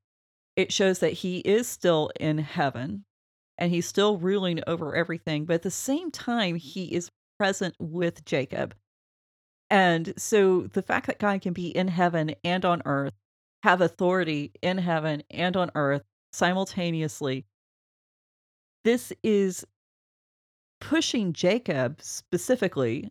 it 0.56 0.72
shows 0.72 1.00
that 1.00 1.12
he 1.14 1.38
is 1.40 1.68
still 1.68 2.10
in 2.20 2.38
heaven 2.38 3.04
and 3.58 3.72
he's 3.72 3.86
still 3.86 4.18
ruling 4.18 4.60
over 4.66 4.94
everything 4.96 5.46
but 5.46 5.54
at 5.54 5.62
the 5.62 5.70
same 5.70 6.10
time 6.10 6.56
he 6.56 6.94
is 6.94 7.10
present 7.38 7.74
with 7.80 8.24
jacob. 8.24 8.74
And 9.70 10.14
so 10.18 10.62
the 10.68 10.82
fact 10.82 11.06
that 11.08 11.18
god 11.20 11.42
can 11.42 11.52
be 11.54 11.68
in 11.68 11.88
heaven 11.88 12.34
and 12.44 12.64
on 12.64 12.82
earth 12.86 13.14
have 13.64 13.80
authority 13.80 14.52
in 14.62 14.78
heaven 14.78 15.22
and 15.30 15.56
on 15.56 15.70
earth 15.76 16.04
simultaneously 16.32 17.46
this 18.84 19.12
is 19.22 19.64
pushing 20.80 21.32
jacob 21.32 22.00
specifically 22.02 23.10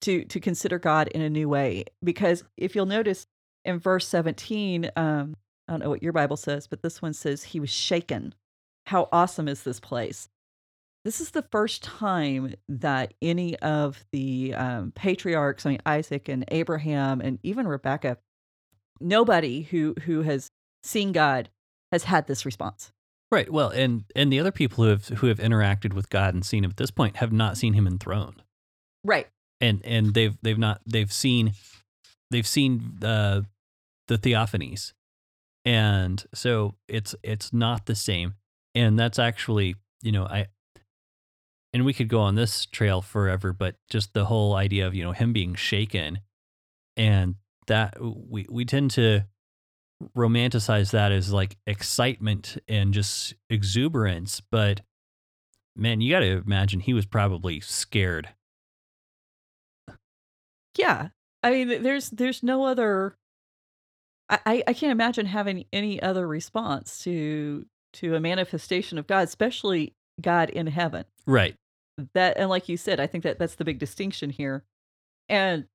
to 0.00 0.24
to 0.26 0.40
consider 0.40 0.78
god 0.78 1.08
in 1.08 1.20
a 1.22 1.30
new 1.30 1.48
way. 1.48 1.84
Because 2.02 2.44
if 2.56 2.74
you'll 2.74 2.86
notice 2.86 3.26
in 3.64 3.78
verse 3.78 4.06
17 4.08 4.90
um 4.96 5.36
i 5.68 5.72
don't 5.72 5.80
know 5.80 5.90
what 5.90 6.02
your 6.02 6.12
bible 6.12 6.36
says 6.36 6.66
but 6.66 6.82
this 6.82 7.00
one 7.02 7.12
says 7.12 7.42
he 7.44 7.60
was 7.60 7.70
shaken 7.70 8.34
how 8.86 9.08
awesome 9.12 9.48
is 9.48 9.62
this 9.62 9.80
place 9.80 10.28
this 11.04 11.20
is 11.20 11.32
the 11.32 11.42
first 11.50 11.82
time 11.82 12.54
that 12.68 13.12
any 13.20 13.58
of 13.60 14.04
the 14.12 14.54
um, 14.54 14.92
patriarchs 14.94 15.66
i 15.66 15.70
mean 15.70 15.80
isaac 15.86 16.28
and 16.28 16.44
abraham 16.48 17.20
and 17.20 17.38
even 17.42 17.66
rebecca 17.66 18.18
nobody 19.00 19.62
who 19.62 19.94
who 20.04 20.22
has 20.22 20.50
seen 20.82 21.12
god 21.12 21.48
has 21.92 22.04
had 22.04 22.26
this 22.26 22.44
response 22.46 22.92
Right. 23.30 23.50
Well, 23.50 23.70
and 23.70 24.04
and 24.14 24.32
the 24.32 24.38
other 24.38 24.52
people 24.52 24.84
who 24.84 24.90
have 24.90 25.08
who 25.08 25.26
have 25.26 25.38
interacted 25.40 25.92
with 25.92 26.08
God 26.08 26.34
and 26.34 26.44
seen 26.46 26.62
him 26.62 26.70
at 26.70 26.76
this 26.76 26.92
point 26.92 27.16
have 27.16 27.32
not 27.32 27.56
seen 27.56 27.72
him 27.72 27.84
enthroned. 27.84 28.42
right 29.02 29.26
and 29.60 29.80
and 29.84 30.14
they've 30.14 30.36
they've 30.42 30.58
not 30.58 30.80
they've 30.86 31.12
seen 31.12 31.52
they've 32.30 32.46
seen 32.46 32.98
uh, 33.02 33.42
the 34.08 34.18
theophanies. 34.18 34.92
And 35.64 36.22
so 36.34 36.74
it's 36.88 37.14
it's 37.22 37.52
not 37.52 37.86
the 37.86 37.94
same. 37.94 38.34
And 38.74 38.98
that's 38.98 39.18
actually 39.18 39.76
you 40.02 40.12
know 40.12 40.26
i 40.26 40.46
and 41.72 41.84
we 41.84 41.92
could 41.92 42.08
go 42.08 42.20
on 42.20 42.36
this 42.36 42.66
trail 42.66 43.00
forever 43.00 43.52
but 43.52 43.76
just 43.88 44.12
the 44.12 44.26
whole 44.26 44.54
idea 44.54 44.86
of 44.86 44.94
you 44.94 45.02
know 45.02 45.12
him 45.12 45.32
being 45.32 45.54
shaken 45.54 46.20
and 46.96 47.34
that 47.66 47.96
we 48.00 48.46
we 48.50 48.64
tend 48.64 48.90
to 48.92 49.22
romanticize 50.16 50.90
that 50.90 51.10
as 51.10 51.32
like 51.32 51.56
excitement 51.66 52.58
and 52.68 52.92
just 52.92 53.34
exuberance 53.48 54.40
but 54.50 54.82
man 55.74 56.00
you 56.00 56.12
got 56.12 56.20
to 56.20 56.42
imagine 56.46 56.80
he 56.80 56.94
was 56.94 57.06
probably 57.06 57.60
scared. 57.60 58.28
Yeah, 60.76 61.08
I 61.42 61.50
mean, 61.50 61.82
there's 61.82 62.10
there's 62.10 62.42
no 62.42 62.64
other. 62.64 63.16
I 64.46 64.62
I 64.66 64.72
can't 64.72 64.92
imagine 64.92 65.26
having 65.26 65.64
any 65.72 66.00
other 66.02 66.26
response 66.26 66.98
to 67.04 67.66
to 67.94 68.14
a 68.14 68.20
manifestation 68.20 68.98
of 68.98 69.06
God, 69.06 69.22
especially 69.28 69.94
God 70.20 70.50
in 70.50 70.66
heaven. 70.66 71.04
right 71.26 71.54
That 72.14 72.36
and 72.38 72.48
like 72.50 72.68
you 72.68 72.76
said, 72.76 73.00
I 73.00 73.06
think 73.06 73.24
that 73.24 73.38
that's 73.38 73.54
the 73.56 73.64
big 73.64 73.78
distinction 73.78 74.30
here. 74.30 74.64
And 75.28 75.66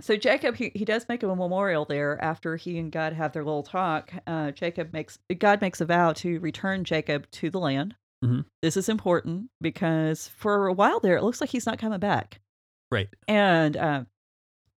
so 0.00 0.16
Jacob, 0.16 0.56
he, 0.56 0.72
he 0.74 0.84
does 0.84 1.08
make 1.08 1.22
a 1.22 1.26
memorial 1.28 1.84
there 1.84 2.22
after 2.22 2.56
he 2.56 2.78
and 2.78 2.90
God 2.90 3.12
have 3.12 3.32
their 3.32 3.44
little 3.44 3.62
talk. 3.62 4.12
Uh, 4.26 4.50
Jacob 4.50 4.92
makes 4.92 5.18
God 5.38 5.60
makes 5.60 5.80
a 5.80 5.84
vow 5.84 6.12
to 6.14 6.40
return 6.40 6.84
Jacob 6.84 7.30
to 7.32 7.48
the 7.50 7.60
land. 7.60 7.94
Mhm. 8.24 8.44
This 8.62 8.76
is 8.76 8.88
important 8.88 9.50
because 9.60 10.28
for 10.28 10.66
a 10.66 10.72
while 10.72 10.98
there, 11.00 11.16
it 11.16 11.22
looks 11.22 11.40
like 11.40 11.50
he's 11.50 11.66
not 11.66 11.78
coming 11.78 12.00
back. 12.00 12.40
right 12.90 13.08
And 13.28 13.76
um, 13.76 14.06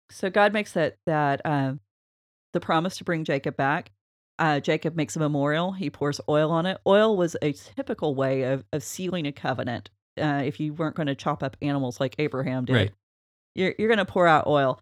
so 0.10 0.30
God 0.30 0.54
makes 0.54 0.74
that 0.74 0.98
that 1.06 1.42
um, 1.46 1.80
the 2.56 2.60
promise 2.60 2.98
to 2.98 3.04
bring 3.04 3.24
Jacob 3.24 3.56
back. 3.56 3.92
Uh, 4.40 4.60
Jacob 4.60 4.96
makes 4.96 5.16
a 5.16 5.20
memorial. 5.20 5.72
He 5.74 5.90
pours 5.92 6.20
oil 6.28 6.50
on 6.52 6.66
it. 6.66 6.80
Oil 6.88 7.16
was 7.16 7.38
a 7.42 7.54
typical 7.54 8.16
way 8.16 8.42
of, 8.44 8.66
of 8.74 8.84
sealing 8.84 9.28
a 9.28 9.32
covenant. 9.32 9.92
uh, 10.20 10.42
if 10.44 10.60
you 10.60 10.74
weren't 10.74 10.96
going 10.96 11.08
to 11.08 11.16
chop 11.16 11.44
up 11.44 11.56
animals 11.62 12.00
like 12.00 12.16
Abraham 12.20 12.66
did. 12.66 12.74
Right. 12.74 12.92
You're 13.54 13.76
you're 13.78 13.88
going 13.88 14.06
to 14.06 14.06
pour 14.06 14.28
out 14.28 14.48
oil. 14.48 14.82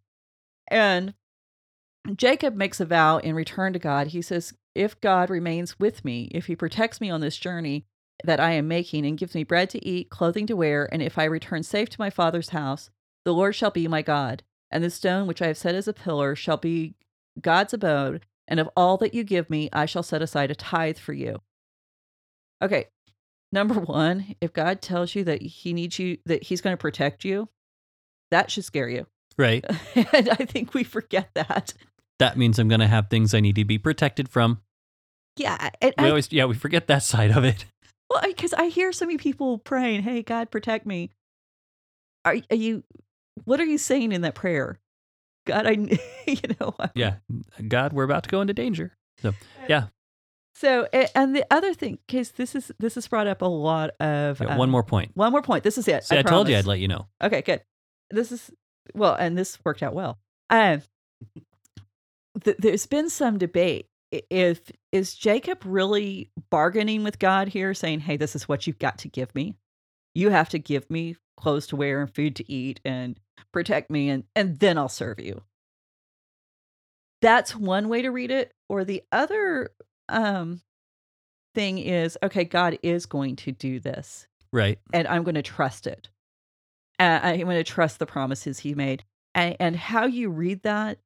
And 0.70 1.14
Jacob 2.16 2.56
makes 2.56 2.80
a 2.80 2.86
vow 2.86 3.18
in 3.18 3.36
return 3.36 3.74
to 3.74 3.80
God. 3.80 4.08
He 4.08 4.22
says, 4.22 4.54
"If 4.76 5.00
God 5.02 5.30
remains 5.30 5.80
with 5.80 6.04
me, 6.04 6.30
if 6.32 6.48
he 6.48 6.56
protects 6.56 7.00
me 7.00 7.10
on 7.10 7.22
this 7.22 7.38
journey 7.38 7.86
that 8.24 8.40
I 8.40 8.52
am 8.52 8.68
making 8.68 9.06
and 9.06 9.18
gives 9.18 9.36
me 9.36 9.44
bread 9.44 9.70
to 9.72 9.86
eat, 9.86 10.10
clothing 10.10 10.48
to 10.48 10.56
wear, 10.56 10.88
and 10.92 11.02
if 11.02 11.18
I 11.18 11.26
return 11.26 11.64
safe 11.64 11.90
to 11.90 12.02
my 12.02 12.10
father's 12.10 12.50
house, 12.50 12.90
the 13.26 13.34
Lord 13.34 13.56
shall 13.56 13.72
be 13.72 13.88
my 13.88 14.02
God, 14.02 14.44
and 14.72 14.84
the 14.84 14.90
stone 14.90 15.28
which 15.28 15.42
I 15.42 15.48
have 15.48 15.58
set 15.58 15.76
as 15.76 15.88
a 15.88 15.94
pillar 15.94 16.36
shall 16.36 16.58
be 16.58 16.96
God's 17.42 17.74
abode, 17.74 18.26
and 18.48 18.60
of 18.60 18.70
all 18.76 18.98
that 18.98 19.14
you 19.14 19.24
give 19.24 19.50
me, 19.50 19.70
I 19.74 19.86
shall 19.86 20.04
set 20.04 20.22
aside 20.22 20.52
a 20.52 20.56
tithe 20.56 20.98
for 20.98 21.14
you." 21.14 21.42
Okay. 22.62 22.88
Number 23.52 23.76
1, 23.76 24.36
if 24.42 24.52
God 24.52 24.82
tells 24.82 25.14
you 25.14 25.24
that 25.26 25.42
he 25.42 25.74
needs 25.74 26.00
you 26.00 26.18
that 26.26 26.44
he's 26.44 26.60
going 26.62 26.74
to 26.74 26.82
protect 26.82 27.24
you, 27.24 27.50
that 28.32 28.50
should 28.50 28.66
scare 28.66 28.90
you. 28.90 29.06
Right. 29.38 29.64
and 29.96 30.30
I 30.30 30.46
think 30.46 30.74
we 30.74 30.84
forget 30.84 31.30
that. 31.36 31.74
That 32.20 32.38
means 32.38 32.58
I'm 32.58 32.68
going 32.68 32.80
to 32.80 32.88
have 32.88 33.10
things 33.10 33.34
I 33.34 33.42
need 33.42 33.56
to 33.58 33.66
be 33.66 33.78
protected 33.78 34.28
from. 34.30 34.62
Yeah, 35.38 35.70
We 35.82 35.94
I, 35.98 36.10
always, 36.10 36.32
yeah, 36.32 36.46
we 36.46 36.56
forget 36.56 36.88
that 36.88 37.04
side 37.04 37.32
of 37.32 37.44
it. 37.44 37.66
well, 38.10 38.22
because 38.26 38.54
I 38.54 38.68
hear 38.68 38.92
so 38.92 39.06
many 39.06 39.18
people 39.18 39.58
praying, 39.58 40.04
"Hey, 40.04 40.22
God, 40.22 40.52
protect 40.52 40.86
me." 40.86 41.10
Are, 42.26 42.38
are 42.50 42.56
you? 42.56 42.84
What 43.46 43.60
are 43.60 43.66
you 43.66 43.78
saying 43.80 44.12
in 44.12 44.22
that 44.22 44.36
prayer? 44.36 44.80
God, 45.46 45.68
I, 45.68 45.72
you 46.28 46.56
know, 46.60 46.74
I- 46.80 46.90
Yeah. 46.96 47.16
God, 47.68 47.94
we're 47.94 48.04
about 48.04 48.24
to 48.24 48.30
go 48.30 48.42
into 48.42 48.54
danger. 48.54 48.96
So, 49.22 49.34
yeah. 49.68 49.88
So, 50.56 50.88
and 51.16 51.36
the 51.36 51.46
other 51.52 51.74
thing, 51.74 51.98
because 52.08 52.32
this 52.32 52.56
is 52.56 52.72
this 52.80 52.96
has 52.96 53.08
brought 53.08 53.28
up 53.28 53.42
a 53.42 53.46
lot 53.46 53.90
of 54.00 54.40
yeah 54.40 54.50
um, 54.50 54.58
one 54.58 54.70
more 54.70 54.84
point. 54.84 55.12
one 55.16 55.32
more 55.32 55.42
point. 55.42 55.64
This 55.64 55.78
is 55.78 55.88
it. 55.88 56.04
See, 56.04 56.18
I, 56.18 56.22
told 56.22 56.48
you 56.48 56.56
I'd 56.56 56.66
let 56.66 56.80
you 56.80 56.88
know. 56.88 57.08
Okay, 57.22 57.42
good. 57.42 57.62
This 58.12 58.32
is 58.32 58.52
well, 58.94 59.16
and 59.16 59.38
this 59.38 59.58
worked 59.66 59.82
out 59.82 59.94
well. 59.96 60.20
Um, 60.52 60.84
th- 62.44 62.58
there's 62.60 62.86
been 62.86 63.10
some 63.10 63.38
debate 63.38 63.88
if 64.12 64.72
is 64.92 65.16
Jacob 65.16 65.64
really 65.66 66.30
bargaining 66.52 67.04
with 67.04 67.18
God 67.20 67.48
here, 67.48 67.74
saying, 67.74 68.02
"Hey, 68.02 68.18
this 68.18 68.36
is 68.36 68.48
what 68.48 68.68
you've 68.68 68.80
got 68.80 69.00
to 69.00 69.10
give 69.10 69.34
me. 69.34 69.56
You 70.14 70.30
have 70.30 70.50
to 70.50 70.60
give 70.60 70.90
me 70.90 71.16
clothes 71.38 71.68
to 71.68 71.76
wear 71.76 72.02
and 72.02 72.14
food 72.14 72.36
to 72.38 72.52
eat 72.52 72.80
and 72.86 73.20
protect 73.52 73.90
me, 73.90 74.10
and 74.10 74.24
and 74.36 74.60
then 74.60 74.78
I'll 74.78 74.90
serve 74.90 75.20
you." 75.20 75.44
That's 77.22 77.56
one 77.56 77.88
way 77.90 78.02
to 78.02 78.10
read 78.12 78.32
it, 78.32 78.54
or 78.70 78.84
the 78.84 79.04
other 79.12 79.70
um 80.10 80.62
thing 81.56 81.78
is, 81.78 82.18
okay, 82.24 82.44
God 82.44 82.80
is 82.82 83.06
going 83.06 83.36
to 83.38 83.52
do 83.52 83.80
this 83.80 84.28
Right. 84.52 84.80
and 84.92 85.08
I'm 85.08 85.24
going 85.24 85.36
to 85.36 85.44
trust 85.44 85.86
it. 85.86 86.10
Uh, 87.00 87.20
I'm 87.22 87.42
going 87.42 87.58
to 87.58 87.64
trust 87.64 88.00
the 88.00 88.08
promises 88.08 88.60
he 88.60 88.74
made. 88.74 89.04
And, 89.36 89.56
and 89.60 89.76
how 89.76 90.06
you 90.08 90.30
read 90.30 90.64
that 90.64 90.98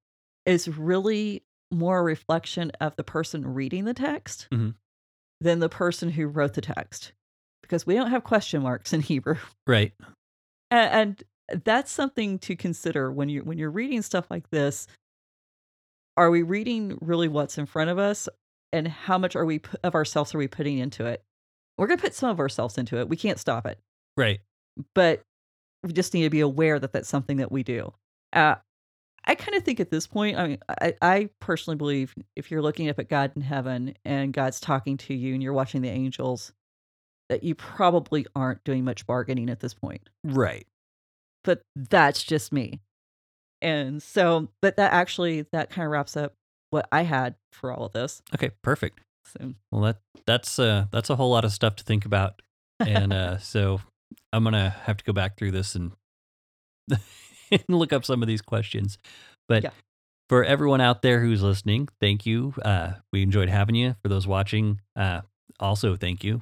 is 0.46 0.70
really 0.70 1.44
more 1.70 2.00
a 2.00 2.04
reflection 2.04 2.72
of 2.80 2.96
the 2.96 3.04
person 3.04 3.54
reading 3.54 3.84
the 3.84 3.94
text 3.94 4.48
Mhm. 4.52 4.76
than 5.42 5.60
the 5.60 5.68
person 5.70 6.12
who 6.12 6.28
wrote 6.28 6.54
the 6.54 6.62
text, 6.62 7.12
because 7.62 7.86
we 7.86 7.96
don't 7.96 8.10
have 8.12 8.24
question 8.24 8.62
marks 8.64 8.94
in 8.94 9.02
Hebrew, 9.02 9.38
Right. 9.66 9.94
A- 10.72 10.76
and, 10.76 11.24
that's 11.64 11.92
something 11.94 12.40
to 12.40 12.58
consider 12.58 13.10
when 13.10 13.30
you 13.30 13.42
when 13.42 13.58
you're 13.58 13.72
reading 13.72 14.02
stuff 14.02 14.26
like 14.30 14.50
this. 14.50 14.86
Are 16.18 16.30
we 16.30 16.42
reading 16.42 16.98
really 17.02 17.28
what's 17.28 17.58
in 17.58 17.66
front 17.66 17.90
of 17.90 17.98
us, 18.00 18.28
and 18.74 18.88
how 18.88 19.18
much 19.18 19.36
are 19.36 19.46
we 19.46 19.62
of 19.84 19.96
ourselves 19.96 20.34
are 20.36 20.40
we 20.40 20.48
putting 20.48 20.78
into 20.78 21.06
it? 21.06 21.24
We're 21.78 21.88
going 21.88 22.00
to 22.00 22.04
put 22.04 22.16
some 22.16 22.30
of 22.32 22.40
ourselves 22.40 22.78
into 22.78 23.00
it. 23.00 23.08
We 23.08 23.16
can't 23.16 23.40
stop 23.40 23.66
it 23.68 23.78
Right. 24.18 24.40
but 24.96 25.22
we 25.84 25.94
just 25.94 26.14
need 26.14 26.24
to 26.24 26.30
be 26.30 26.40
aware 26.42 26.80
that 26.80 26.92
that's 26.92 27.08
something 27.08 27.38
that 27.38 27.52
we 27.52 27.64
do. 27.64 27.94
Uh, 28.34 28.56
I 29.26 29.36
kind 29.36 29.56
of 29.56 29.64
think 29.64 29.80
at 29.80 29.92
this 29.92 30.08
point, 30.08 30.38
I 30.38 30.48
mean, 30.48 30.58
I, 30.82 30.96
I 31.02 31.30
personally 31.40 31.78
believe 31.78 32.14
if 32.36 32.50
you're 32.50 32.62
looking 32.64 32.90
up 32.90 32.98
at 33.00 33.10
God 33.10 33.32
in 33.36 33.42
heaven 33.42 33.94
and 34.04 34.34
God's 34.34 34.60
talking 34.60 34.98
to 34.98 35.14
you 35.14 35.34
and 35.34 35.44
you're 35.44 35.54
watching 35.54 35.82
the 35.82 35.90
angels, 35.90 36.52
that 37.30 37.44
you 37.44 37.56
probably 37.56 38.26
aren't 38.36 38.64
doing 38.64 38.84
much 38.86 39.06
bargaining 39.06 39.50
at 39.50 39.60
this 39.60 39.74
point. 39.74 40.10
Right. 40.24 40.66
But 41.44 41.62
that's 41.76 42.24
just 42.24 42.52
me. 42.54 42.80
And 43.62 44.02
so, 44.04 44.50
but 44.62 44.78
that 44.78 44.94
actually, 44.94 45.46
that 45.52 45.70
kind 45.70 45.86
of 45.86 45.92
wraps 45.92 46.16
up 46.16 46.34
what 46.70 46.88
I 46.92 47.04
had 47.04 47.36
for 47.52 47.72
all 47.72 47.86
of 47.86 47.94
this. 47.94 48.22
Okay. 48.36 48.52
Perfect. 48.62 49.00
So, 49.26 49.54
Well, 49.72 49.82
that 49.82 49.98
that's 50.26 50.58
uh 50.60 50.86
that's 50.92 51.10
a 51.10 51.16
whole 51.16 51.30
lot 51.32 51.44
of 51.46 51.52
stuff 51.52 51.76
to 51.78 51.84
think 51.84 52.06
about, 52.06 52.42
and 52.80 53.12
uh, 53.12 53.38
so 53.40 53.82
I'm 54.32 54.44
gonna 54.44 54.70
have 54.70 54.98
to 54.98 55.04
go 55.04 55.12
back 55.14 55.38
through 55.38 55.52
this 55.52 55.76
and 55.76 55.92
and 57.52 57.64
look 57.68 57.92
up 57.94 58.06
some 58.06 58.22
of 58.22 58.28
these 58.28 58.42
questions. 58.42 58.98
But 59.50 59.64
Yeah. 59.64 59.70
for 60.30 60.44
everyone 60.44 60.82
out 60.82 61.02
there 61.02 61.20
who's 61.22 61.42
listening, 61.42 61.90
thank 62.00 62.26
you. 62.26 62.54
Uh, 62.64 62.94
we 63.12 63.22
enjoyed 63.22 63.50
having 63.50 63.76
you. 63.76 63.96
For 64.02 64.10
those 64.10 64.28
watching, 64.28 64.80
uh, 64.96 65.22
also 65.60 65.96
thank 65.96 66.24
you, 66.24 66.42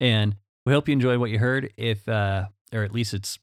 and 0.00 0.36
we 0.66 0.72
hope 0.72 0.88
you 0.88 0.92
enjoyed 0.92 1.18
what 1.18 1.30
you 1.30 1.38
heard. 1.38 1.72
If 1.76 2.08
uh, 2.08 2.46
or 2.72 2.82
at 2.82 2.92
least 2.92 3.14
it's 3.14 3.38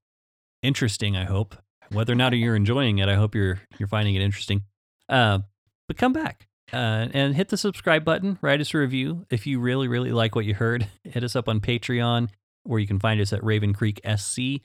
interesting. 0.61 1.15
I 1.15 1.25
hope. 1.25 1.55
Whether 1.91 2.13
or 2.13 2.15
not 2.15 2.33
you're 2.33 2.55
enjoying 2.55 2.97
it, 2.97 3.09
I 3.09 3.15
hope 3.15 3.35
you're 3.35 3.61
you're 3.77 3.87
finding 3.87 4.15
it 4.15 4.21
interesting. 4.21 4.63
Uh, 5.07 5.39
but 5.87 5.97
come 5.97 6.13
back 6.13 6.47
uh, 6.73 7.07
and 7.13 7.35
hit 7.35 7.49
the 7.49 7.57
subscribe 7.57 8.03
button. 8.03 8.39
Write 8.41 8.61
us 8.61 8.73
a 8.73 8.77
review 8.79 9.25
if 9.29 9.45
you 9.45 9.59
really 9.59 9.87
really 9.87 10.11
like 10.11 10.35
what 10.35 10.45
you 10.45 10.55
heard. 10.55 10.87
Hit 11.03 11.23
us 11.23 11.35
up 11.35 11.47
on 11.47 11.59
Patreon, 11.59 12.29
where 12.63 12.79
you 12.79 12.87
can 12.87 12.99
find 12.99 13.21
us 13.21 13.31
at 13.33 13.43
Raven 13.43 13.73
Creek 13.73 14.01
SC, 14.03 14.61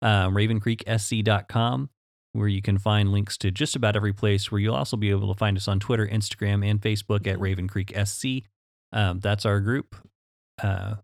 uh, 0.00 0.28
RavenCreekSC.com, 0.28 1.90
where 2.32 2.48
you 2.48 2.62
can 2.62 2.78
find 2.78 3.10
links 3.10 3.36
to 3.38 3.50
just 3.50 3.74
about 3.74 3.96
every 3.96 4.12
place. 4.12 4.50
Where 4.50 4.60
you'll 4.60 4.76
also 4.76 4.96
be 4.96 5.10
able 5.10 5.32
to 5.32 5.38
find 5.38 5.56
us 5.56 5.66
on 5.68 5.80
Twitter, 5.80 6.06
Instagram, 6.06 6.64
and 6.64 6.80
Facebook 6.80 7.26
at. 7.26 7.40
Raven 7.40 7.68
Creek 7.68 7.92
SC. 8.04 8.44
Um, 8.92 9.20
that's 9.20 9.44
our 9.44 9.60
group. 9.60 9.96
Uh, 10.62 10.96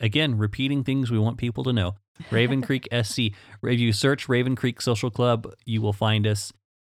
again, 0.00 0.38
repeating 0.38 0.82
things 0.84 1.10
we 1.10 1.18
want 1.18 1.38
people 1.38 1.64
to 1.64 1.72
know. 1.72 1.94
Raven 2.30 2.62
Creek 2.62 2.88
SC. 3.02 3.18
If 3.62 3.80
you 3.80 3.92
search 3.92 4.28
Raven 4.28 4.56
Creek 4.56 4.80
Social 4.80 5.10
Club, 5.10 5.52
you 5.64 5.80
will 5.82 5.92
find 5.92 6.26
us. 6.26 6.52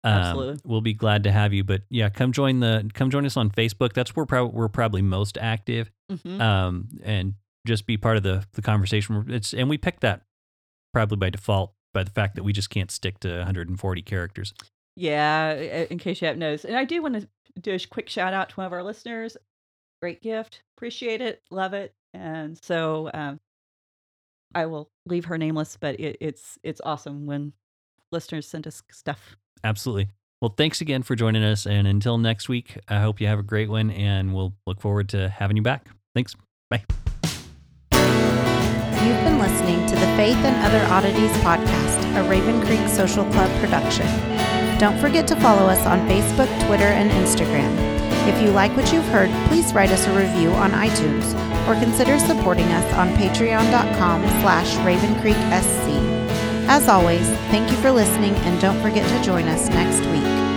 Um, 0.02 0.12
Absolutely. 0.12 0.60
We'll 0.64 0.80
be 0.80 0.94
glad 0.94 1.24
to 1.24 1.32
have 1.32 1.52
you. 1.52 1.62
But 1.64 1.82
yeah, 1.90 2.08
come 2.08 2.32
join 2.32 2.60
the 2.60 2.90
come 2.94 3.10
join 3.10 3.26
us 3.26 3.36
on 3.36 3.50
Facebook. 3.50 3.92
That's 3.92 4.16
where 4.16 4.24
we're 4.46 4.68
probably 4.68 5.02
most 5.02 5.36
active. 5.38 5.90
Mhm. 6.10 6.40
Um, 6.40 6.88
and 7.04 7.34
just 7.66 7.86
be 7.86 7.96
part 7.98 8.16
of 8.16 8.22
the 8.22 8.46
the 8.54 8.62
conversation. 8.62 9.26
It's 9.28 9.52
and 9.52 9.68
we 9.68 9.76
picked 9.76 10.00
that 10.00 10.22
probably 10.94 11.16
by 11.16 11.28
default 11.30 11.74
by 11.92 12.02
the 12.02 12.10
fact 12.10 12.36
that 12.36 12.44
we 12.44 12.52
just 12.54 12.70
can't 12.70 12.90
stick 12.90 13.20
to 13.20 13.28
140 13.38 14.02
characters. 14.02 14.54
Yeah, 14.96 15.52
in 15.54 15.98
case 15.98 16.20
you 16.22 16.26
haven't 16.26 16.40
noticed. 16.40 16.64
And 16.64 16.76
I 16.76 16.84
do 16.84 17.02
want 17.02 17.14
to 17.20 17.28
do 17.60 17.74
a 17.74 17.78
quick 17.78 18.08
shout 18.08 18.32
out 18.32 18.48
to 18.50 18.54
one 18.56 18.66
of 18.66 18.72
our 18.72 18.82
listeners. 18.82 19.36
Great 20.00 20.22
gift. 20.22 20.62
Appreciate 20.76 21.20
it. 21.20 21.42
Love 21.50 21.74
it. 21.74 21.94
And 22.12 22.58
so 22.62 23.10
um, 23.14 23.40
I 24.54 24.66
will 24.66 24.90
leave 25.06 25.26
her 25.26 25.38
nameless, 25.38 25.76
but 25.80 25.98
it, 26.00 26.16
it's 26.20 26.58
it's 26.62 26.80
awesome 26.84 27.26
when 27.26 27.52
listeners 28.12 28.46
send 28.46 28.66
us 28.66 28.82
stuff. 28.90 29.36
Absolutely. 29.62 30.08
Well, 30.40 30.54
thanks 30.56 30.80
again 30.80 31.02
for 31.02 31.14
joining 31.14 31.44
us. 31.44 31.66
And 31.66 31.86
until 31.86 32.16
next 32.16 32.48
week, 32.48 32.78
I 32.88 33.00
hope 33.00 33.20
you 33.20 33.26
have 33.26 33.38
a 33.38 33.42
great 33.42 33.68
one, 33.68 33.90
and 33.90 34.34
we'll 34.34 34.54
look 34.66 34.80
forward 34.80 35.10
to 35.10 35.28
having 35.28 35.56
you 35.56 35.62
back. 35.62 35.88
Thanks. 36.14 36.34
Bye. 36.70 36.84
You've 37.92 39.22
been 39.24 39.38
listening 39.38 39.86
to 39.86 39.94
the 39.94 40.06
Faith 40.16 40.36
and 40.36 40.56
Other 40.64 40.82
Oddities 40.92 41.32
podcast, 41.42 42.16
a 42.16 42.28
Raven 42.28 42.60
Creek 42.66 42.88
Social 42.88 43.24
Club 43.32 43.50
production. 43.60 44.06
Don't 44.78 44.98
forget 44.98 45.28
to 45.28 45.36
follow 45.36 45.66
us 45.66 45.84
on 45.86 45.98
Facebook, 46.08 46.48
Twitter, 46.66 46.84
and 46.84 47.10
Instagram. 47.10 47.89
If 48.28 48.42
you 48.42 48.50
like 48.50 48.76
what 48.76 48.92
you've 48.92 49.06
heard, 49.06 49.30
please 49.48 49.72
write 49.72 49.90
us 49.90 50.06
a 50.06 50.16
review 50.16 50.50
on 50.50 50.72
iTunes 50.72 51.34
or 51.66 51.78
consider 51.80 52.18
supporting 52.18 52.66
us 52.66 52.92
on 52.94 53.08
patreon.com 53.14 54.22
slash 54.42 54.74
ravencreeksc. 54.76 55.90
As 56.68 56.88
always, 56.88 57.28
thank 57.50 57.70
you 57.70 57.76
for 57.78 57.90
listening 57.90 58.34
and 58.34 58.60
don't 58.60 58.80
forget 58.80 59.08
to 59.08 59.24
join 59.24 59.46
us 59.48 59.68
next 59.70 60.06
week. 60.10 60.49